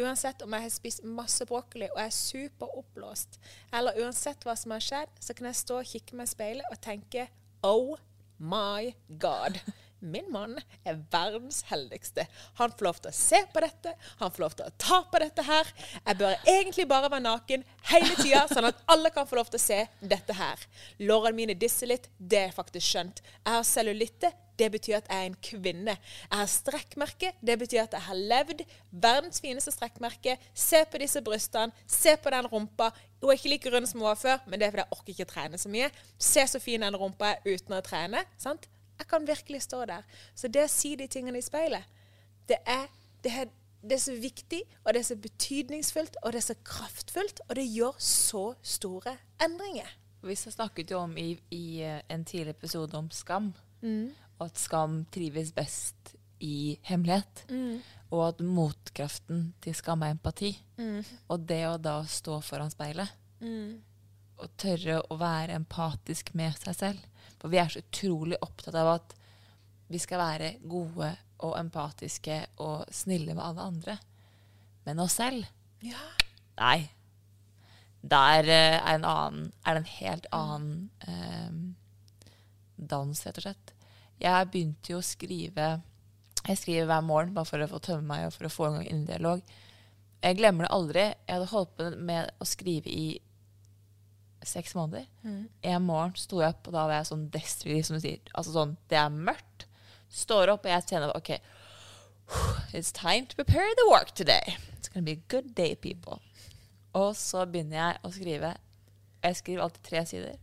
Uansett 0.00 0.42
om 0.42 0.54
jeg 0.56 0.64
har 0.64 0.72
spist 0.72 1.04
masse 1.04 1.44
brokkoli 1.48 1.88
og 1.90 2.00
er 2.00 2.12
superoppblåst, 2.14 3.36
eller 3.76 3.98
uansett 4.00 4.46
hva 4.46 4.54
som 4.56 4.72
har 4.72 4.84
skjedd, 4.84 5.12
så 5.20 5.36
kan 5.36 5.50
jeg 5.50 5.60
stå 5.60 5.80
og 5.80 5.90
kikke 5.90 6.16
meg 6.16 6.28
i 6.28 6.32
speilet 6.32 6.72
og 6.72 6.80
tenke 6.80 7.26
Oh 7.66 7.98
my 8.38 8.94
God. 9.20 9.60
Min 10.00 10.30
mann 10.32 10.56
er 10.84 10.98
verdens 11.12 11.62
heldigste. 11.68 12.24
Han 12.60 12.72
får 12.72 12.86
lov 12.86 13.00
til 13.00 13.10
å 13.12 13.16
se 13.16 13.40
på 13.52 13.62
dette, 13.64 13.94
han 14.20 14.32
får 14.32 14.44
lov 14.44 14.56
til 14.56 14.68
å 14.68 14.74
ta 14.80 15.00
på 15.12 15.20
dette 15.20 15.44
her. 15.44 15.72
Jeg 15.98 16.20
bør 16.20 16.50
egentlig 16.54 16.86
bare 16.88 17.10
være 17.12 17.26
naken 17.26 17.64
hele 17.92 18.14
tida, 18.16 18.46
sånn 18.48 18.70
at 18.70 18.80
alle 18.90 19.12
kan 19.14 19.28
få 19.28 19.40
lov 19.40 19.50
til 19.52 19.60
å 19.60 19.64
se 19.64 19.80
dette 20.00 20.36
her. 20.36 20.68
Lårene 21.04 21.36
mine 21.36 21.58
disser 21.58 21.92
litt, 21.92 22.08
det 22.16 22.46
er 22.46 22.56
faktisk 22.56 22.86
skjønt. 22.86 23.20
Jeg 23.44 23.52
har 23.58 23.66
cellulitte, 23.68 24.32
det 24.60 24.68
betyr 24.74 24.98
at 24.98 25.08
jeg 25.08 25.24
er 25.24 25.28
en 25.30 25.36
kvinne. 25.44 25.94
Jeg 25.96 26.36
har 26.36 26.50
strekkmerke, 26.52 27.32
det 27.40 27.56
betyr 27.62 27.84
at 27.84 27.94
jeg 27.96 28.06
har 28.08 28.18
levd. 28.32 28.64
Verdens 28.90 29.40
fineste 29.40 29.72
strekkmerke. 29.72 30.36
Se 30.52 30.82
på 30.84 31.00
disse 31.00 31.22
brystene, 31.24 31.72
se 31.88 32.16
på 32.20 32.32
den 32.34 32.48
rumpa. 32.50 32.90
Hun 33.20 33.32
er 33.32 33.38
ikke 33.38 33.52
like 33.54 33.72
rund 33.72 33.88
som 33.88 34.02
hun 34.02 34.10
var 34.10 34.20
før, 34.20 34.44
men 34.46 34.60
det 34.60 34.68
er 34.68 34.74
fordi 34.74 34.84
jeg 34.84 34.98
orker 34.98 35.14
ikke 35.14 35.30
trene 35.32 35.60
så 35.60 35.72
mye. 35.72 35.88
Se 36.18 36.44
så 36.48 36.60
fin 36.60 36.84
den 36.84 37.00
rumpa 37.00 37.34
er 37.34 37.56
uten 37.56 37.76
å 37.78 37.82
trene. 37.84 38.24
sant? 38.40 38.68
Jeg 39.00 39.08
kan 39.08 39.24
virkelig 39.26 39.62
stå 39.64 39.84
der. 39.88 40.04
Så 40.36 40.50
det 40.52 40.66
å 40.66 40.70
si 40.70 40.92
de 41.00 41.08
tingene 41.10 41.40
i 41.40 41.44
speilet, 41.44 41.88
det 42.50 42.58
er, 42.68 42.86
det 43.24 43.32
er, 43.32 43.48
det 43.80 43.96
er 43.96 44.02
så 44.02 44.14
viktig, 44.20 44.60
og 44.84 44.92
det 44.92 45.00
er 45.00 45.08
så 45.08 45.16
betydningsfullt, 45.16 46.20
og 46.22 46.34
det 46.34 46.42
er 46.42 46.46
så 46.50 46.58
kraftfullt, 46.68 47.40
og 47.48 47.56
det 47.56 47.64
gjør 47.72 47.96
så 48.04 48.44
store 48.62 49.16
endringer. 49.40 49.88
Vi 50.20 50.36
snakket 50.36 50.92
jo 50.92 50.98
om 51.06 51.16
i, 51.16 51.32
i 51.56 51.80
eh, 51.80 52.02
en 52.12 52.24
tidligere 52.28 52.58
episode 52.58 52.98
om 52.98 53.08
skam, 53.10 53.54
og 54.38 54.46
at 54.50 54.58
skam 54.60 55.04
trives 55.12 55.52
best 55.56 56.14
i 56.44 56.78
hemmelighet. 56.88 57.46
Og 58.10 58.26
at 58.28 58.40
motkraften 58.44 59.54
til 59.62 59.74
skam 59.78 60.02
er 60.02 60.12
empati. 60.16 60.50
Og 61.28 61.40
det 61.48 61.62
å 61.68 61.78
da 61.78 62.02
stå 62.04 62.40
foran 62.44 62.70
speilet 62.72 63.08
og 64.40 64.48
tørre 64.56 65.00
å 65.12 65.16
være 65.20 65.54
empatisk 65.56 66.34
med 66.34 66.52
seg 66.60 66.74
selv. 66.76 66.98
For 67.40 67.52
vi 67.52 67.60
er 67.60 67.72
så 67.72 67.82
utrolig 67.82 68.38
opptatt 68.44 68.76
av 68.76 68.94
at 68.98 69.16
vi 69.90 69.98
skal 69.98 70.20
være 70.20 70.52
gode 70.70 71.10
og 71.40 71.56
empatiske 71.58 72.36
og 72.62 72.90
snille 72.94 73.34
med 73.34 73.44
alle 73.44 73.66
andre. 73.72 73.98
Men 74.86 75.02
oss 75.04 75.18
selv 75.20 75.46
Ja. 75.80 76.00
Nei. 76.60 76.90
Der 78.00 78.48
eh, 78.48 78.76
er, 78.76 78.94
en 78.94 79.04
annen, 79.04 79.52
er 79.64 79.76
det 79.76 79.80
en 79.80 79.94
helt 79.96 80.26
annen 80.32 80.90
eh, 81.08 81.50
dans, 82.76 83.26
rett 83.26 83.40
og 83.40 83.44
slett. 83.44 83.72
Jeg 84.20 84.50
begynte 84.52 84.92
jo 84.92 85.00
å 85.00 85.04
skrive 85.04 85.68
Jeg 86.46 86.60
skriver 86.60 86.88
hver 86.88 87.04
morgen 87.04 87.34
bare 87.36 87.48
for 87.48 87.60
å 87.60 87.68
få 87.68 87.80
tømme 87.84 88.08
meg 88.08 88.26
og 88.26 88.36
for 88.36 88.48
å 88.48 88.52
få 88.52 88.68
en 88.68 88.78
gang 88.78 88.86
inn 88.88 89.02
dialog. 89.08 89.42
Jeg 90.20 90.36
glemmer 90.36 90.66
det 90.66 90.74
aldri. 90.76 91.04
Jeg 91.24 91.34
hadde 91.34 91.50
holdt 91.52 91.76
på 91.76 91.88
med 91.96 92.32
å 92.40 92.48
skrive 92.48 92.92
i 92.92 93.06
seks 94.46 94.74
måneder. 94.74 95.06
En 95.62 95.82
morgen 95.82 96.14
sto 96.16 96.40
jeg 96.40 96.54
opp, 96.54 96.66
og 96.68 96.72
da 96.72 96.86
var 96.86 96.94
jeg 97.00 97.08
sånn 97.10 97.26
destruktiv, 97.30 97.82
som 97.84 97.96
du 97.96 98.00
sier. 98.00 98.20
Altså 98.34 98.52
sånn, 98.54 98.76
Det 98.88 98.96
er 98.98 99.10
mørkt. 99.10 99.66
Står 100.10 100.48
opp, 100.54 100.64
og 100.64 100.70
jeg 100.72 100.86
kjenner 100.90 101.12
OK. 101.16 101.30
It's 102.72 102.92
time 102.92 103.26
to 103.26 103.36
prepare 103.36 103.74
the 103.76 103.88
work 103.90 104.12
today. 104.14 104.56
It's 104.78 104.88
gonna 104.88 105.04
be 105.04 105.12
a 105.12 105.22
good 105.28 105.54
day, 105.54 105.74
people. 105.74 106.20
Og 106.94 107.14
så 107.16 107.44
begynner 107.46 107.76
jeg 107.76 107.98
å 108.06 108.10
skrive. 108.14 108.52
Jeg 109.22 109.36
skriver 109.36 109.62
alltid 109.62 109.82
tre 109.86 110.04
sider. 110.06 110.36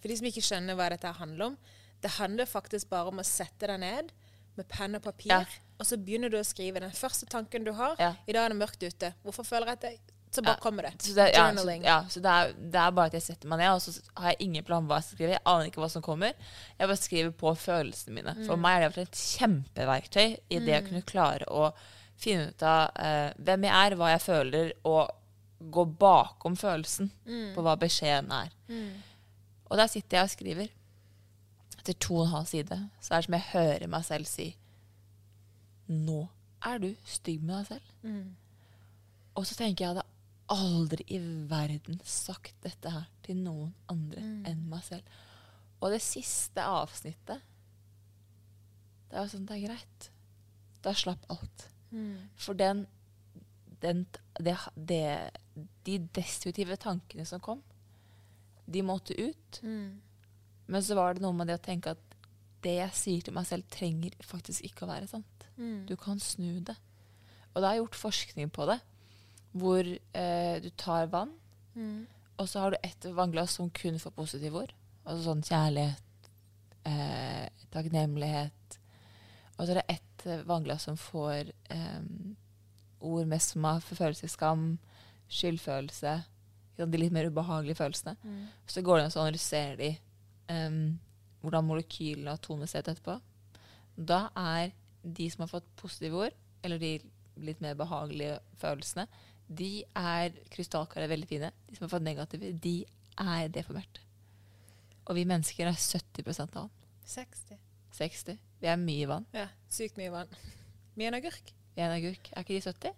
For 0.00 0.08
de 0.10 0.16
som 0.18 0.26
ikke 0.26 0.42
skjønner 0.44 0.74
hva 0.78 0.88
dette 0.90 1.12
handler 1.18 1.46
om, 1.52 1.56
det 2.02 2.10
handler 2.18 2.44
faktisk 2.50 2.88
bare 2.90 3.08
om 3.12 3.20
å 3.22 3.26
sette 3.26 3.66
deg 3.70 3.78
ned 3.80 4.10
med 4.58 4.68
penn 4.68 4.94
og 4.98 5.02
papir, 5.02 5.30
Ja. 5.30 5.44
og 5.80 5.86
så 5.86 5.96
begynner 5.96 6.28
du 6.30 6.36
å 6.36 6.44
skrive 6.44 6.80
den 6.80 6.90
første 6.90 7.26
tanken 7.26 7.64
du 7.64 7.72
har. 7.72 7.94
Ja. 7.98 8.14
I 8.26 8.32
dag 8.32 8.44
er 8.44 8.48
det 8.54 8.58
mørkt 8.58 8.82
ute. 8.82 9.14
Hvorfor 9.24 9.44
føler 9.44 9.66
jeg 9.66 9.72
at 9.72 9.80
det 9.80 10.00
Så 10.32 10.42
bare 10.42 10.56
kommer 10.62 10.86
det. 10.88 10.94
Så, 11.04 11.12
det, 11.12 11.26
ja, 11.34 11.44
så, 11.56 11.72
ja, 11.84 11.96
så 12.08 12.20
det, 12.24 12.30
er, 12.32 12.52
det 12.72 12.78
er 12.80 12.92
bare 12.96 13.10
at 13.10 13.16
jeg 13.18 13.24
setter 13.26 13.50
meg 13.52 13.58
ned, 13.60 13.74
og 13.74 13.82
så 13.84 13.92
har 14.16 14.32
jeg 14.32 14.46
ingen 14.46 14.64
plan 14.64 14.86
hva 14.88 14.96
jeg 14.96 15.04
skal 15.06 15.16
skrive. 15.18 15.34
Jeg 15.34 15.44
aner 15.52 15.68
ikke 15.68 15.82
hva 15.82 15.88
som 15.92 16.04
kommer. 16.04 16.32
Jeg 16.78 16.88
bare 16.88 17.00
skriver 17.00 17.34
på 17.42 17.52
følelsene 17.60 18.14
mine. 18.16 18.32
For 18.46 18.56
meg 18.60 18.86
er 18.86 18.94
det 18.94 19.04
et 19.10 19.18
kjempeverktøy 19.20 20.28
i 20.56 20.60
det 20.64 20.78
å 20.78 20.86
kunne 20.86 21.02
klare 21.12 21.48
å 21.52 21.66
finne 22.22 22.48
ut 22.48 22.64
av 22.64 22.94
uh, 22.96 23.28
hvem 23.44 23.66
jeg 23.68 23.74
er, 23.76 23.96
hva 24.00 24.12
jeg 24.14 24.22
føler, 24.24 24.72
og 24.88 25.12
gå 25.76 25.84
bakom 26.00 26.56
følelsen 26.58 27.10
på 27.54 27.62
hva 27.62 27.76
beskjeden 27.78 28.32
er. 28.34 28.48
Og 29.68 29.76
der 29.78 29.90
sitter 29.92 30.16
jeg 30.18 30.30
og 30.30 30.32
skriver. 30.32 30.72
Etter 31.82 31.98
to 31.98 32.16
og 32.16 32.24
en 32.26 32.32
halv 32.38 32.46
side 32.46 32.78
så 33.02 33.12
er 33.12 33.20
det 33.20 33.26
som 33.28 33.36
jeg 33.36 33.48
hører 33.52 33.88
meg 33.90 34.04
selv 34.06 34.28
si 34.30 34.48
Nå 35.92 36.20
er 36.64 36.78
du 36.78 36.88
stygg 37.04 37.42
med 37.42 37.56
deg 37.58 37.66
selv. 37.74 37.92
Og 39.34 39.46
så 39.48 39.56
tenker 39.58 39.84
jeg 39.84 39.92
hadde 39.94 40.04
aldri 40.52 41.04
i 41.16 41.18
verden 41.50 42.00
sagt 42.04 42.54
dette 42.64 42.90
her 42.92 43.08
til 43.24 43.38
noen 43.42 43.72
andre 43.92 44.22
enn 44.50 44.62
meg 44.70 44.84
selv. 44.86 45.08
Og 45.82 45.90
det 45.90 46.02
siste 46.04 46.62
avsnittet 46.62 47.40
Det 49.10 49.18
var 49.18 49.28
sånn, 49.28 49.44
det 49.48 49.56
er 49.58 49.64
greit. 49.66 50.10
Da 50.82 50.94
slapp 50.96 51.24
alt. 51.32 51.66
For 52.40 52.56
den, 52.56 52.86
den 53.82 54.06
det, 54.40 54.54
det, 54.76 55.02
De 55.84 55.98
destruktive 56.16 56.78
tankene 56.80 57.26
som 57.28 57.42
kom, 57.44 57.60
de 58.64 58.80
måtte 58.86 59.12
ut. 59.18 59.58
Men 60.72 60.82
så 60.86 60.94
var 60.96 61.14
det 61.18 61.22
noe 61.24 61.34
med 61.36 61.50
det 61.50 61.58
å 61.58 61.64
tenke 61.66 61.92
at 61.92 62.16
det 62.62 62.76
jeg 62.78 62.94
sier 62.94 63.26
til 63.26 63.34
meg 63.34 63.44
selv, 63.48 63.66
trenger 63.74 64.14
faktisk 64.24 64.62
ikke 64.64 64.86
å 64.86 64.92
være 64.94 65.08
sant. 65.10 65.46
Du 65.90 65.96
kan 65.98 66.20
snu 66.22 66.60
det. 66.64 66.76
Og 67.52 67.60
det 67.60 67.68
er 67.68 67.80
gjort 67.82 67.98
forskning 67.98 68.52
på 68.54 68.64
det, 68.70 68.78
hvor 69.52 69.86
eh, 69.86 70.56
du 70.62 70.70
tar 70.80 71.06
vann, 71.12 71.32
og 72.40 72.48
så 72.48 72.60
har 72.60 72.70
du 72.70 72.76
ett 72.82 73.04
vannglass 73.04 73.54
som 73.58 73.70
kun 73.70 73.98
får 74.00 74.10
positive 74.16 74.62
ord. 74.64 74.72
Altså 75.04 75.24
sånn 75.28 75.42
kjærlighet, 75.46 76.30
eh, 76.84 77.48
takknemlighet. 77.70 78.78
Og 79.58 79.66
så 79.66 79.72
er 79.72 79.80
det 79.80 79.96
ett 79.96 80.26
eh, 80.26 80.44
vannglass 80.48 80.88
som 80.88 80.96
får 80.96 81.52
eh, 81.70 82.02
ord 83.02 83.26
mest 83.30 83.54
som 83.54 83.64
har 83.68 83.80
følelse 83.80 84.28
skam, 84.28 84.78
skyldfølelse. 85.28 86.16
De 86.76 86.98
litt 86.98 87.12
mer 87.14 87.28
ubehagelige 87.30 87.78
følelsene. 87.78 88.16
Så 88.66 88.82
går 88.82 88.98
det 88.98 89.04
an 89.04 89.16
å 89.16 89.24
analysere 89.26 89.76
de, 89.78 89.90
um, 90.50 90.98
hvordan 91.42 91.66
molekylene 91.68 92.32
har 92.32 92.40
tonesett 92.42 92.88
etterpå. 92.88 93.18
Da 93.94 94.30
er 94.38 94.72
de 95.02 95.28
som 95.30 95.44
har 95.44 95.52
fått 95.52 95.68
positive 95.76 96.24
ord, 96.26 96.38
eller 96.64 96.80
de 96.82 96.96
litt 97.42 97.60
mer 97.60 97.76
behagelige 97.78 98.38
følelsene, 98.60 99.06
de 99.58 99.84
er 99.98 100.34
krystallklare, 100.52 101.08
veldig 101.10 101.28
fine. 101.28 101.50
De 101.68 101.76
som 101.76 101.86
har 101.86 101.92
fått 101.94 102.06
negative, 102.06 102.52
de 102.64 102.76
er 103.20 103.50
deformert. 103.52 104.00
Og 105.08 105.16
vi 105.18 105.26
mennesker 105.28 105.68
er 105.68 105.78
70 105.78 106.40
av 106.44 106.52
vann. 106.54 106.70
60. 107.08 107.58
60. 107.96 108.38
Vi 108.62 108.70
er 108.70 108.78
mye 108.80 109.08
vann. 109.10 109.26
Ja, 109.34 109.48
sykt 109.72 109.98
mye 110.00 110.12
vann. 110.14 110.30
Mye 110.96 111.10
en 111.10 111.18
agurk? 111.18 111.52
Vi 111.74 111.82
er 111.82 111.90
en 111.90 111.96
agurk. 111.98 112.30
Er 112.32 112.44
ikke 112.44 112.56
de 112.56 112.64
70? 112.70 112.96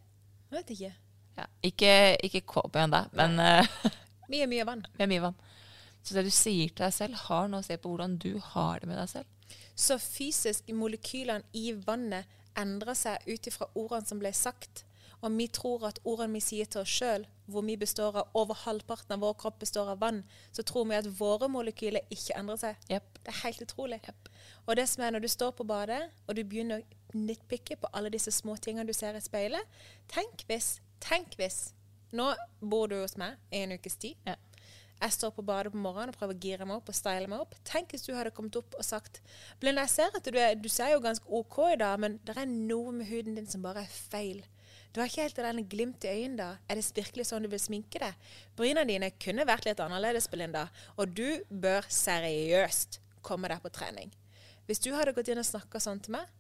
Jeg 0.51 0.59
vet 0.59 0.73
ikke. 0.77 0.93
Ja. 1.35 1.47
Ikke, 1.67 1.93
ikke 2.29 2.45
kål 2.55 2.71
på 2.71 2.79
igjen 2.79 2.95
der, 2.95 3.09
men 3.19 3.39
eh, 3.43 3.77
Mye, 4.31 4.47
mye 4.51 4.67
vann. 4.69 4.85
vi 4.95 5.05
er 5.05 5.11
mye 5.11 5.25
vann. 5.25 5.39
Så 6.05 6.15
det 6.17 6.27
du 6.27 6.33
sier 6.35 6.69
til 6.69 6.85
deg 6.85 6.93
selv, 6.95 7.17
har 7.27 7.49
noe 7.49 7.65
å 7.65 7.67
se 7.67 7.79
på 7.81 7.91
hvordan 7.91 8.19
du 8.21 8.35
har 8.53 8.83
det 8.83 8.91
med 8.91 9.01
deg 9.01 9.11
selv. 9.11 9.59
Så 9.75 9.97
fysisk 9.99 10.69
molekylene 10.77 11.49
i 11.57 11.73
vannet 11.87 12.29
endrer 12.61 12.97
seg 12.99 13.25
ut 13.27 13.49
ifra 13.51 13.69
ordene 13.75 14.07
som 14.07 14.21
ble 14.21 14.31
sagt. 14.37 14.85
Og 15.25 15.39
vi 15.39 15.47
tror 15.49 15.87
at 15.89 16.01
ordene 16.05 16.37
vi 16.37 16.43
sier 16.45 16.69
til 16.69 16.83
oss 16.83 16.93
sjøl, 16.93 17.25
hvor 17.49 17.65
vi 17.65 17.77
består 17.81 18.17
av 18.21 18.37
over 18.37 18.57
halvparten 18.65 19.17
av 19.17 19.23
vår 19.25 19.37
kropp 19.41 19.59
består 19.63 19.89
av 19.95 20.03
vann, 20.03 20.23
så 20.53 20.65
tror 20.67 20.89
vi 20.91 20.99
at 20.99 21.09
våre 21.19 21.49
molekyler 21.49 22.05
ikke 22.13 22.37
endrer 22.37 22.61
seg. 22.61 22.83
Yep. 22.93 23.21
Det 23.25 23.33
er 23.33 23.41
helt 23.43 23.65
utrolig. 23.65 24.01
Og 24.67 24.77
det 24.77 24.87
som 24.91 25.05
er 25.05 25.15
når 25.15 25.25
du 25.25 25.31
står 25.33 25.55
på 25.57 25.67
badet, 25.69 26.03
og 26.29 26.37
du 26.37 26.43
begynner 26.45 26.83
å 26.83 27.19
nitpikke 27.19 27.79
på 27.81 27.91
alle 27.97 28.13
disse 28.13 28.33
små 28.35 28.57
tingene 28.61 28.89
du 28.89 28.97
ser 28.97 29.15
i 29.15 29.23
speilet 29.23 29.77
Tenk 30.11 30.43
hvis, 30.49 30.81
tenk 30.99 31.37
hvis 31.39 31.69
Nå 32.15 32.33
bor 32.61 32.91
du 32.91 32.97
hos 33.01 33.17
meg 33.19 33.39
i 33.51 33.65
en 33.65 33.75
ukes 33.75 33.97
tid. 33.99 34.19
Ja. 34.27 34.37
Jeg 35.01 35.13
står 35.17 35.33
på 35.35 35.43
badet 35.43 35.73
på 35.75 35.81
morgenen 35.83 36.13
og 36.13 36.19
prøver 36.19 36.37
å 36.37 36.43
gire 36.45 36.67
meg 36.69 36.79
opp 36.79 36.91
og 36.93 36.97
style 36.97 37.27
meg 37.31 37.43
opp. 37.43 37.57
Tenk 37.67 37.91
hvis 37.93 38.07
du 38.07 38.13
hadde 38.15 38.31
kommet 38.35 38.55
opp 38.61 38.77
og 38.79 38.87
sagt 38.87 39.19
Blinde, 39.61 39.83
jeg 39.83 39.93
ser 39.97 40.15
at 40.15 40.29
du, 40.31 40.39
er, 40.39 40.55
du 40.55 40.69
ser 40.71 40.93
jo 40.95 41.03
ganske 41.03 41.27
OK 41.27 41.59
i 41.73 41.81
dag, 41.81 41.99
men 42.01 42.21
det 42.25 42.37
er 42.39 42.47
noe 42.51 42.95
med 42.95 43.11
huden 43.11 43.35
din 43.41 43.51
som 43.51 43.65
bare 43.65 43.83
er 43.83 43.91
feil. 43.91 44.45
Du 44.95 45.01
har 45.01 45.09
ikke 45.11 45.25
helt 45.25 45.39
den 45.43 45.65
glimt 45.67 46.05
i 46.07 46.11
øynene 46.13 46.37
da. 46.39 46.49
Er 46.71 46.79
det 46.79 46.85
virkelig 46.95 47.25
sånn 47.27 47.43
du 47.43 47.49
vil 47.51 47.59
sminke 47.59 47.99
deg? 47.99 48.29
Bryna 48.55 48.85
dine 48.87 49.09
kunne 49.19 49.43
vært 49.49 49.67
litt 49.67 49.81
annerledes, 49.83 50.29
Belinda, 50.31 50.69
og 50.95 51.17
du 51.19 51.43
bør 51.51 51.89
seriøst 51.91 53.01
komme 53.27 53.51
deg 53.51 53.59
på 53.65 53.73
trening. 53.75 54.13
Hvis 54.69 54.79
du 54.85 54.93
hadde 54.95 55.17
gått 55.17 55.33
inn 55.33 55.43
og 55.43 55.49
snakka 55.49 55.83
sånn 55.83 55.99
til 55.99 56.15
meg, 56.15 56.31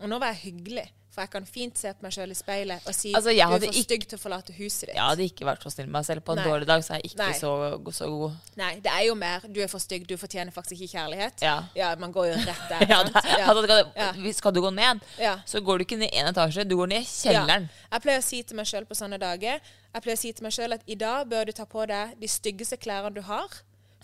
og 0.00 0.08
nå 0.10 0.18
var 0.22 0.32
jeg 0.34 0.40
hyggelig, 0.52 0.86
for 1.10 1.24
jeg 1.24 1.30
kan 1.32 1.46
fint 1.48 1.78
se 1.80 1.90
på 1.96 2.04
meg 2.04 2.12
sjøl 2.14 2.30
i 2.30 2.36
speilet 2.36 2.84
og 2.86 2.94
si 2.94 3.10
Altså, 3.16 3.32
du 3.34 3.40
er 3.42 3.62
for 3.64 3.74
stygg 3.74 4.04
til 4.06 4.18
å 4.18 4.20
forlate 4.22 4.54
huset 4.54 4.84
ditt. 4.86 4.94
Jeg 4.94 5.02
hadde 5.02 5.24
ikke 5.26 5.46
vært 5.48 5.64
så 5.66 5.72
snill 5.72 5.88
med 5.88 5.96
meg 5.96 6.06
selv. 6.06 6.22
På 6.22 6.34
en 6.36 6.38
Nei. 6.38 6.44
dårlig 6.46 6.68
dag 6.68 6.84
så 6.86 6.94
er 6.94 7.00
jeg 7.00 7.10
ikke 7.10 7.28
så, 7.40 7.52
så 7.96 8.08
god. 8.12 8.36
Nei, 8.60 8.68
det 8.84 8.92
er 8.92 9.02
jo 9.08 9.16
mer 9.18 9.46
du 9.48 9.58
er 9.64 9.72
for 9.72 9.82
stygg, 9.82 10.04
du 10.06 10.14
fortjener 10.20 10.54
faktisk 10.54 10.84
ikke 10.84 10.92
kjærlighet. 11.00 11.42
Ja. 11.42 11.94
man 11.98 12.14
går 12.14 12.28
jo 12.30 12.36
rett 12.44 12.62
der. 12.70 12.84
Ja, 12.92 13.00
da, 13.02 13.08
altså, 13.08 13.64
skal, 13.64 13.82
Ja. 13.98 14.50
du 14.54 14.60
gå 14.62 14.70
ned, 14.76 15.02
Ja. 15.18 15.34
så 15.46 15.60
går 15.64 15.78
du 15.78 15.84
ikke 15.88 15.98
ned 16.04 16.14
én 16.14 16.30
etasje, 16.30 16.68
du 16.68 16.76
går 16.76 16.92
ned 16.94 17.02
i 17.02 17.10
kjelleren. 17.10 17.66
Ja. 17.72 17.88
Jeg 17.96 18.02
pleier 18.06 18.22
å 18.22 18.28
si 18.28 18.42
til 18.42 18.56
meg 18.60 18.66
sjøl 18.70 18.86
på 18.86 18.94
sånne 18.94 19.18
dager 19.18 19.58
Jeg 19.58 20.02
pleier 20.04 20.16
å 20.16 20.20
si 20.20 20.32
til 20.32 20.44
meg 20.46 20.52
selv 20.52 20.74
at 20.78 20.82
i 20.86 20.94
dag 20.94 21.26
bør 21.26 21.46
du 21.48 21.52
ta 21.56 21.64
på 21.66 21.86
deg 21.88 22.14
de 22.20 22.28
styggeste 22.28 22.76
klærne 22.78 23.10
du 23.14 23.22
har, 23.26 23.48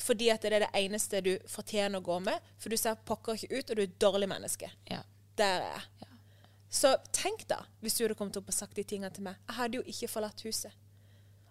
fordi 0.01 0.30
at 0.32 0.42
det 0.42 0.53
er 0.53 0.64
det 0.66 0.72
eneste 0.74 1.20
du 1.22 1.36
fortjener 1.47 2.01
å 2.01 2.03
gå 2.03 2.18
med. 2.24 2.40
For 2.59 2.72
du 2.72 2.76
ser 2.80 2.97
pokker 3.07 3.36
ikke 3.38 3.53
ut, 3.61 3.70
og 3.70 3.76
du 3.76 3.82
er 3.82 3.86
et 3.86 3.99
dårlig 4.03 4.28
menneske. 4.28 4.70
Ja. 4.90 5.05
Der 5.39 5.61
er 5.61 5.74
jeg. 5.74 6.09
Så 6.74 6.97
tenk 7.14 7.45
da, 7.51 7.61
hvis 7.80 7.95
du 7.95 8.05
hadde 8.05 8.16
kommet 8.18 8.37
opp 8.37 8.51
og 8.51 8.57
sagt 8.57 8.76
de 8.76 8.82
tingene 8.82 9.12
til 9.14 9.26
meg. 9.26 9.39
Jeg 9.49 9.59
hadde 9.61 9.78
jo 9.78 9.85
ikke 9.87 10.11
forlatt 10.11 10.43
huset. 10.43 10.74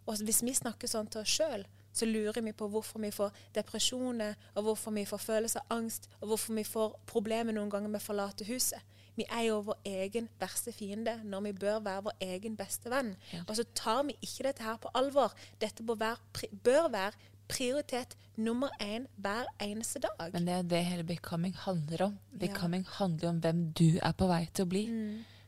Og 0.03 0.19
hvis 0.27 0.41
vi 0.43 0.51
snakker 0.55 0.89
sånn 0.91 1.07
til 1.07 1.21
oss 1.21 1.31
sjøl, 1.31 1.63
så 1.93 2.07
lurer 2.09 2.41
vi 2.43 2.51
på 2.57 2.67
hvorfor 2.67 2.99
vi 2.99 3.11
får 3.13 3.35
depresjoner, 3.55 4.35
og 4.57 4.65
hvorfor 4.67 4.91
vi 4.95 5.05
får 5.07 5.21
følelse 5.21 5.61
av 5.61 5.77
angst, 5.77 6.09
og 6.19 6.31
hvorfor 6.31 6.57
vi 6.57 6.65
får 6.67 6.97
problemer 7.07 7.55
noen 7.55 7.71
ganger 7.71 7.93
med 7.93 8.01
å 8.01 8.07
forlate 8.07 8.47
huset. 8.49 8.81
Vi 9.15 9.25
er 9.29 9.45
jo 9.45 9.59
vår 9.67 9.77
egen 9.85 10.27
verste 10.41 10.73
fiende 10.73 11.19
når 11.21 11.43
vi 11.47 11.51
bør 11.61 11.83
være 11.85 12.05
vår 12.07 12.23
egen 12.33 12.55
beste 12.57 12.89
venn. 12.89 13.11
Og 13.45 13.53
så 13.59 13.65
tar 13.77 14.01
vi 14.07 14.15
ikke 14.25 14.47
dette 14.47 14.65
her 14.65 14.79
på 14.81 14.89
alvor. 14.97 15.35
Dette 15.61 15.85
bør 15.85 15.99
være, 16.01 16.49
bør 16.65 16.89
være 16.95 17.29
prioritet 17.53 18.17
nummer 18.35 18.73
én 18.81 19.05
hver 19.21 19.45
eneste 19.61 20.01
dag. 20.03 20.33
Men 20.33 20.47
det 20.47 20.55
er 20.55 20.65
det 20.71 20.81
hele 20.87 21.05
becoming 21.07 21.53
handler 21.65 22.07
om. 22.09 22.17
Becoming 22.41 22.85
handler 22.97 23.29
om 23.29 23.39
hvem 23.43 23.63
du 23.77 23.99
er 24.01 24.17
på 24.17 24.27
vei 24.31 24.41
til 24.51 24.65
å 24.65 24.71
bli. 24.73 24.83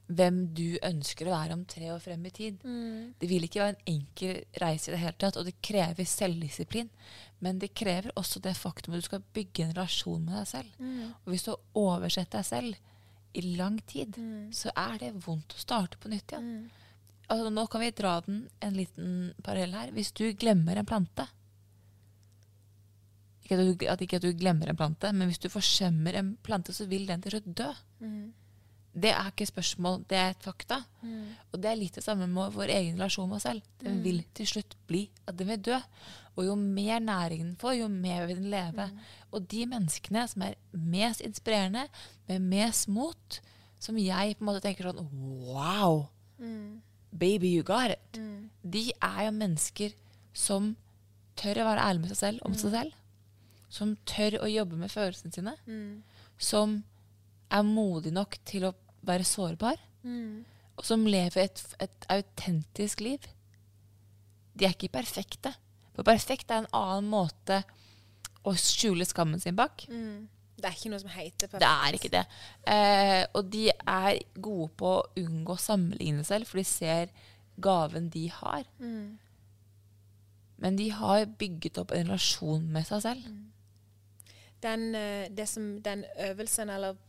Hvem 0.06 0.36
du 0.54 0.78
ønsker 0.86 1.26
å 1.26 1.34
være 1.34 1.56
om 1.58 1.64
tre 1.66 1.88
år 1.90 2.02
frem 2.04 2.26
i 2.30 2.30
tid. 2.30 2.60
Det 3.18 3.30
vil 3.30 3.48
ikke 3.48 3.64
være 3.64 3.74
en 3.74 3.88
enkel 3.96 4.44
reise 4.62 4.92
i 4.92 4.94
det 4.94 5.02
hele 5.02 5.18
tatt, 5.18 5.40
og 5.42 5.48
det 5.50 5.56
krever 5.66 6.06
selvdisiplin. 6.06 6.92
Men 7.42 7.58
det 7.60 7.74
krever 7.74 8.14
også 8.16 8.40
det 8.46 8.54
faktum 8.58 8.94
at 8.94 9.02
du 9.02 9.08
skal 9.10 9.26
bygge 9.34 9.66
en 9.66 9.74
relasjon 9.74 10.22
med 10.28 10.38
deg 10.38 10.48
selv. 10.52 10.76
Og 11.26 11.34
hvis 11.34 11.48
du 11.48 11.56
har 11.56 11.64
oversett 11.74 12.32
deg 12.38 12.46
selv 12.46 12.76
i 13.36 13.42
lang 13.58 13.80
tid, 13.90 14.16
så 14.54 14.70
er 14.78 15.00
det 15.02 15.26
vondt 15.26 15.58
å 15.58 15.64
starte 15.66 15.98
på 15.98 16.14
nytt 16.14 16.32
igjen. 16.32 16.70
Altså, 17.28 17.50
nå 17.50 17.66
kan 17.68 17.82
vi 17.82 17.90
dra 17.98 18.20
den 18.22 18.44
en 18.62 18.78
liten 18.78 19.34
parallell 19.42 19.74
her. 19.74 19.92
Hvis 19.92 20.14
du 20.14 20.28
glemmer 20.38 20.78
en 20.78 20.86
plante, 20.86 21.26
ikke 23.46 23.56
at, 23.62 23.68
du, 23.80 23.86
at 23.94 24.02
ikke 24.02 24.18
at 24.18 24.26
du 24.26 24.32
glemmer 24.34 24.72
en 24.74 24.78
plante, 24.80 25.12
men 25.14 25.30
hvis 25.30 25.40
du 25.40 25.48
forsømmer 25.54 26.18
en 26.20 26.34
plante, 26.44 26.74
så 26.74 26.88
vil 26.90 27.06
den 27.08 27.22
til 27.22 27.38
slutt 27.38 27.54
dø. 27.62 27.70
Det 28.96 29.10
er 29.12 29.28
ikke 29.28 29.46
spørsmål, 29.50 30.06
det 30.08 30.16
er 30.18 30.30
et 30.32 30.44
fakta. 30.46 30.78
Og 31.52 31.60
det 31.60 31.68
er 31.68 31.76
litt 31.76 31.96
det 32.00 32.04
samme 32.06 32.28
med 32.32 32.54
vår 32.56 32.70
egen 32.72 32.96
relasjon 32.96 33.28
med 33.28 33.36
oss 33.42 33.44
selv. 33.44 33.62
Den 33.84 33.98
vil 34.06 34.22
til 34.34 34.48
slutt 34.48 34.76
bli 34.88 35.02
at 35.28 35.36
den 35.38 35.50
vil 35.52 35.60
dø. 35.68 35.80
Og 36.38 36.46
jo 36.46 36.56
mer 36.56 37.00
næring 37.04 37.42
den 37.44 37.56
får, 37.60 37.74
jo 37.82 37.88
mer 37.92 38.26
vil 38.28 38.38
den 38.40 38.50
leve. 38.50 38.86
Og 39.32 39.48
de 39.52 39.66
menneskene 39.68 40.24
som 40.32 40.42
er 40.48 40.56
mest 40.72 41.22
inspirerende, 41.22 41.88
med 42.28 42.40
mest 42.40 42.88
mot, 42.88 43.42
som 43.80 43.98
jeg 44.00 44.38
på 44.38 44.44
en 44.44 44.48
måte 44.48 44.64
tenker 44.64 44.88
sånn 44.88 45.12
Wow! 45.52 46.08
Baby, 47.12 47.48
you 47.56 47.64
got 47.64 47.92
it. 47.92 48.18
De 48.64 48.92
er 49.02 49.26
jo 49.28 49.32
mennesker 49.32 49.92
som 50.34 50.76
tør 51.36 51.62
å 51.64 51.68
være 51.68 51.84
ærlig 51.90 52.02
med 52.02 52.10
seg 52.16 52.18
selv 52.24 52.40
om 52.48 52.54
seg 52.56 52.72
selv. 52.80 52.96
Som 53.70 53.96
tør 54.08 54.40
å 54.46 54.48
jobbe 54.52 54.78
med 54.80 54.92
følelsene 54.92 55.34
sine. 55.34 55.56
Som 56.38 56.84
er 57.52 57.62
modig 57.64 58.12
nok 58.14 58.38
til 58.46 58.66
å 58.70 58.74
være 59.06 59.24
sårbar. 59.28 59.78
Og 60.78 60.84
som 60.86 61.06
lever 61.08 61.46
et, 61.48 61.62
et 61.80 62.06
autentisk 62.12 63.00
liv. 63.02 63.20
De 64.54 64.66
er 64.66 64.74
ikke 64.76 64.92
perfekte. 64.92 65.54
For 65.96 66.04
perfekt 66.04 66.52
er 66.52 66.64
en 66.64 66.72
annen 66.76 67.10
måte 67.10 67.62
å 68.46 68.54
skjule 68.60 69.06
skammen 69.08 69.40
sin 69.40 69.56
bak. 69.56 69.86
Det 70.56 70.70
er 70.70 70.76
ikke 70.78 70.90
noe 70.94 71.02
som 71.02 71.12
heter 71.12 71.48
Det 71.60 71.68
er 71.68 71.96
ikke 71.98 72.12
det. 72.14 72.24
Eh, 72.72 73.26
og 73.36 73.50
de 73.52 73.70
er 73.72 74.20
gode 74.40 74.70
på 74.80 74.92
å 75.00 75.06
unngå 75.20 75.56
å 75.56 75.60
sammenligne 75.60 76.24
selv, 76.24 76.48
for 76.48 76.58
de 76.62 76.64
ser 76.68 77.12
gaven 77.58 78.10
de 78.10 78.28
har. 78.32 78.64
Men 80.58 80.78
de 80.80 80.90
har 80.96 81.26
bygget 81.40 81.78
opp 81.82 81.92
en 81.92 82.08
relasjon 82.08 82.64
med 82.72 82.88
seg 82.88 83.02
selv. 83.04 83.26
Den, 84.66 84.96
eh, 84.96 85.48
som, 85.50 85.76
den 85.86 86.06
øvelsen 86.30 86.70
eller, 86.74 87.00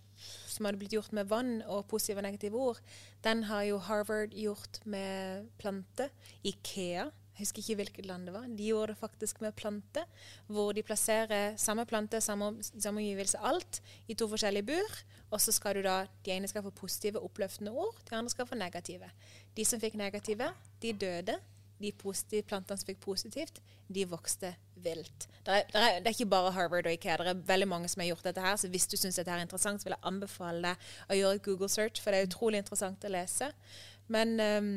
som 0.46 0.68
hadde 0.68 0.80
blitt 0.80 0.96
gjort 0.96 1.12
med 1.16 1.28
vann 1.32 1.60
og 1.66 1.86
positive 1.90 2.22
og 2.22 2.28
negative 2.28 2.56
ord, 2.70 2.80
den 3.24 3.44
har 3.50 3.66
jo 3.68 3.78
Harvard 3.78 4.36
gjort 4.36 4.80
med 4.84 5.48
plante. 5.60 6.10
Ikea, 6.44 7.10
jeg 7.36 7.44
husker 7.44 7.60
ikke 7.60 7.74
hvilket 7.82 8.06
land 8.08 8.30
det 8.30 8.32
var, 8.32 8.46
de 8.48 8.68
gjorde 8.70 8.94
det 8.94 8.96
faktisk 8.96 9.42
med 9.44 9.52
plante. 9.52 10.06
Hvor 10.48 10.72
de 10.72 10.82
plasserer 10.82 11.58
samme 11.60 11.84
plante, 11.84 12.20
samme, 12.24 12.54
samme 12.64 13.02
omgivelse, 13.02 13.38
alt, 13.44 13.82
i 14.08 14.14
to 14.16 14.28
forskjellige 14.30 14.64
bur. 14.70 14.94
Og 15.30 15.40
så 15.44 15.52
skal 15.52 15.76
du 15.76 15.82
da, 15.84 16.06
de 16.24 16.32
ene 16.32 16.48
skal 16.48 16.64
få 16.64 16.72
positive, 16.72 17.20
oppløftende 17.20 17.74
ord, 17.76 17.98
de 18.08 18.16
andre 18.16 18.32
skal 18.32 18.48
få 18.48 18.56
negative. 18.56 19.10
De 19.56 19.68
som 19.68 19.82
fikk 19.82 19.98
negative, 20.00 20.48
de 20.82 20.92
døde. 20.96 21.36
De 21.76 21.92
positive 21.92 22.46
plantene 22.48 22.80
som 22.80 22.88
fikk 22.88 23.02
positivt, 23.04 23.60
de 23.88 24.04
vokste 24.10 24.54
vilt. 24.82 25.26
Det 25.46 25.54
er, 25.54 25.66
det 25.70 25.80
er, 25.80 25.98
er 26.00 26.10
ikke 26.10 26.28
bare 26.30 26.52
Harvard 26.52 26.86
og 26.88 26.92
Ikea, 26.92 27.16
det 27.22 27.32
er 27.32 27.42
veldig 27.48 27.68
mange 27.70 27.88
som 27.88 28.02
har 28.02 28.10
gjort 28.10 28.26
dette 28.26 28.42
her. 28.42 28.56
Så 28.60 28.70
hvis 28.72 28.86
du 28.90 28.96
syns 28.98 29.18
dette 29.20 29.32
er 29.32 29.44
interessant, 29.44 29.80
så 29.82 29.88
vil 29.88 29.94
jeg 29.96 30.08
anbefale 30.10 30.72
deg 30.72 30.88
å 31.10 31.18
gjøre 31.20 31.38
et 31.38 31.44
Google 31.46 31.70
search, 31.72 32.02
for 32.02 32.10
det 32.12 32.20
er 32.20 32.28
utrolig 32.30 32.62
interessant 32.62 33.06
å 33.06 33.12
lese. 33.12 33.50
Men 34.12 34.34
um, 34.40 34.72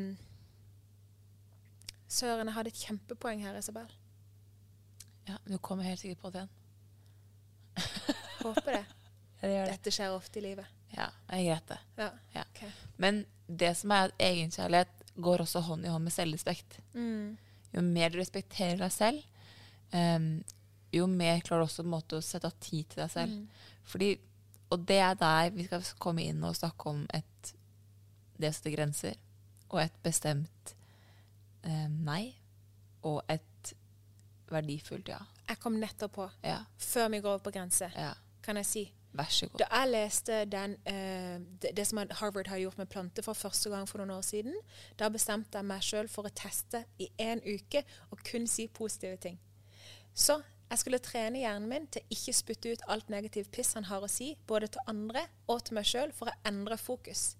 Søren, 2.10 2.48
jeg 2.48 2.56
hadde 2.56 2.72
et 2.72 2.84
kjempepoeng 2.86 3.42
her, 3.46 3.58
Isabel. 3.58 3.90
Ja, 5.28 5.36
Du 5.46 5.58
kommer 5.62 5.86
helt 5.86 6.00
sikkert 6.02 6.22
på 6.24 6.32
det 6.34 6.42
igjen. 6.44 6.56
Håper 8.46 8.80
det. 8.80 8.86
Ja, 9.40 9.48
det. 9.48 9.70
Dette 9.70 9.88
skjer 9.94 10.12
ofte 10.12 10.36
i 10.36 10.42
livet. 10.44 10.66
Ja, 10.92 11.06
jeg 11.32 11.46
vet 11.48 11.70
det. 11.70 11.76
Ja. 11.96 12.08
Ja. 12.34 12.42
Okay. 12.50 12.68
Men 13.00 13.22
det 13.48 13.70
som 13.78 13.94
er 13.96 14.10
at 14.10 14.20
egenkjærlighet 14.20 14.90
går 15.16 15.44
også 15.46 15.62
hånd 15.64 15.86
i 15.86 15.88
hånd 15.88 16.04
med 16.04 16.12
selvrespekt. 16.12 16.76
Mm. 16.92 17.38
Jo 17.74 17.82
mer 17.86 18.10
du 18.10 18.18
respekterer 18.18 18.80
deg 18.80 18.92
selv, 18.94 19.22
um, 19.94 20.32
jo 20.90 21.06
mer 21.06 21.40
klarer 21.46 21.62
du 21.62 21.68
også 21.68 21.84
måte 21.86 22.18
å 22.18 22.24
sette 22.24 22.50
av 22.50 22.56
tid 22.62 22.88
til 22.90 23.04
deg 23.04 23.12
selv. 23.12 23.64
Fordi, 23.86 24.10
og 24.74 24.86
det 24.88 24.98
er 25.04 25.18
der 25.18 25.50
vi 25.54 25.66
skal 25.68 25.86
komme 26.02 26.24
inn 26.26 26.42
og 26.46 26.58
snakke 26.58 26.90
om 26.90 27.04
et 27.14 27.54
det 28.40 28.48
å 28.50 28.56
sette 28.56 28.72
grenser, 28.72 29.18
og 29.68 29.82
et 29.82 29.96
bestemt 30.02 30.74
um, 31.62 31.98
nei, 32.06 32.32
og 33.06 33.20
et 33.28 33.74
verdifullt 34.50 35.12
ja. 35.12 35.20
Jeg 35.50 35.60
kom 35.62 35.76
nettopp 35.82 36.14
på, 36.14 36.26
Ja, 36.46 36.62
før 36.78 37.10
vi 37.12 37.20
går 37.20 37.36
over 37.36 37.44
på 37.44 37.52
grense, 37.54 37.90
ja. 37.94 38.14
kan 38.42 38.58
jeg 38.60 38.66
si 38.66 38.84
Vær 39.12 39.32
så 39.34 39.48
god. 39.50 39.58
Da 39.58 39.66
jeg 39.74 39.90
leste 39.90 40.44
den, 40.52 40.76
uh, 40.86 41.40
det, 41.62 41.74
det 41.76 41.86
som 41.88 41.98
Harvard 42.20 42.48
har 42.52 42.60
gjort 42.62 42.78
med 42.78 42.86
planter 42.92 43.26
for 43.26 43.34
første 43.34 43.72
gang 43.72 43.88
for 43.90 43.98
noen 43.98 44.14
år 44.14 44.22
siden, 44.26 44.54
da 44.98 45.10
bestemte 45.10 45.58
jeg 45.58 45.66
meg 45.66 45.82
sjøl 45.82 46.08
for 46.10 46.28
å 46.28 46.34
teste 46.34 46.84
i 47.02 47.10
én 47.18 47.42
uke 47.42 47.82
og 48.10 48.22
kun 48.30 48.46
si 48.50 48.68
positive 48.68 49.18
ting. 49.22 49.40
Så 50.14 50.38
jeg 50.70 50.78
skulle 50.78 51.00
trene 51.02 51.40
hjernen 51.42 51.66
min 51.66 51.86
til 51.90 52.12
ikke 52.14 52.34
spytte 52.36 52.70
ut 52.70 52.82
alt 52.94 53.08
negativ 53.10 53.48
piss 53.50 53.74
han 53.74 53.88
har 53.88 54.04
å 54.06 54.10
si, 54.10 54.36
både 54.46 54.68
til 54.70 54.90
andre 54.92 55.24
og 55.50 55.64
til 55.66 55.74
meg 55.80 55.88
sjøl, 55.90 56.12
for 56.14 56.30
å 56.30 56.36
endre 56.46 56.78
fokus. 56.78 57.32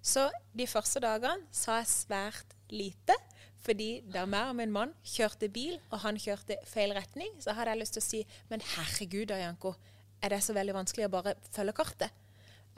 Så 0.00 0.30
de 0.56 0.64
første 0.70 1.02
dagene 1.04 1.44
sa 1.52 1.82
jeg 1.82 1.92
svært 1.92 2.56
lite. 2.72 3.16
Fordi 3.58 4.04
da 4.06 4.22
meg 4.24 4.52
og 4.52 4.56
min 4.56 4.72
mann 4.72 4.92
kjørte 5.04 5.50
bil, 5.52 5.76
og 5.90 6.00
han 6.04 6.16
kjørte 6.16 6.56
feil 6.64 6.94
retning, 6.96 7.34
så 7.42 7.52
hadde 7.58 7.74
jeg 7.74 7.82
lyst 7.82 7.96
til 7.98 8.04
å 8.04 8.06
si 8.06 8.20
Men 8.48 8.64
herregud 8.64 9.28
da, 9.28 9.40
Janko. 9.42 9.74
Er 10.22 10.34
det 10.34 10.42
så 10.42 10.54
veldig 10.56 10.74
vanskelig 10.74 11.06
å 11.06 11.12
bare 11.12 11.34
følge 11.54 11.74
kartet? 11.78 12.14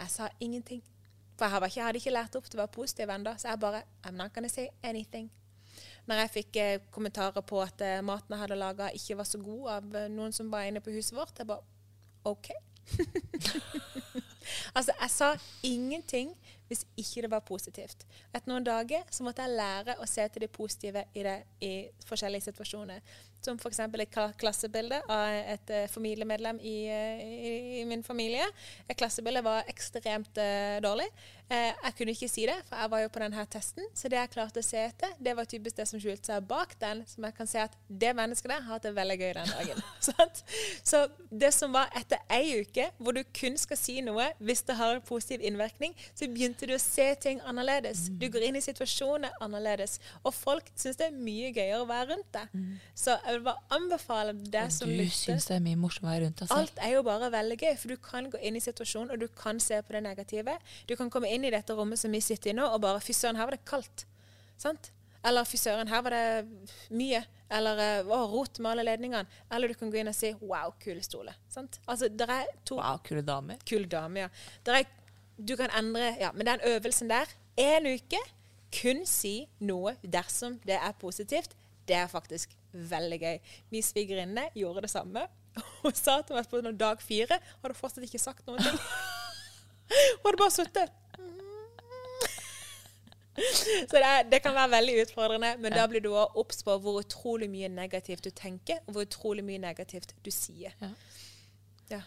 Jeg 0.01 0.13
sa 0.13 0.29
ingenting. 0.41 0.83
For 1.41 1.49
jeg, 1.49 1.57
ikke, 1.57 1.79
jeg 1.79 1.87
hadde 1.87 2.01
ikke 2.03 2.13
lært 2.13 2.37
opp 2.37 2.49
til 2.49 2.59
å 2.59 2.63
være 2.63 2.75
positiv 2.75 3.13
ennå, 3.13 3.33
så 3.41 3.49
jeg 3.49 3.61
bare 3.63 3.85
I'm 4.05 4.17
not 4.17 4.35
gonna 4.35 4.49
say 4.49 4.69
anything. 4.85 5.31
Når 6.09 6.25
jeg 6.25 6.33
fikk 6.35 6.57
eh, 6.61 6.81
kommentarer 6.93 7.45
på 7.47 7.61
at 7.63 7.81
eh, 7.85 8.01
maten 8.05 8.35
jeg 8.35 8.43
hadde 8.43 8.59
laga, 8.61 8.91
ikke 8.97 9.17
var 9.21 9.29
så 9.29 9.41
god 9.41 9.69
av 9.77 9.97
eh, 9.97 10.09
noen 10.13 10.35
som 10.37 10.51
var 10.53 10.67
inne 10.69 10.83
på 10.85 10.93
huset 10.93 11.17
vårt, 11.17 11.39
jeg 11.39 11.49
bare 11.49 11.65
OK. 12.29 12.51
altså, 14.77 14.93
jeg 14.93 15.11
sa 15.13 15.29
ingenting 15.63 16.33
hvis 16.69 16.85
ikke 16.99 17.25
det 17.25 17.31
var 17.33 17.45
positivt. 17.47 18.05
Etter 18.35 18.51
noen 18.51 18.67
dager 18.67 19.07
så 19.11 19.25
måtte 19.27 19.47
jeg 19.47 19.59
lære 19.59 19.97
å 20.01 20.09
se 20.09 20.27
til 20.29 20.45
det 20.45 20.53
positive 20.55 21.05
i, 21.15 21.25
det, 21.27 21.37
i 21.67 21.73
forskjellige 22.07 22.51
situasjoner. 22.51 23.01
Som 23.41 23.59
f.eks. 23.61 23.81
et 23.81 24.19
klassebilde 24.41 25.01
av 25.09 25.37
et 25.55 25.73
eh, 25.73 25.89
familiemedlem 25.89 26.61
i, 26.61 26.77
eh, 26.93 27.23
i, 27.25 27.53
i 27.81 27.85
min 27.89 28.03
familie. 28.05 28.47
Et 28.89 28.97
klassebilde 28.99 29.43
var 29.45 29.69
ekstremt 29.71 30.41
uh, 30.41 30.77
dårlig. 30.85 31.09
Eh, 31.51 31.73
jeg 31.83 31.95
kunne 31.99 32.13
ikke 32.15 32.29
si 32.31 32.45
det, 32.47 32.55
for 32.69 32.79
jeg 32.79 32.91
var 32.93 33.01
jo 33.03 33.09
på 33.11 33.21
denne 33.25 33.45
testen. 33.51 33.87
Så 33.99 34.09
det 34.11 34.21
jeg 34.21 34.31
klarte 34.31 34.63
å 34.63 34.65
se 34.65 34.79
etter, 34.85 35.15
det 35.19 35.33
var 35.35 35.49
typisk 35.51 35.81
det 35.81 35.87
som 35.91 35.99
skjulte 35.99 36.31
seg 36.31 36.45
bak 36.47 36.77
den. 36.79 37.01
Som 37.11 37.27
jeg 37.27 37.35
kan 37.35 37.49
se 37.51 37.63
at 37.65 37.75
det 37.89 38.13
mennesket 38.15 38.53
der 38.53 38.61
har 38.63 38.77
hatt 38.77 38.87
det 38.87 38.93
veldig 38.95 39.17
gøy 39.19 39.33
den 39.41 39.51
dagen. 39.57 39.83
Så 40.91 41.01
det 41.43 41.51
som 41.57 41.75
var 41.75 41.91
etter 41.99 42.23
ei 42.31 42.61
uke, 42.63 42.87
hvor 43.03 43.19
du 43.19 43.25
kun 43.35 43.59
skal 43.59 43.81
si 43.81 43.97
noe 44.07 44.29
hvis 44.39 44.63
det 44.69 44.77
har 44.79 44.95
en 44.95 45.03
positiv 45.03 45.43
innvirkning, 45.47 45.97
så 46.15 46.29
begynte 46.31 46.69
du 46.71 46.77
å 46.77 46.83
se 46.83 47.09
ting 47.19 47.43
annerledes. 47.43 48.07
Du 48.15 48.29
går 48.31 48.47
inn 48.47 48.61
i 48.61 48.63
situasjoner 48.63 49.35
annerledes. 49.43 49.99
Og 50.23 50.31
folk 50.37 50.71
syns 50.79 51.01
det 51.03 51.09
er 51.11 51.19
mye 51.19 51.51
gøyere 51.51 51.83
å 51.83 51.91
være 51.91 52.13
rundt 52.13 52.31
deg. 52.37 52.55
Så 52.95 53.19
jeg 53.31 53.39
vil 53.39 53.47
bare 53.47 53.77
anbefale 53.79 54.35
det 54.35 54.67
Og 54.67 54.73
som 54.75 54.91
du 54.91 54.97
lytter 54.99 55.17
syns 55.17 55.49
det 55.49 55.57
er 55.57 55.65
mye 55.65 55.79
morsommere 55.81 56.11
å 56.11 56.17
være 56.19 56.27
rundt 56.27 56.43
deg 56.43 56.51
selv. 56.51 56.61
Alt 56.61 56.85
er 56.85 56.95
jo 56.97 57.03
bare 57.07 57.33
veldig 57.33 57.59
gøy, 57.63 57.73
for 57.81 57.95
du 57.95 58.07
kan 58.11 58.31
gå 58.33 58.41
inn 58.43 58.59
i 58.59 58.63
situasjonen, 58.65 59.15
og 59.15 59.23
du 59.23 59.29
kan 59.41 59.61
se 59.63 59.79
på 59.87 59.97
det 59.97 60.03
negative. 60.07 60.57
Du 60.91 60.97
kan 60.99 61.11
komme 61.15 61.31
inn 61.31 61.47
i 61.47 61.53
dette 61.55 61.77
rommet 61.79 62.01
som 62.03 62.13
vi 62.13 62.23
sitter 62.25 62.53
i 62.53 62.57
nå, 62.59 62.67
og 62.67 62.83
bare 62.83 63.03
Fy 63.05 63.15
søren, 63.17 63.39
her 63.39 63.49
var 63.49 63.57
det 63.57 63.65
kaldt. 63.69 64.07
Sant? 64.61 64.91
Eller 65.25 65.45
fy 65.45 65.59
søren, 65.61 65.89
her 65.89 66.03
var 66.05 66.15
det 66.17 66.71
mye. 66.97 67.21
Eller 67.53 67.83
eh, 67.85 68.09
å, 68.09 68.21
rot 68.31 68.61
med 68.63 68.73
alle 68.73 68.87
ledningene. 68.89 69.41
Eller 69.53 69.73
du 69.73 69.77
kan 69.77 69.91
gå 69.93 70.01
inn 70.01 70.11
og 70.11 70.17
si 70.17 70.33
wow, 70.41 70.73
kule 70.81 71.03
stoler. 71.05 71.37
Sant? 71.53 71.81
Altså, 71.87 72.09
det 72.09 72.29
er 72.31 72.49
to 72.65 72.79
Wow, 72.81 73.01
kule 73.05 73.23
damer. 73.27 73.61
kule 73.69 73.89
damer, 73.91 74.27
ja. 74.27 74.29
Der 74.67 74.81
er, 74.81 74.93
du 75.37 75.57
kan 75.61 75.73
endre 75.77 76.15
Ja, 76.21 76.33
men 76.33 76.49
den 76.49 76.63
øvelsen 76.73 77.11
der, 77.11 77.29
én 77.61 77.89
uke, 77.91 78.21
kun 78.73 79.03
si 79.09 79.49
noe 79.59 79.97
dersom 80.03 80.61
det 80.65 80.79
er 80.79 80.95
positivt. 81.01 81.57
Det 81.91 81.97
er 81.99 82.07
faktisk 82.11 82.53
veldig 82.71 83.19
gøy. 83.19 83.39
Min 83.75 83.83
svigerinne 83.83 84.47
gjorde 84.55 84.85
det 84.87 84.93
samme. 84.93 85.27
Hun 85.83 85.95
sa 85.99 86.21
til 86.23 86.39
meg 86.39 86.47
på 86.47 86.63
dag 86.63 87.03
fire 87.03 87.41
har 87.43 87.73
du 87.73 87.75
fortsatt 87.75 88.07
ikke 88.07 88.23
sagt 88.23 88.47
noen 88.47 88.63
ting. 88.63 88.79
Hun 90.23 90.29
hadde 90.29 90.39
bare 90.39 90.55
sittet. 90.55 90.97
Så 93.89 93.97
det, 93.97 94.05
er, 94.05 94.23
det 94.31 94.43
kan 94.45 94.55
være 94.55 94.71
veldig 94.77 94.95
utfordrende, 95.03 95.55
men 95.59 95.73
da 95.73 95.87
blir 95.89 96.03
du 96.05 96.11
også 96.13 96.43
obs 96.43 96.63
på 96.67 96.77
hvor 96.85 97.01
utrolig 97.01 97.49
mye 97.51 97.71
negativt 97.73 98.27
du 98.27 98.31
tenker, 98.37 98.83
og 98.87 98.95
hvor 98.95 99.07
utrolig 99.09 99.45
mye 99.47 99.63
negativt 99.63 100.15
du 100.25 100.31
sier. 100.35 100.75
Ja. 100.83 100.91
Ja. 101.91 102.03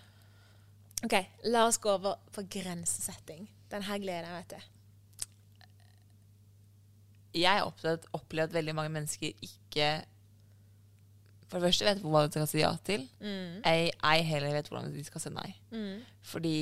OK, 1.03 1.15
la 1.51 1.65
oss 1.67 1.81
gå 1.83 1.91
over 1.91 2.21
på 2.31 2.45
grensesetting. 2.53 3.49
Den 3.71 3.83
her 3.89 3.99
gleder 3.99 4.29
jeg 4.29 4.37
meg 4.37 4.47
til. 4.53 4.69
Jeg 7.33 7.49
har 7.49 7.67
opplevd, 7.67 8.07
opplevd 8.13 8.51
at 8.51 8.57
veldig 8.59 8.75
mange 8.77 8.93
mennesker 8.93 9.31
ikke 9.41 9.87
For 11.49 11.57
det 11.57 11.69
første 11.69 11.87
vet 11.87 12.01
hva 12.05 12.23
de 12.25 12.33
skal 12.33 12.49
si 12.49 12.61
ja 12.61 12.71
til. 12.85 13.05
Mm. 13.21 13.61
Jeg, 13.61 13.91
jeg, 13.93 14.25
heller 14.29 14.57
vet 14.57 14.69
hvordan 14.71 14.93
de 14.93 15.05
skal 15.05 15.21
si 15.21 15.31
nei. 15.33 15.49
Fordi 16.25 16.57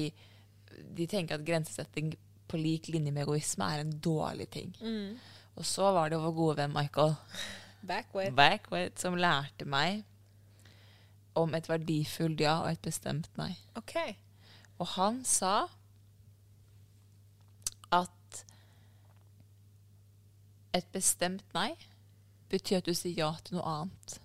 de 0.97 1.07
tenker 1.07 1.37
at 1.37 1.45
grensesetting 1.47 2.13
på 2.51 2.59
lik 2.59 2.89
linje 2.91 3.13
med 3.15 3.23
egoisme 3.23 3.67
er 3.67 3.83
en 3.83 3.93
dårlig 4.03 4.49
ting. 4.51 4.73
Og 5.55 5.67
så 5.67 5.91
var 5.95 6.11
det 6.11 6.19
vår 6.19 6.35
gode 6.35 6.57
venn 6.59 6.73
Michael 6.75 7.15
Back 7.87 8.15
with. 8.15 8.35
Backward 8.35 8.99
som 9.01 9.15
lærte 9.17 9.65
meg 9.65 10.03
om 11.39 11.53
et 11.55 11.69
verdifullt 11.69 12.41
ja 12.43 12.59
og 12.61 12.73
et 12.73 12.81
bestemt 12.83 13.31
nei. 13.39 13.55
Okay. 13.79 14.15
Og 14.77 14.91
han 14.97 15.21
sa 15.25 15.65
at 17.91 18.43
et 20.73 20.87
bestemt 20.93 21.43
nei 21.53 21.73
betyr 22.51 22.77
at 22.81 22.85
du 22.87 22.93
sier 22.95 23.17
ja 23.17 23.31
til 23.43 23.57
noe 23.57 23.65
annet. 23.67 24.17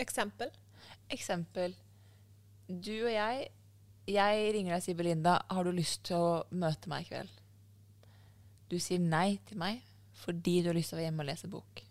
Eksempel. 0.00 0.50
Eksempel. 1.12 1.74
Du 2.68 2.92
og 3.04 3.12
jeg 3.12 3.48
Jeg 4.08 4.48
ringer 4.54 4.72
deg 4.74 4.80
og 4.80 4.82
sier 4.82 4.96
Belinda, 4.98 5.36
har 5.50 5.62
du 5.64 5.70
lyst 5.76 6.00
til 6.08 6.16
å 6.18 6.30
møte 6.58 6.88
meg 6.90 7.04
i 7.04 7.08
kveld? 7.12 7.28
Du 8.72 8.74
sier 8.82 8.98
nei 8.98 9.36
til 9.46 9.60
meg 9.62 9.82
fordi 10.22 10.56
du 10.62 10.68
har 10.70 10.74
lyst 10.76 10.90
til 10.90 10.96
å 10.96 11.00
være 11.00 11.06
hjemme 11.08 11.22
og 11.22 11.28
lese 11.28 11.48
bok. 11.50 11.82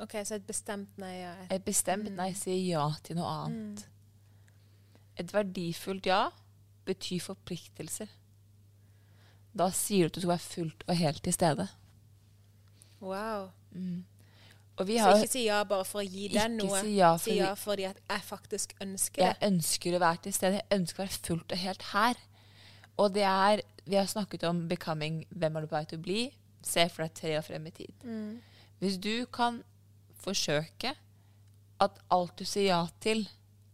OK, 0.00 0.12
så 0.24 0.34
et 0.36 0.46
bestemt 0.48 0.98
nei 1.00 1.14
ja. 1.22 1.32
et- 1.44 1.52
Et 1.52 1.64
bestemt 1.64 2.10
nei 2.16 2.32
sier 2.36 2.60
ja 2.66 2.84
til 3.04 3.16
noe 3.16 3.28
annet. 3.46 3.86
Et 5.16 5.32
verdifullt 5.34 6.06
ja 6.06 6.30
betyr 6.84 7.20
forpliktelser. 7.20 8.08
Da 9.56 9.70
sier 9.70 10.06
du 10.08 10.12
at 10.12 10.14
du 10.14 10.20
skal 10.20 10.28
være 10.34 10.38
fullt 10.46 10.84
og 10.88 10.96
helt 10.96 11.22
til 11.22 11.32
stede. 11.36 11.68
Wow. 13.02 13.50
Og 14.76 14.86
vi 14.88 14.96
Så 14.98 15.10
ikke 15.16 15.28
si 15.32 15.44
ja 15.44 15.62
bare 15.68 15.84
for 15.84 16.00
å 16.00 16.06
gi 16.08 16.28
deg 16.32 16.50
noe. 16.54 16.80
si 16.80 16.94
ja 16.96 17.16
si 17.18 17.30
fordi- 17.30 17.36
ja 17.42 17.54
fordi 17.54 17.82
at 17.84 17.98
jeg 18.08 18.22
faktisk 18.24 18.72
ønsker 18.80 19.22
Jeg 19.22 19.36
det. 19.40 19.48
ønsker 19.52 19.96
å 19.96 19.98
være 20.00 20.16
til 20.22 20.32
stede. 20.32 20.52
Jeg 20.62 20.80
ønsker 20.80 20.94
å 21.02 21.06
være 21.06 21.20
fullt 21.26 21.52
og 21.52 21.58
helt 21.58 21.82
her. 21.92 22.14
Og 22.98 23.12
det 23.14 23.22
er 23.22 23.60
Vi 23.84 23.96
har 23.96 24.06
snakket 24.06 24.44
om 24.44 24.68
becoming. 24.68 25.26
Hvem 25.34 25.56
er 25.56 25.60
du 25.60 25.66
på 25.66 25.76
vei 25.76 25.84
til 25.84 25.98
å 25.98 26.02
bli? 26.02 26.32
Se 26.62 26.88
for 26.88 27.02
deg 27.02 27.14
tre 27.14 27.36
år 27.38 27.42
frem 27.42 27.66
i 27.66 27.70
tid. 27.70 27.92
Hvis 28.80 28.96
du 29.00 29.26
kan 29.26 29.64
forsøke 30.22 30.94
at 31.80 31.98
alt 32.12 32.36
du 32.36 32.44
sier 32.44 32.66
ja 32.68 32.86
til, 33.00 33.28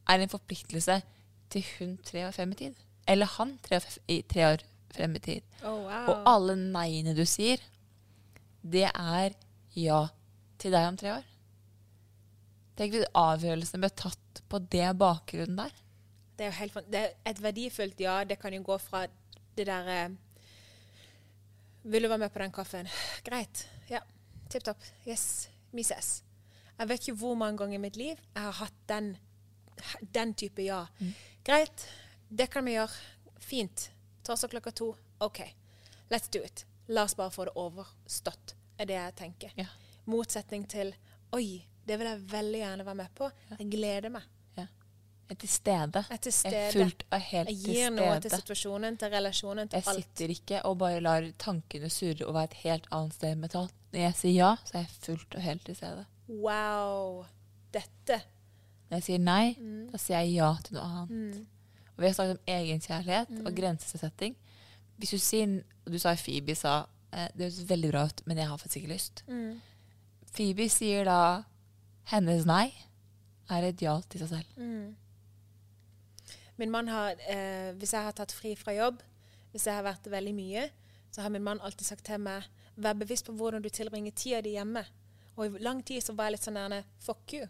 er 0.09 0.18
en 0.22 0.29
forpliktelse 0.31 1.03
til 1.51 1.62
hun 1.79 1.99
tre 2.03 2.24
år 2.26 2.33
frem 2.33 2.53
i 2.53 2.55
tid, 2.55 2.74
eller 3.07 3.26
han 3.26 3.59
tre 3.62 3.76
år, 3.76 4.22
tre 4.29 4.47
år 4.55 4.59
frem 4.95 5.16
i 5.16 5.20
tid, 5.20 5.43
Oh, 5.62 5.82
wow. 5.84 6.09
og 6.12 6.28
alle 6.32 6.55
nei-ene 6.59 7.14
du 7.16 7.24
sier, 7.28 7.61
det 8.62 8.86
er 8.89 9.34
ja 9.78 10.01
til 10.59 10.72
deg 10.74 10.86
om 10.89 10.97
tre 10.99 11.12
år. 11.18 11.26
Tenk 12.78 12.95
hvis 12.95 13.09
avgjørelsene 13.18 13.82
ble 13.82 13.91
tatt 13.99 14.43
på 14.49 14.61
det 14.70 14.89
bakgrunnen 14.99 15.59
der. 15.59 15.74
Det 16.39 16.47
er 16.47 16.53
jo 16.53 16.59
helt 16.61 16.76
det 16.93 16.99
er 17.03 17.14
Et 17.26 17.41
verdifullt 17.43 18.01
ja, 18.01 18.20
det 18.24 18.36
kan 18.39 18.55
jo 18.55 18.61
gå 18.62 18.76
fra 18.78 19.01
det 19.59 19.64
derre 19.66 20.12
Vil 21.82 22.03
du 22.05 22.09
være 22.09 22.18
med 22.22 22.30
på 22.30 22.39
den 22.39 22.53
kaffen? 22.55 22.86
Greit. 23.26 23.64
Ja. 23.91 24.01
Tipp 24.49 24.62
topp. 24.64 24.82
Yes. 25.07 25.49
Vi 25.74 25.82
ses. 25.82 26.22
Jeg 26.78 26.89
vet 26.89 27.03
ikke 27.09 27.18
hvor 27.18 27.34
mange 27.34 27.59
ganger 27.59 27.74
i 27.74 27.82
mitt 27.82 27.97
liv 27.99 28.14
jeg 28.14 28.43
har 28.45 28.55
hatt 28.61 28.78
den, 28.89 29.16
den 30.14 30.34
type 30.39 30.62
ja. 30.62 30.84
Greit. 31.45 31.86
Det 32.30 32.47
kan 32.53 32.64
vi 32.64 32.76
gjøre. 32.76 32.95
Fint. 33.43 33.89
Torsdag 34.29 34.51
klokka 34.53 34.70
to. 34.76 34.91
OK. 35.24 35.41
Let's 36.12 36.29
do 36.33 36.43
it. 36.45 36.66
La 36.93 37.03
oss 37.09 37.14
bare 37.16 37.31
få 37.33 37.45
det 37.49 37.55
overstått, 37.57 38.55
er 38.81 38.89
det 38.89 38.97
jeg 38.97 39.14
tenker. 39.16 39.53
Ja. 39.57 39.66
Motsetning 40.09 40.66
til 40.68 40.95
Oi, 41.37 41.62
det 41.89 41.97
vil 42.01 42.09
jeg 42.09 42.20
veldig 42.31 42.61
gjerne 42.62 42.85
være 42.87 42.97
med 43.03 43.14
på. 43.16 43.29
Jeg 43.59 43.66
gleder 43.72 44.12
meg. 44.12 44.22
Ja. 44.57 44.64
Jeg 45.29 45.35
er 45.37 45.41
til 45.43 45.51
stede. 45.53 46.05
Jeg 46.09 46.16
er 46.16 46.22
til 46.24 46.33
Jeg 46.33 46.53
er 46.53 46.70
stede. 46.70 46.72
fullt 46.79 47.05
og 47.12 47.20
helt 47.31 47.49
Jeg 47.53 47.59
gir 47.64 47.91
noe 47.97 48.14
til 48.24 48.33
situasjonen, 48.37 48.97
til 49.01 49.12
relasjonen, 49.12 49.68
til 49.68 49.76
Jeg 49.83 49.89
alt. 49.93 50.05
sitter 50.07 50.33
ikke 50.37 50.62
og 50.64 50.79
bare 50.81 51.01
lar 51.05 51.29
tankene 51.39 51.91
surre 51.93 52.24
og 52.29 52.35
være 52.39 52.45
et 52.53 52.57
helt 52.64 52.89
annet 52.93 53.14
sted 53.18 53.37
mentalt. 53.37 53.74
Når 53.93 54.01
jeg 54.07 54.14
sier 54.22 54.33
ja, 54.37 54.55
så 54.64 54.74
er 54.79 54.81
jeg 54.87 54.97
fullt 55.09 55.35
og 55.35 55.45
helt 55.49 55.64
til 55.68 55.76
stede. 55.76 56.07
Wow. 56.29 57.24
Dette. 57.72 58.22
Når 58.91 58.97
jeg 59.01 59.03
sier 59.11 59.18
nei, 59.20 59.55
Mm. 59.61 59.91
da 59.93 59.99
sier 59.99 60.20
jeg 60.24 60.35
ja 60.37 60.55
til 60.64 60.74
noe 60.76 60.85
annet. 60.85 61.47
Og 61.99 62.03
vi 62.05 62.07
har 62.07 62.15
snakket 62.15 62.39
om 62.39 62.53
egenkjærlighet 62.55 63.31
Mm. 63.31 63.47
og 63.47 63.55
grensesetting. 63.59 64.37
Hvis 64.99 65.11
du 65.11 65.19
sier 65.19 65.63
Du 65.89 65.99
sa 65.99 66.15
Phoebe 66.15 66.55
sa 66.55 66.87
eh, 67.13 67.29
det 67.35 67.47
høres 67.49 67.69
veldig 67.69 67.91
bra 67.91 68.05
ut, 68.05 68.23
men 68.27 68.37
jeg 68.37 68.47
har 68.49 68.57
faktisk 68.61 68.77
ikke 68.77 68.93
lyst. 68.93 69.23
Mm. 69.29 69.61
Phoebe 70.37 70.69
sier 70.69 71.05
da 71.05 71.43
hennes 72.13 72.45
nei 72.47 72.73
er 73.51 73.63
et 73.71 73.81
ja 73.83 74.01
til 74.09 74.21
seg 74.21 74.29
selv. 74.29 74.45
Mm. 74.61 74.95
Min 76.59 76.71
mann 76.71 76.89
har, 76.89 77.15
eh, 77.29 77.73
Hvis 77.73 77.93
jeg 77.93 78.03
har 78.03 78.13
tatt 78.13 78.33
fri 78.33 78.55
fra 78.55 78.73
jobb, 78.75 79.01
hvis 79.53 79.65
jeg 79.67 79.75
har 79.75 79.83
vært 79.83 80.05
veldig 80.11 80.35
mye, 80.35 80.69
så 81.11 81.23
har 81.23 81.31
min 81.31 81.43
mann 81.45 81.61
alltid 81.61 81.87
sagt 81.87 82.05
til 82.05 82.19
meg 82.21 82.43
Vær 82.77 82.93
bevisst 82.95 83.25
på 83.27 83.33
hvordan 83.33 83.63
du 83.63 83.69
tilbringer 83.69 84.13
tida 84.15 84.41
di 84.41 84.51
hjemme. 84.55 84.85
Og 85.37 85.47
i 85.57 85.59
lang 85.59 85.83
tid 85.85 86.01
så 86.03 86.13
var 86.15 86.25
jeg 86.29 86.33
litt 86.33 86.45
sånn 86.45 86.55
nærme 86.55 86.85
Fuck 87.01 87.33
you. 87.33 87.47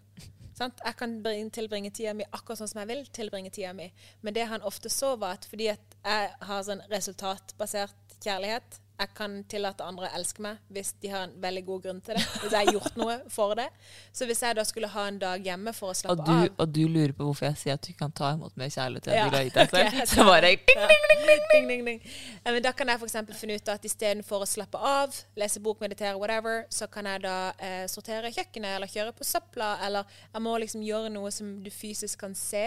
Sant? 0.59 0.81
Jeg 0.85 0.97
kan 0.99 1.13
bring- 1.23 1.51
tilbringe 1.55 1.91
tida 1.95 2.13
mi 2.19 2.25
akkurat 2.35 2.59
sånn 2.59 2.71
som 2.73 2.81
jeg 2.83 2.89
vil 2.91 3.05
tilbringe 3.15 3.51
tida 3.55 3.73
mi. 3.79 3.93
Men 4.23 4.35
det 4.35 4.49
han 4.51 4.65
ofte 4.67 4.91
så, 4.91 5.13
var 5.21 5.39
at 5.39 5.47
fordi 5.47 5.69
at 5.75 5.97
jeg 6.05 6.33
har 6.49 6.63
sånn 6.67 6.83
resultatbasert 6.91 8.17
kjærlighet, 8.25 8.81
Jeg 8.99 9.13
kan 9.15 9.35
tillate 9.47 9.85
andre 9.87 10.09
å 10.09 10.17
elske 10.19 10.43
meg 10.43 10.57
hvis 10.75 10.89
de 10.99 11.11
har 11.13 11.29
en 11.29 11.35
veldig 11.39 11.61
god 11.69 11.83
grunn 11.85 12.01
til 12.03 12.17
det. 12.19 12.23
Hvis 12.43 12.51
jeg 12.51 12.67
har 12.67 12.73
gjort 12.75 12.97
noe 12.99 13.15
for 13.31 13.55
det. 13.55 13.67
Så 14.11 14.27
hvis 14.27 14.41
jeg 14.43 14.57
da 14.59 14.65
skulle 14.67 14.89
ha 14.91 15.05
en 15.07 15.21
dag 15.23 15.45
hjemme 15.47 15.71
for 15.77 15.93
å 15.93 15.95
Og 15.95 15.99
slappe 16.01 16.25
du, 16.27 16.33
av 16.33 16.65
og 16.65 16.73
du 16.75 16.81
lurer 16.91 17.15
på 17.15 17.29
hvorfor 17.29 17.47
jeg 17.47 17.61
sier 17.61 17.79
at 17.79 17.87
du 17.87 17.93
kan 17.99 18.11
ta 18.11 18.33
imot 18.35 18.57
mer 18.59 18.73
kjærlighet 18.75 19.07
enn 19.07 19.19
Ja, 19.21 19.29
du 19.31 19.37
har 19.39 19.45
gitt 19.47 19.59
deg 19.61 19.71
selv. 19.77 20.01
Så 20.11 20.27
bare 20.27 20.51
ding, 20.51 20.65
ding, 20.67 21.07
ding, 21.13 21.23
ding. 21.29 21.45
ding, 21.53 21.69
ding, 21.71 21.85
ding. 21.93 22.01
Ja, 22.43 22.55
men 22.57 22.65
da 22.67 22.73
kan 22.75 22.91
jeg 22.91 22.99
f.eks. 23.05 23.19
finne 23.39 23.59
ut 23.61 23.71
at 23.77 23.87
istedenfor 23.87 24.43
å 24.43 24.49
slappe 24.51 24.81
av, 24.83 25.15
lese 25.39 25.63
bok, 25.63 25.79
meditere, 25.85 26.17
whatever, 26.19 26.65
så 26.75 26.91
kan 26.91 27.07
jeg 27.07 27.23
da 27.29 27.37
eh, 27.63 27.85
sortere 27.93 28.33
kjøkkenet 28.35 28.81
eller 28.81 28.91
kjøre 28.91 29.15
på 29.15 29.27
søpla, 29.29 29.77
eller 29.87 30.19
jeg 30.33 30.43
må 30.43 30.57
liksom 30.59 30.83
gjøre 30.83 31.15
noe 31.15 31.31
som 31.35 31.55
du 31.63 31.71
fysisk 31.71 32.19
kan 32.27 32.35
se. 32.35 32.67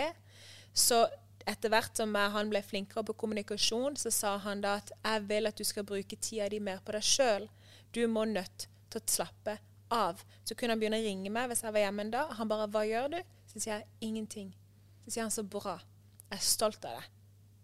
Så 0.72 1.04
etter 1.50 1.72
hvert 1.74 1.98
som 1.98 2.14
han 2.16 2.50
ble 2.52 2.62
flinkere 2.66 3.04
på 3.08 3.16
kommunikasjon, 3.24 3.98
så 3.98 4.12
sa 4.14 4.36
han 4.44 4.62
da 4.64 4.78
at 4.82 4.92
jeg 4.98 5.26
vil 5.30 5.50
at 5.50 5.58
du 5.58 5.66
skal 5.68 5.88
bruke 5.88 6.18
tida 6.18 6.50
di 6.50 6.60
mer 6.60 6.82
på 6.86 6.96
deg 6.96 7.06
sjøl. 7.06 7.48
Du 7.92 8.04
må 8.08 8.26
nødt 8.30 8.68
til 8.92 9.02
å 9.02 9.12
slappe 9.12 9.58
av. 9.92 10.24
Så 10.44 10.56
kunne 10.56 10.76
han 10.76 10.82
begynne 10.82 11.02
å 11.02 11.06
ringe 11.06 11.32
meg 11.34 11.52
hvis 11.52 11.64
jeg 11.66 11.76
var 11.76 11.86
hjemme 11.86 12.06
en 12.06 12.14
dag. 12.14 12.34
Han 12.38 12.52
bare 12.52 12.68
'Hva 12.68 12.84
gjør 12.88 13.10
du?' 13.16 13.24
Så 13.48 13.60
sier 13.60 13.80
jeg 13.80 13.88
ingenting. 14.02 14.56
Så 15.04 15.12
sier 15.12 15.24
han 15.24 15.32
'Så 15.32 15.44
bra. 15.44 15.80
Jeg 16.30 16.38
er 16.38 16.44
stolt 16.44 16.86
av 16.86 17.02
deg. 17.02 17.10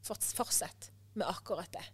Fortsett 0.03 0.91
med 1.13 1.27
akkurat 1.27 1.71
det. 1.71 1.85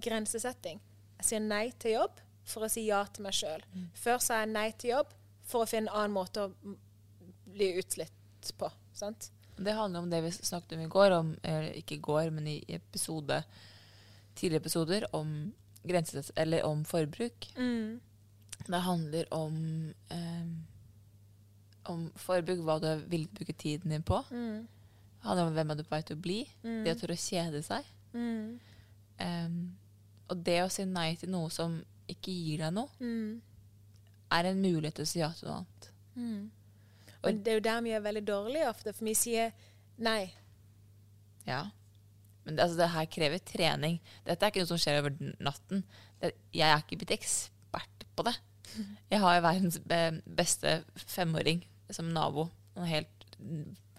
Grensesetting. 0.00 0.80
Jeg 1.18 1.24
sier 1.24 1.40
nei 1.40 1.70
til 1.70 1.92
jobb 1.92 2.20
for 2.44 2.66
å 2.66 2.70
si 2.70 2.86
ja 2.86 3.04
til 3.04 3.22
meg 3.22 3.32
sjøl. 3.32 3.62
Før 3.94 4.18
sa 4.18 4.40
jeg 4.40 4.52
nei 4.52 4.72
til 4.72 4.90
jobb 4.90 5.14
for 5.42 5.62
å 5.62 5.68
finne 5.68 5.90
en 5.90 5.96
annen 5.96 6.12
måte 6.12 6.40
å 6.40 6.76
bli 7.46 7.78
utslitt 7.78 8.52
på. 8.58 8.70
Sant? 8.92 9.30
Det 9.56 9.72
handler 9.72 10.00
om 10.00 10.10
det 10.10 10.20
vi 10.24 10.30
snakket 10.32 10.72
om 10.76 10.80
i 10.84 10.88
går, 10.92 11.10
om, 11.16 11.30
ikke 11.74 11.94
i 11.96 12.02
går, 12.04 12.30
men 12.30 12.46
i 12.46 12.56
episode, 12.68 13.42
tidligere 14.36 14.60
episoder, 14.60 15.06
om 15.16 15.52
grenses, 15.88 16.32
eller 16.36 16.64
om 16.66 16.84
forbruk. 16.84 17.48
Det 18.66 18.80
handler 18.82 19.24
om, 19.34 19.54
eh, 20.10 20.46
om 21.84 22.10
forbruk, 22.16 22.58
hva 22.66 22.78
du 22.82 23.04
vil 23.08 23.28
bruke 23.28 23.52
tiden 23.52 23.90
din 23.90 24.02
på. 24.02 24.22
Det 24.28 25.24
handler 25.28 25.46
om 25.46 25.54
hvem 25.54 25.70
er 25.70 25.74
du 25.74 25.82
på 25.84 25.94
vei 25.96 26.02
til 26.02 26.16
å 26.16 26.20
bli. 26.22 26.38
Det 26.84 26.94
å 26.94 27.00
tørre 27.00 27.16
å 27.16 27.24
kjede 27.24 27.62
seg. 27.62 27.84
Um, 29.18 29.76
og 30.28 30.36
det 30.44 30.58
å 30.62 30.68
si 30.70 30.84
nei 30.84 31.14
til 31.16 31.30
noe 31.30 31.48
som 31.50 31.78
ikke 32.08 32.30
gir 32.34 32.58
deg 32.58 32.74
noe, 32.74 32.88
er 34.32 34.44
en 34.50 34.60
mulighet 34.62 34.94
til 34.98 35.06
å 35.06 35.08
si 35.08 35.18
ja 35.20 35.30
til 35.32 35.48
noe 35.48 35.56
annet. 35.62 35.90
Og 37.26 37.40
det 37.44 37.52
er 37.52 37.58
jo 37.58 37.64
der 37.66 37.84
vi 37.84 37.94
er 37.96 38.04
veldig 38.04 38.24
dårlige 38.26 38.68
ofte, 38.70 38.94
for 38.96 39.08
vi 39.08 39.14
sier 39.18 39.52
nei. 40.02 40.30
Ja. 41.46 41.64
Men 42.46 42.56
det, 42.56 42.64
altså, 42.64 42.78
det 42.78 42.92
her 42.94 43.08
krever 43.10 43.42
trening. 43.42 43.96
Dette 44.26 44.46
er 44.46 44.52
ikke 44.52 44.62
noe 44.62 44.70
som 44.70 44.80
skjer 44.80 45.00
over 45.00 45.14
natten. 45.42 45.82
Det, 46.22 46.32
jeg 46.54 46.68
er 46.68 46.82
ikke 46.82 47.00
blitt 47.02 47.16
ekspert 47.18 48.06
på 48.16 48.26
det. 48.28 48.36
Jeg 49.12 49.22
har 49.22 49.40
verdens 49.44 49.78
beste 49.86 50.80
femåring 51.06 51.60
som 51.94 52.08
nabo. 52.10 52.48
Han, 52.74 52.88
helt, 52.90 53.26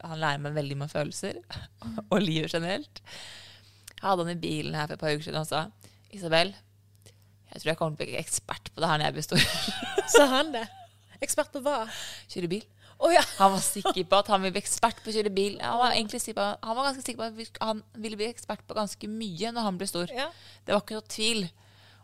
han 0.03 0.19
lærer 0.19 0.41
meg 0.43 0.57
veldig 0.57 0.77
med 0.83 0.91
følelser 0.91 1.39
og 2.11 2.19
livet 2.21 2.51
generelt. 2.53 3.01
Jeg 3.97 4.03
hadde 4.03 4.25
han 4.27 4.35
i 4.35 4.41
bilen 4.41 4.75
her 4.77 4.89
for 4.89 4.97
et 4.97 5.03
par 5.05 5.15
uker 5.15 5.25
siden 5.25 5.39
og 5.39 5.47
sa 5.49 5.63
Isabel, 6.13 6.51
jeg 7.47 7.61
tror 7.61 7.71
jeg 7.71 7.79
kommer 7.79 7.97
til 7.97 8.05
å 8.05 8.11
bli 8.11 8.19
ekspert 8.19 8.69
på 8.73 8.83
det 8.83 8.89
her 8.91 8.99
når 8.99 9.07
jeg 9.07 9.15
blir 9.15 9.25
stor. 9.25 9.45
Sa 10.13 10.27
han 10.35 10.51
det? 10.53 10.65
Ekspert 11.23 11.53
på 11.55 11.63
hva? 11.65 11.79
Kjøre 12.29 12.51
bil. 12.51 12.65
Å 12.97 13.11
ja. 13.13 13.21
Han 13.37 13.53
var 13.53 13.61
sikker 13.61 14.03
på 14.09 14.17
at 14.17 14.29
han 14.33 14.41
ville 14.41 14.55
bli 14.55 14.63
ekspert 14.63 14.99
på 15.03 15.11
å 15.11 15.13
kjøre 15.13 15.31
bil. 15.33 15.57
Han 15.61 15.77
var, 15.77 15.93
på, 15.93 16.45
han 16.65 16.77
var 16.79 16.89
ganske 16.89 17.05
sikker 17.05 17.19
på 17.21 17.27
at 17.29 17.61
han 17.61 17.81
ville 17.93 18.17
bli 18.17 18.29
ekspert 18.31 18.63
på 18.65 18.77
ganske 18.77 19.09
mye 19.11 19.53
når 19.53 19.67
han 19.67 19.77
ble 19.77 19.89
stor. 19.89 20.13
Ja. 20.13 20.27
Det 20.65 20.73
var 20.73 20.81
ikke 20.81 20.97
noe 20.97 21.11
tvil. 21.13 21.43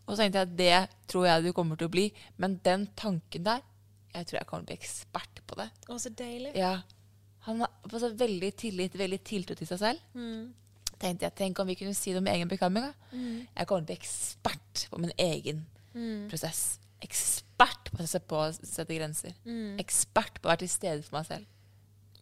Og 0.03 0.13
så 0.13 0.19
tenkte 0.21 0.41
jeg 0.41 0.49
at 0.49 0.57
det 0.59 1.07
tror 1.09 1.27
jeg 1.29 1.45
du 1.47 1.53
kommer 1.55 1.79
til 1.79 1.89
å 1.89 1.93
bli. 1.93 2.07
Men 2.37 2.59
den 2.65 2.85
tanken 2.99 3.47
der, 3.47 3.63
jeg 4.13 4.29
tror 4.29 4.39
jeg 4.39 4.49
kommer 4.49 4.67
til 4.67 4.69
å 4.69 4.73
bli 4.75 4.81
ekspert 4.83 5.41
på 5.49 5.57
det. 5.63 5.69
Å, 5.87 5.97
så 6.03 6.13
deilig. 6.13 6.53
Ja. 6.59 6.75
Han 7.47 7.65
har 7.65 7.99
så 7.99 8.11
veldig 8.19 8.51
tillit, 8.59 8.93
veldig 8.99 9.19
tiltro 9.25 9.57
til 9.57 9.67
seg 9.67 9.81
selv. 9.81 10.05
Tenkte 11.01 11.27
jeg, 11.27 11.35
Tenk 11.41 11.59
om 11.59 11.67
vi 11.67 11.79
kunne 11.79 11.97
si 11.97 12.13
det 12.13 12.21
om 12.21 12.29
egen 12.31 12.51
becoming. 12.51 12.85
Mm. 13.11 13.43
Jeg 13.49 13.67
kommer 13.67 13.81
til 13.81 13.87
å 13.87 13.89
bli 13.89 13.97
ekspert 13.97 14.85
på 14.93 15.01
min 15.01 15.17
egen 15.17 15.65
prosess. 16.29 16.63
Ekspert 17.03 17.91
på 17.93 18.03
å 18.03 18.07
sette, 18.07 18.27
på 18.29 18.39
å 18.39 18.51
sette 18.55 18.95
grenser. 18.97 19.35
Ekspert 19.81 20.39
på 20.41 20.47
å 20.47 20.53
være 20.53 20.63
til 20.65 20.71
stede 20.73 21.03
for 21.05 21.19
meg 21.19 21.27
selv. 21.29 21.49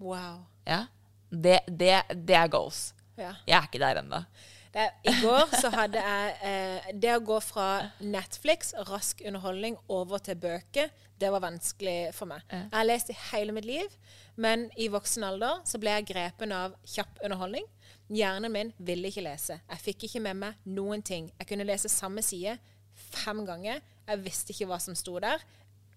Wow. 0.01 0.41
Ja, 0.67 0.85
Det, 1.31 1.59
det, 1.67 1.93
det 2.27 2.35
er 2.35 2.49
goals. 2.51 2.91
Ja. 3.17 3.35
Jeg 3.47 3.55
er 3.59 3.69
ikke 3.69 3.79
der 3.83 4.01
ennå. 4.01 4.23
I 4.71 5.11
går 5.19 5.49
så 5.59 5.67
hadde 5.73 5.99
jeg 5.99 6.35
eh, 6.47 6.85
Det 6.95 7.09
å 7.17 7.23
gå 7.27 7.37
fra 7.43 7.89
Netflix, 7.99 8.69
rask 8.87 9.19
underholdning, 9.27 9.75
over 9.91 10.21
til 10.23 10.37
bøker, 10.39 10.87
det 11.19 11.29
var 11.33 11.43
vanskelig 11.43 12.13
for 12.15 12.31
meg. 12.31 12.41
Jeg 12.49 12.71
har 12.71 12.87
lest 12.87 13.11
i 13.11 13.17
hele 13.33 13.51
mitt 13.53 13.67
liv, 13.67 13.91
men 14.39 14.69
i 14.79 14.87
voksen 14.89 15.25
alder 15.27 15.59
så 15.67 15.77
ble 15.77 15.91
jeg 15.97 16.07
grepen 16.13 16.55
av 16.55 16.77
kjapp 16.87 17.19
underholdning. 17.19 17.67
Hjernen 18.11 18.51
min 18.51 18.71
ville 18.79 19.11
ikke 19.11 19.25
lese. 19.27 19.59
Jeg 19.69 19.83
fikk 19.83 20.07
ikke 20.07 20.23
med 20.23 20.39
meg 20.39 20.63
noen 20.71 21.03
ting. 21.05 21.29
Jeg 21.37 21.51
kunne 21.51 21.67
lese 21.67 21.91
samme 21.91 22.23
side 22.25 22.55
fem 23.11 23.43
ganger. 23.47 23.83
Jeg 24.07 24.23
visste 24.25 24.53
ikke 24.53 24.69
hva 24.71 24.79
som 24.81 24.97
sto 24.97 25.17
der. 25.23 25.43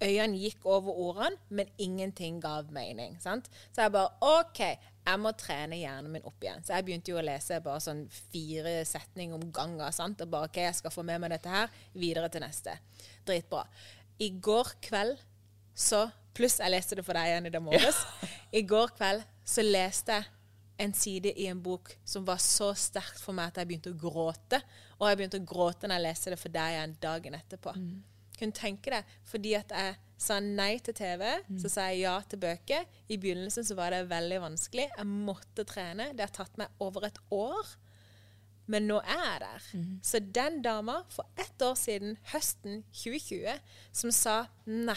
Øynene 0.02 0.40
gikk 0.40 0.64
over 0.66 0.96
ordene, 1.04 1.38
men 1.48 1.70
ingenting 1.78 2.40
gav 2.42 2.72
mening. 2.74 3.14
Sant? 3.22 3.46
Så 3.72 3.84
jeg 3.84 3.94
bare 3.94 4.10
OK, 4.20 4.60
jeg 5.04 5.20
må 5.22 5.32
trene 5.38 5.78
hjernen 5.78 6.12
min 6.12 6.26
opp 6.26 6.42
igjen. 6.42 6.64
Så 6.66 6.74
jeg 6.74 6.86
begynte 6.88 7.14
jo 7.14 7.20
å 7.20 7.24
lese 7.24 7.60
bare 7.64 7.82
sånn 7.84 8.02
fire 8.32 8.80
setninger 8.88 9.38
om 9.38 9.52
ganger. 9.54 9.94
Sant? 9.94 10.24
Og 10.24 10.32
bare 10.32 10.50
OK, 10.50 10.60
jeg 10.66 10.80
skal 10.80 10.94
få 10.94 11.06
med 11.06 11.22
meg 11.22 11.36
dette 11.36 11.52
her. 11.52 11.72
Videre 11.94 12.28
til 12.32 12.44
neste. 12.44 12.76
Dritbra. 13.26 13.64
I 14.18 14.34
går 14.42 14.76
kveld 14.84 15.22
så 15.74 16.06
Pluss 16.34 16.58
jeg 16.58 16.72
leste 16.72 16.96
det 16.98 17.04
for 17.06 17.14
deg 17.14 17.30
igjen 17.30 17.46
i 17.46 17.50
dag 17.54 17.62
morges. 17.62 18.00
I 18.58 18.64
går 18.66 18.90
kveld 18.96 19.22
så 19.46 19.62
leste 19.62 20.16
jeg 20.16 20.30
en 20.82 20.94
side 20.98 21.30
i 21.38 21.46
en 21.46 21.60
bok 21.62 21.92
som 22.02 22.24
var 22.26 22.40
så 22.42 22.72
sterkt 22.74 23.20
for 23.22 23.36
meg 23.36 23.52
at 23.52 23.60
jeg 23.60 23.68
begynte 23.70 23.92
å 23.92 23.98
gråte. 23.98 24.58
Og 25.04 25.10
jeg 25.10 25.18
begynte 25.20 25.40
å 25.42 25.44
gråte 25.44 25.88
når 25.90 25.98
jeg 26.00 26.06
leste 26.06 26.30
det 26.32 26.40
for 26.40 26.54
deg 26.54 26.74
igjen 26.74 26.96
dagen 27.02 27.34
etterpå. 27.36 27.74
Kunne 28.38 28.56
tenke 28.56 28.90
deg, 28.90 29.10
fordi 29.30 29.52
at 29.54 29.70
jeg 29.70 29.96
sa 30.24 30.40
nei 30.40 30.78
til 30.82 30.94
TV, 30.96 31.22
så 31.60 31.68
sa 31.68 31.84
jeg 31.92 32.00
ja 32.06 32.14
til 32.24 32.40
bøker. 32.40 32.86
I 33.12 33.18
begynnelsen 33.20 33.66
så 33.68 33.76
var 33.76 33.90
det 33.92 34.08
veldig 34.10 34.40
vanskelig. 34.40 34.88
Jeg 34.96 35.06
måtte 35.06 35.64
trene. 35.68 36.08
Det 36.16 36.24
har 36.24 36.32
tatt 36.32 36.56
meg 36.58 36.68
over 36.80 37.04
et 37.10 37.18
år. 37.30 37.74
Men 38.66 38.86
nå 38.88 38.96
er 39.04 39.20
jeg 39.26 39.40
der. 39.44 39.66
Så 40.02 40.18
den 40.34 40.62
dama 40.64 41.02
for 41.12 41.28
ett 41.36 41.60
år 41.62 41.74
siden, 41.76 42.16
høsten 42.32 42.82
2020, 42.96 43.60
som 43.92 44.10
sa 44.10 44.46
nei, 44.66 44.96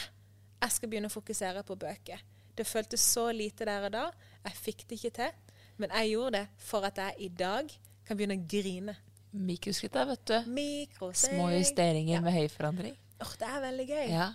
jeg 0.62 0.72
skal 0.72 0.90
begynne 0.90 1.12
å 1.12 1.14
fokusere 1.14 1.64
på 1.68 1.76
bøker. 1.76 2.24
Det 2.58 2.66
føltes 2.66 3.04
så 3.04 3.28
lite 3.32 3.68
der 3.68 3.84
og 3.86 3.92
da. 3.94 4.06
Jeg 4.48 4.62
fikk 4.64 4.88
det 4.90 4.98
ikke 4.98 5.16
til. 5.20 5.36
Men 5.78 5.92
jeg 5.94 6.16
gjorde 6.16 6.40
det 6.40 6.48
for 6.58 6.88
at 6.88 6.98
jeg 6.98 7.14
i 7.20 7.28
dag 7.28 7.70
kan 8.08 8.18
begynne 8.18 8.40
å 8.40 8.48
grine. 8.50 8.96
Mikroskritt 9.32 9.94
der, 9.94 10.08
vet 10.10 10.26
du. 10.30 10.36
Mikrosteg. 10.52 11.36
Små 11.36 11.50
justeringer 11.52 12.22
med 12.24 12.34
høy 12.34 12.48
forandring. 12.52 12.96
Åh, 13.22 13.34
det 13.40 13.48
er 13.50 13.64
veldig 13.64 13.88
gøy. 13.90 14.06
Ja. 14.12 14.28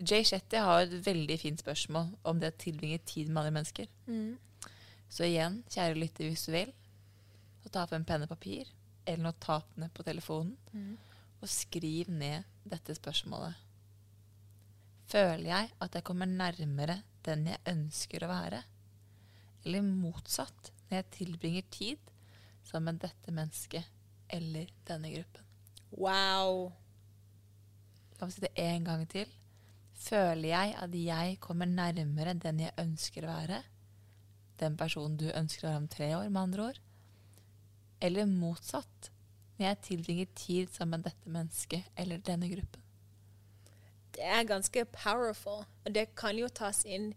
Jay 0.00 0.24
Shetty 0.28 0.60
har 0.60 0.84
et 0.84 0.94
veldig 1.06 1.38
fint 1.40 1.62
spørsmål 1.62 2.10
om 2.28 2.40
det 2.40 2.52
å 2.52 2.58
tilbringe 2.60 2.98
tid 3.08 3.30
med 3.30 3.42
andre 3.42 3.54
mennesker. 3.58 3.88
Så 5.08 5.24
igjen, 5.28 5.62
kjære 5.72 5.96
lytter, 5.96 6.28
hvis 6.28 6.44
du 6.48 6.52
vil, 6.52 6.72
så 7.62 7.72
ta 7.72 7.86
frem 7.88 8.04
penn 8.04 8.26
og 8.26 8.32
papir 8.32 8.68
eller 9.06 9.28
notatene 9.28 9.88
på 9.94 10.04
telefonen, 10.06 10.56
og 11.40 11.48
skriv 11.48 12.10
ned 12.10 12.44
dette 12.66 12.96
spørsmålet. 12.98 13.54
Føler 15.06 15.46
jeg 15.46 15.70
at 15.84 15.94
jeg 15.94 16.04
kommer 16.04 16.26
nærmere 16.26 16.98
den 17.26 17.46
jeg 17.46 17.62
ønsker 17.70 18.24
å 18.26 18.30
være? 18.32 18.62
Eller 19.64 19.86
motsatt, 19.86 20.72
når 20.88 21.00
jeg 21.00 21.12
tilbringer 21.20 21.68
tid 21.70 22.10
sammen 22.66 22.96
med 22.96 23.04
dette 23.06 23.34
mennesket 23.34 23.95
eller 24.28 24.70
denne 24.88 25.12
gruppen? 25.12 25.42
Wow. 25.96 26.70
La 28.16 28.26
meg 28.26 28.34
si 28.34 28.44
det 28.44 28.52
en 28.60 28.86
gang 28.86 29.04
til. 29.10 29.30
Føler 29.96 30.48
jeg 30.50 30.74
at 30.82 30.96
jeg 30.98 31.38
kommer 31.40 31.68
nærmere 31.68 32.36
den 32.40 32.64
jeg 32.66 32.76
ønsker 32.80 33.26
å 33.26 33.32
være? 33.32 33.62
Den 34.60 34.76
personen 34.76 35.16
du 35.20 35.28
ønsker 35.30 35.66
å 35.66 35.70
være 35.70 35.82
om 35.82 35.88
tre 35.92 36.10
år, 36.16 36.28
med 36.28 36.42
andre 36.42 36.66
ord? 36.70 36.80
Eller 38.00 38.28
motsatt, 38.28 39.10
når 39.56 39.70
jeg 39.70 39.82
tilbringer 39.88 40.34
tid 40.36 40.72
sammen 40.72 41.00
med 41.00 41.10
dette 41.10 41.32
mennesket 41.32 41.88
eller 41.96 42.20
denne 42.24 42.48
gruppen? 42.52 42.82
Det 44.16 44.24
er 44.24 44.48
ganske 44.48 44.84
powerful. 44.96 45.64
Og 45.84 45.92
det 45.92 46.08
kan 46.16 46.36
jo 46.38 46.48
tas 46.48 46.84
inn 46.88 47.10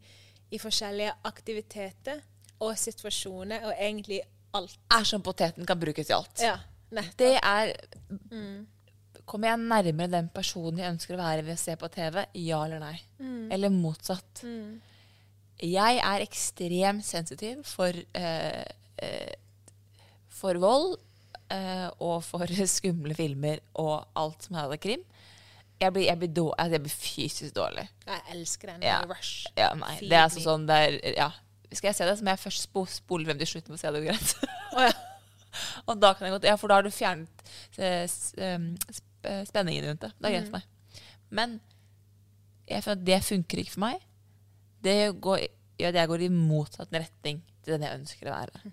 i 0.51 0.60
forskjellige 0.60 1.14
aktiviteter 1.30 2.24
og 2.60 2.76
situasjoner, 2.80 3.64
og 3.70 3.76
egentlig 3.76 4.20
alt. 4.55 4.76
Er 4.91 5.05
som 5.07 5.24
poteten 5.24 5.68
kan 5.68 5.80
brukes 5.80 6.10
i 6.10 6.16
alt. 6.16 6.41
Ja. 6.43 6.57
Det 6.92 7.36
er 7.38 7.74
Kommer 9.30 9.52
jeg 9.52 9.60
nærmere 9.62 10.10
den 10.10 10.30
personen 10.34 10.80
jeg 10.82 10.90
ønsker 10.96 11.14
å 11.14 11.20
være 11.22 11.44
ved 11.46 11.54
å 11.54 11.62
se 11.62 11.76
på 11.78 11.90
TV? 11.94 12.24
Ja 12.42 12.64
eller 12.66 12.80
nei? 12.82 12.96
Eller 13.54 13.70
motsatt. 13.70 14.42
Jeg 15.62 16.00
er 16.02 16.24
ekstremt 16.24 17.06
sensitiv 17.06 17.60
for, 17.68 17.94
eh, 18.16 18.64
eh, 18.98 19.36
for 20.34 20.58
vold 20.64 20.96
eh, 21.52 21.90
og 22.00 22.24
for 22.26 22.48
skumle 22.80 23.14
filmer 23.18 23.60
og 23.76 24.08
alt 24.18 24.48
som 24.48 24.56
hadde 24.58 24.80
krim. 24.82 25.04
Jeg 25.80 25.94
blir, 25.96 26.08
jeg 26.10 26.20
blir, 26.20 26.32
dår- 26.36 26.56
altså, 26.58 26.74
jeg 26.76 26.84
blir 26.88 26.96
fysisk 26.96 27.54
dårlig. 27.56 27.86
Jeg 28.08 28.24
elsker 28.34 28.74
den. 28.74 28.82
Ja. 28.88 28.98
Rush. 29.08 29.46
Ja, 29.56 29.70
nei, 29.80 29.94
det 30.02 30.12
er 30.18 30.26
altså 30.26 30.42
sånn 30.44 30.66
det 30.68 30.80
er, 30.88 30.98
ja. 31.16 31.30
Skal 31.72 31.92
jeg 31.92 32.00
se 32.00 32.08
det, 32.10 32.18
så 32.18 32.26
må 32.26 32.34
jeg 32.34 32.42
først 32.48 32.66
spo, 32.66 32.84
spole 32.90 33.28
frem 33.30 33.38
til 33.40 33.48
slutten 33.54 33.76
for 33.76 33.78
å 33.78 33.84
se 33.84 33.94
det 33.94 34.02
greit. 34.10 34.34
Oh, 34.74 34.82
ja. 34.88 34.92
Og 35.90 36.00
da 36.02 36.14
kan 36.14 36.28
jeg 36.28 36.36
godt, 36.38 36.48
ja, 36.48 36.56
For 36.60 36.68
da 36.72 36.78
har 36.80 36.86
du 36.86 36.92
fjernet 36.94 37.44
eh, 37.78 38.06
sp- 38.08 39.04
eh, 39.26 39.42
spenningen 39.50 39.88
rundt 39.90 40.02
det. 40.06 40.12
Det 40.20 40.30
er 40.30 40.36
greit 40.38 40.48
Mm. 40.48 40.52
for 40.52 40.58
meg. 40.60 41.02
Men 41.30 41.60
jeg 42.70 42.84
føler 42.86 43.00
at 43.02 43.06
det 43.06 43.24
funker 43.26 43.58
ikke 43.64 43.72
for 43.76 43.80
meg. 43.88 44.04
Det 44.84 44.98
går, 45.22 45.40
gjør 45.80 45.88
at 45.94 45.96
jeg 45.96 46.08
går 46.08 46.22
i 46.26 46.30
motsatt 46.34 46.94
retning 46.94 47.42
til 47.64 47.74
den 47.74 47.82
jeg 47.88 48.00
ønsker 48.00 48.30
å 48.30 48.36
være. 48.38 48.72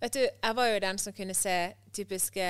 Vet 0.00 0.12
du, 0.18 0.20
jeg 0.20 0.56
var 0.56 0.66
jo 0.68 0.78
den 0.84 0.98
som 0.98 1.12
kunne 1.16 1.34
se 1.34 1.56
typiske 1.96 2.48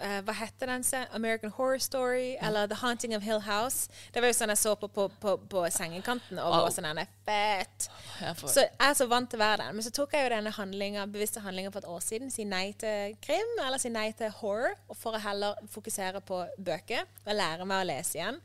eh, 0.00 0.20
Hva 0.26 0.32
heter 0.32 0.66
den? 0.66 0.84
American 1.14 1.50
Horror 1.50 1.78
Story 1.78 2.36
eller 2.40 2.66
The 2.66 2.74
Haunting 2.80 3.14
of 3.16 3.22
Hill 3.22 3.40
House. 3.40 3.88
Det 4.14 4.20
var 4.22 4.28
jo 4.32 4.36
sånn 4.38 4.48
jeg 4.48 4.58
så 4.58 4.74
på 4.80 4.88
på, 4.88 5.08
på, 5.20 5.36
på 5.50 5.64
sengekanten 5.70 6.38
og 6.38 6.50
var 6.50 6.64
Wow. 6.64 6.70
sånn 6.74 6.84
her, 6.90 7.06
Fett! 7.26 7.88
Jeg 8.20 8.36
får- 8.36 8.48
Så 8.54 8.60
jeg 8.60 8.88
er 8.90 8.94
så 8.94 9.06
vant 9.08 9.30
til 9.30 9.38
å 9.38 9.44
være 9.44 9.56
den. 9.64 9.76
Men 9.76 9.84
så 9.84 9.90
tok 9.90 10.12
jeg 10.12 10.24
jo 10.26 10.34
denne 10.34 10.50
handlingen, 10.50 11.12
bevisste 11.12 11.40
handlingen 11.40 11.72
for 11.72 11.78
et 11.84 11.88
år 11.88 12.00
siden. 12.00 12.30
Si 12.30 12.44
nei 12.44 12.72
til 12.72 13.16
krim, 13.22 13.54
eller 13.66 13.78
si 13.78 13.88
nei 13.88 14.10
til 14.12 14.30
horror. 14.40 14.74
For 14.94 15.12
å 15.12 15.20
heller 15.20 15.54
fokusere 15.70 16.20
på 16.20 16.42
bøker 16.58 17.04
og 17.26 17.34
lære 17.34 17.64
meg 17.66 17.84
å 17.84 17.88
lese 17.92 18.18
igjen. 18.18 18.40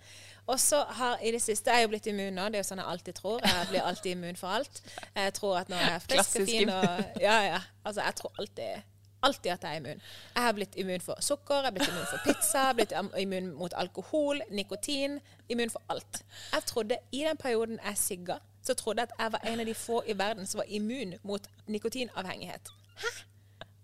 Og 0.48 0.60
så 0.62 0.84
har 0.86 1.18
i 1.26 1.32
det 1.34 1.40
siste 1.42 1.72
Jeg 1.72 1.80
er 1.80 1.82
jo 1.82 1.88
blitt 1.90 2.06
immun 2.06 2.36
nå. 2.38 2.44
Det 2.54 2.60
er 2.60 2.62
jo 2.62 2.68
sånn 2.70 2.78
jeg 2.78 2.86
alltid 2.92 3.16
tror. 3.18 3.40
Jeg 3.42 3.68
blir 3.72 3.82
alltid 3.82 4.12
immun 4.12 4.36
for 4.38 4.48
alt. 4.60 4.82
Jeg 5.16 5.34
tror 5.34 5.58
at 5.58 5.70
når 5.70 5.78
jeg 5.82 5.94
er 5.96 6.04
frisk 6.06 6.36
og 6.40 6.46
fin 6.52 6.70
og 6.70 7.22
Ja, 7.22 7.40
ja. 7.48 7.60
Altså, 7.84 8.02
jeg 8.06 8.16
tror 8.16 8.32
alltid 8.40 8.84
Alltid 9.26 9.52
at 9.52 9.64
jeg 9.66 9.72
er 9.74 9.82
immun. 9.82 10.02
Jeg 10.36 10.44
har 10.44 10.54
blitt 10.54 10.76
immun 10.78 11.02
for 11.02 11.22
sukker, 11.26 11.56
jeg 11.56 11.70
har 11.70 11.76
blitt 11.76 11.90
immun 11.90 12.10
for 12.12 12.22
pizza, 12.26 12.58
jeg 12.58 12.68
har 12.70 12.78
blitt 12.78 12.94
immun 13.24 13.52
mot 13.58 13.74
alkohol, 13.78 14.42
nikotin. 14.54 15.20
Immun 15.50 15.74
for 15.74 15.82
alt. 15.90 16.22
Jeg 16.54 16.66
trodde 16.70 16.98
I 17.12 17.24
den 17.28 17.38
perioden 17.38 17.80
jeg 17.86 17.98
sigga, 17.98 18.38
så 18.62 18.74
trodde 18.74 19.02
jeg 19.02 19.10
at 19.12 19.24
jeg 19.24 19.32
var 19.34 19.48
en 19.52 19.60
av 19.60 19.66
de 19.66 19.74
få 19.78 20.04
i 20.08 20.18
verden 20.18 20.48
som 20.50 20.62
var 20.62 20.70
immun 20.70 21.16
mot 21.24 21.50
nikotinavhengighet. 21.68 22.70
Hæ? 23.02 23.14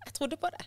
Jeg 0.06 0.14
trodde 0.14 0.36
på 0.36 0.46
det. 0.58 0.66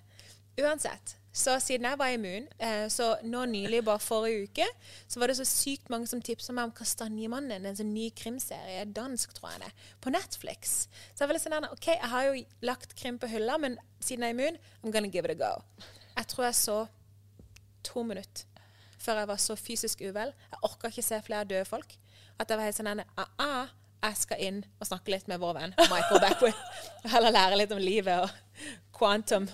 Uansett. 0.64 1.18
Så 1.36 1.58
siden 1.60 1.84
jeg 1.90 2.00
var 2.00 2.14
immun, 2.16 2.46
eh, 2.64 2.86
så 2.88 3.10
nå 3.28 3.42
nylig, 3.52 3.82
bare 3.84 4.00
forrige 4.00 4.46
uke, 4.48 4.68
så 5.08 5.20
var 5.20 5.28
det 5.28 5.36
så 5.42 5.46
sykt 5.48 5.90
mange 5.92 6.08
som 6.08 6.22
tipsa 6.24 6.56
meg 6.56 6.70
om 6.70 6.74
Kastanjemannen, 6.78 7.66
en 7.68 7.76
sånn 7.76 7.92
ny 7.92 8.08
krimserie, 8.16 8.86
dansk 8.96 9.36
tror 9.36 9.52
jeg 9.52 9.66
det, 9.66 9.90
på 10.00 10.14
Netflix. 10.16 10.78
Så 11.12 11.26
jeg 11.26 11.28
var 11.28 11.36
litt 11.36 11.44
sånn 11.44 11.68
OK, 11.68 11.90
jeg 11.92 12.12
har 12.14 12.30
jo 12.30 12.46
lagt 12.72 12.96
krim 12.96 13.20
på 13.20 13.28
hylla, 13.28 13.60
men 13.60 13.76
siden 14.00 14.24
jeg 14.24 14.32
er 14.32 14.38
immun, 14.38 14.60
I'm 14.82 14.96
gonna 14.96 15.12
give 15.12 15.28
it 15.28 15.36
a 15.36 15.40
go. 15.44 15.52
Jeg 16.16 16.32
tror 16.32 16.48
jeg 16.48 16.60
så 16.62 16.78
to 17.84 18.04
minutter 18.08 18.48
før 19.06 19.22
jeg 19.22 19.30
var 19.30 19.42
så 19.42 19.56
fysisk 19.60 20.02
uvel. 20.02 20.32
Jeg 20.52 20.64
orka 20.66 20.90
ikke 20.90 21.04
se 21.06 21.20
flere 21.26 21.46
døde 21.46 21.66
folk. 21.68 21.98
At 22.40 22.50
jeg 22.50 22.58
var 22.58 22.68
helt 22.68 22.80
sånn 22.80 23.04
ah, 23.04 23.30
ah, 23.44 23.74
jeg 24.06 24.18
skal 24.22 24.42
inn 24.44 24.64
og 24.80 24.88
snakke 24.90 25.14
litt 25.14 25.30
med 25.32 25.42
vår 25.42 25.56
venn 25.60 25.76
Michael 25.92 26.24
Beckwith. 26.24 26.82
Og 27.04 27.12
heller 27.14 27.36
lære 27.36 27.60
litt 27.60 27.74
om 27.76 27.82
livet 27.82 28.26
og 28.26 28.66
quantum. 28.98 29.48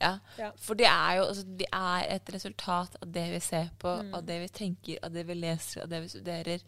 Ja. 0.00 0.18
Ja. 0.38 0.50
For 0.58 0.74
det 0.74 0.86
er 0.86 1.16
jo 1.16 1.24
altså, 1.28 1.44
det 1.58 1.66
er 1.72 2.06
et 2.16 2.32
resultat 2.34 2.96
av 3.02 3.12
det 3.12 3.26
vi 3.32 3.40
ser 3.40 3.68
på, 3.78 3.92
Mm. 4.02 4.14
av 4.14 4.24
det 4.26 4.40
vi 4.40 4.48
tenker, 4.48 4.98
av 5.04 5.12
det 5.12 5.26
vi 5.26 5.34
leser, 5.34 5.82
av 5.82 5.88
det 5.88 6.00
vi 6.02 6.08
studerer. 6.08 6.60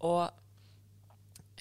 Og 0.00 0.30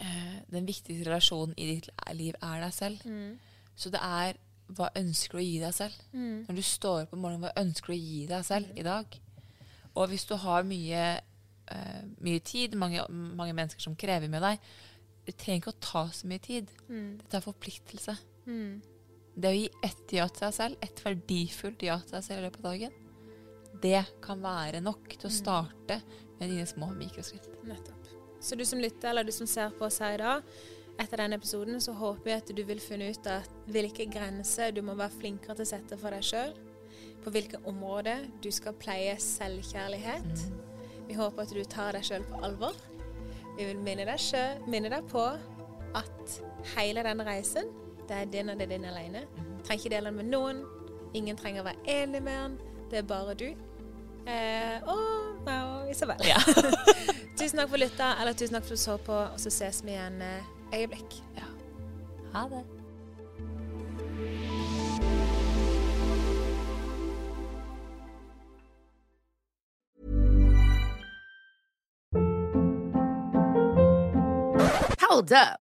eh, 0.01 0.36
den 0.51 0.66
viktigste 0.68 1.08
relasjonen 1.10 1.55
i 1.58 1.66
ditt 1.76 1.89
liv 2.14 2.36
er 2.41 2.60
deg 2.62 2.74
selv. 2.74 3.01
Mm. 3.05 3.38
Så 3.76 3.89
det 3.93 4.01
er 4.03 4.38
hva 4.76 4.89
ønsker 4.99 5.38
du 5.38 5.39
å 5.39 5.45
gi 5.45 5.60
deg 5.64 5.74
selv? 5.74 5.93
Når 6.14 6.55
du 6.55 6.62
står 6.62 7.05
opp 7.05 7.14
om 7.16 7.20
morgenen, 7.24 7.45
hva 7.47 7.53
ønsker 7.64 7.88
du 7.88 7.93
å 7.95 8.01
gi 8.03 8.26
deg 8.28 8.43
selv 8.45 8.68
Mm. 8.74 8.78
i 8.78 8.84
dag? 8.84 9.20
Og 9.95 10.10
hvis 10.10 10.26
du 10.28 10.36
har 10.36 10.64
mye, 10.64 11.22
eh, 11.72 12.01
mye 12.22 12.39
tid, 12.43 12.76
mange, 12.76 13.01
mange 13.10 13.53
mennesker 13.53 13.82
som 13.82 13.95
krever 13.95 14.28
med 14.30 14.41
deg, 14.41 14.60
det 15.26 15.38
trenger 15.38 15.62
ikke 15.62 15.74
å 15.74 15.80
ta 15.82 16.03
så 16.12 16.28
mye 16.28 16.39
tid. 16.39 16.68
Mm. 16.89 17.18
Dette 17.18 17.38
er 17.38 17.41
forpliktelse. 17.41 18.18
Det 19.38 19.49
å 19.51 19.53
gi 19.53 19.67
ett 19.85 20.15
ja 20.17 20.25
til 20.31 20.47
seg 20.47 20.55
selv, 20.55 20.79
et 20.81 21.03
verdifullt 21.05 21.83
ja 21.85 21.99
til 22.01 22.15
seg 22.15 22.25
selv 22.25 22.41
i 22.41 22.47
løpet 22.47 22.63
av 22.63 22.71
dagen, 22.71 22.95
det 23.81 23.99
kan 24.25 24.41
være 24.41 24.81
nok 24.81 25.11
til 25.13 25.29
å 25.29 25.33
starte 25.33 25.99
med 26.39 26.49
dine 26.49 26.65
små 26.65 26.89
mikroskritt. 26.97 27.45
Nettopp. 27.67 28.09
Så 28.41 28.57
du 28.57 28.65
som 28.65 28.81
lytter, 28.81 29.11
eller 29.11 29.27
du 29.27 29.33
som 29.33 29.49
ser 29.49 29.73
på 29.77 29.85
oss 29.85 29.99
her 30.01 30.17
i 30.17 30.23
dag, 30.23 30.49
etter 30.97 31.21
denne 31.21 31.38
episoden, 31.38 31.77
så 31.81 31.93
håper 31.93 32.31
jeg 32.31 32.41
at 32.41 32.51
du 32.57 32.63
vil 32.65 32.81
finne 32.81 33.11
ut 33.13 33.29
at 33.29 33.49
hvilke 33.69 34.07
grenser 34.09 34.73
du 34.73 34.81
må 34.85 34.97
være 34.97 35.13
flinkere 35.19 35.59
til 35.59 35.67
å 35.67 35.69
sette 35.69 36.01
for 36.01 36.13
deg 36.13 36.25
sjøl. 36.25 36.55
På 37.21 37.33
hvilke 37.33 37.61
områder 37.69 38.25
du 38.41 38.49
skal 38.53 38.77
pleie 38.81 39.13
selvkjærlighet. 39.21 40.45
Vi 41.07 41.17
håper 41.17 41.45
at 41.45 41.53
du 41.53 41.61
tar 41.69 41.93
deg 41.93 42.07
sjøl 42.07 42.25
på 42.25 42.41
alvor. 42.45 42.77
Vi 43.57 43.65
vil 43.65 43.81
minne 43.81 44.05
deg, 44.09 44.21
selv, 44.21 44.65
minne 44.69 44.89
deg 44.93 45.05
på 45.09 45.27
at 45.97 46.39
hele 46.75 47.05
den 47.05 47.21
reisen, 47.25 47.69
det 48.08 48.16
er 48.16 48.26
din 48.32 48.49
og 48.49 48.60
det 48.60 48.68
er 48.68 48.78
din 48.78 48.86
alene. 48.86 49.26
Trenger 49.66 49.84
ikke 49.84 49.95
dele 49.95 50.12
den 50.12 50.16
med 50.16 50.30
noen. 50.32 50.64
Ingen 51.14 51.38
trenger 51.39 51.64
å 51.64 51.68
være 51.68 51.84
enig 52.01 52.22
med 52.24 52.38
den. 52.43 52.58
Det 52.91 53.01
er 53.01 53.08
bare 53.08 53.36
du. 53.36 53.47
Eh, 54.28 54.88
og 54.88 55.43
meg 55.45 55.68
og 55.68 55.91
Isabel. 55.91 56.24
tusen 57.39 57.60
takk 57.60 57.70
for 57.72 57.80
lytta, 57.80 58.14
eller 58.22 58.36
tusen 58.36 58.58
takk 58.58 58.68
for 58.68 58.76
at 58.76 58.80
du 58.80 58.86
så 58.86 58.97
på, 58.97 59.20
og 59.36 59.39
så 59.39 59.53
ses 59.53 59.84
vi 59.86 59.95
igjen 59.95 60.22
eh, 60.24 60.55
øyeblikk. 60.76 61.22
Ja. 61.38 61.47
Ha 62.34 62.47
det. 62.51 62.66
Hold 75.08 75.32
up. 75.32 75.66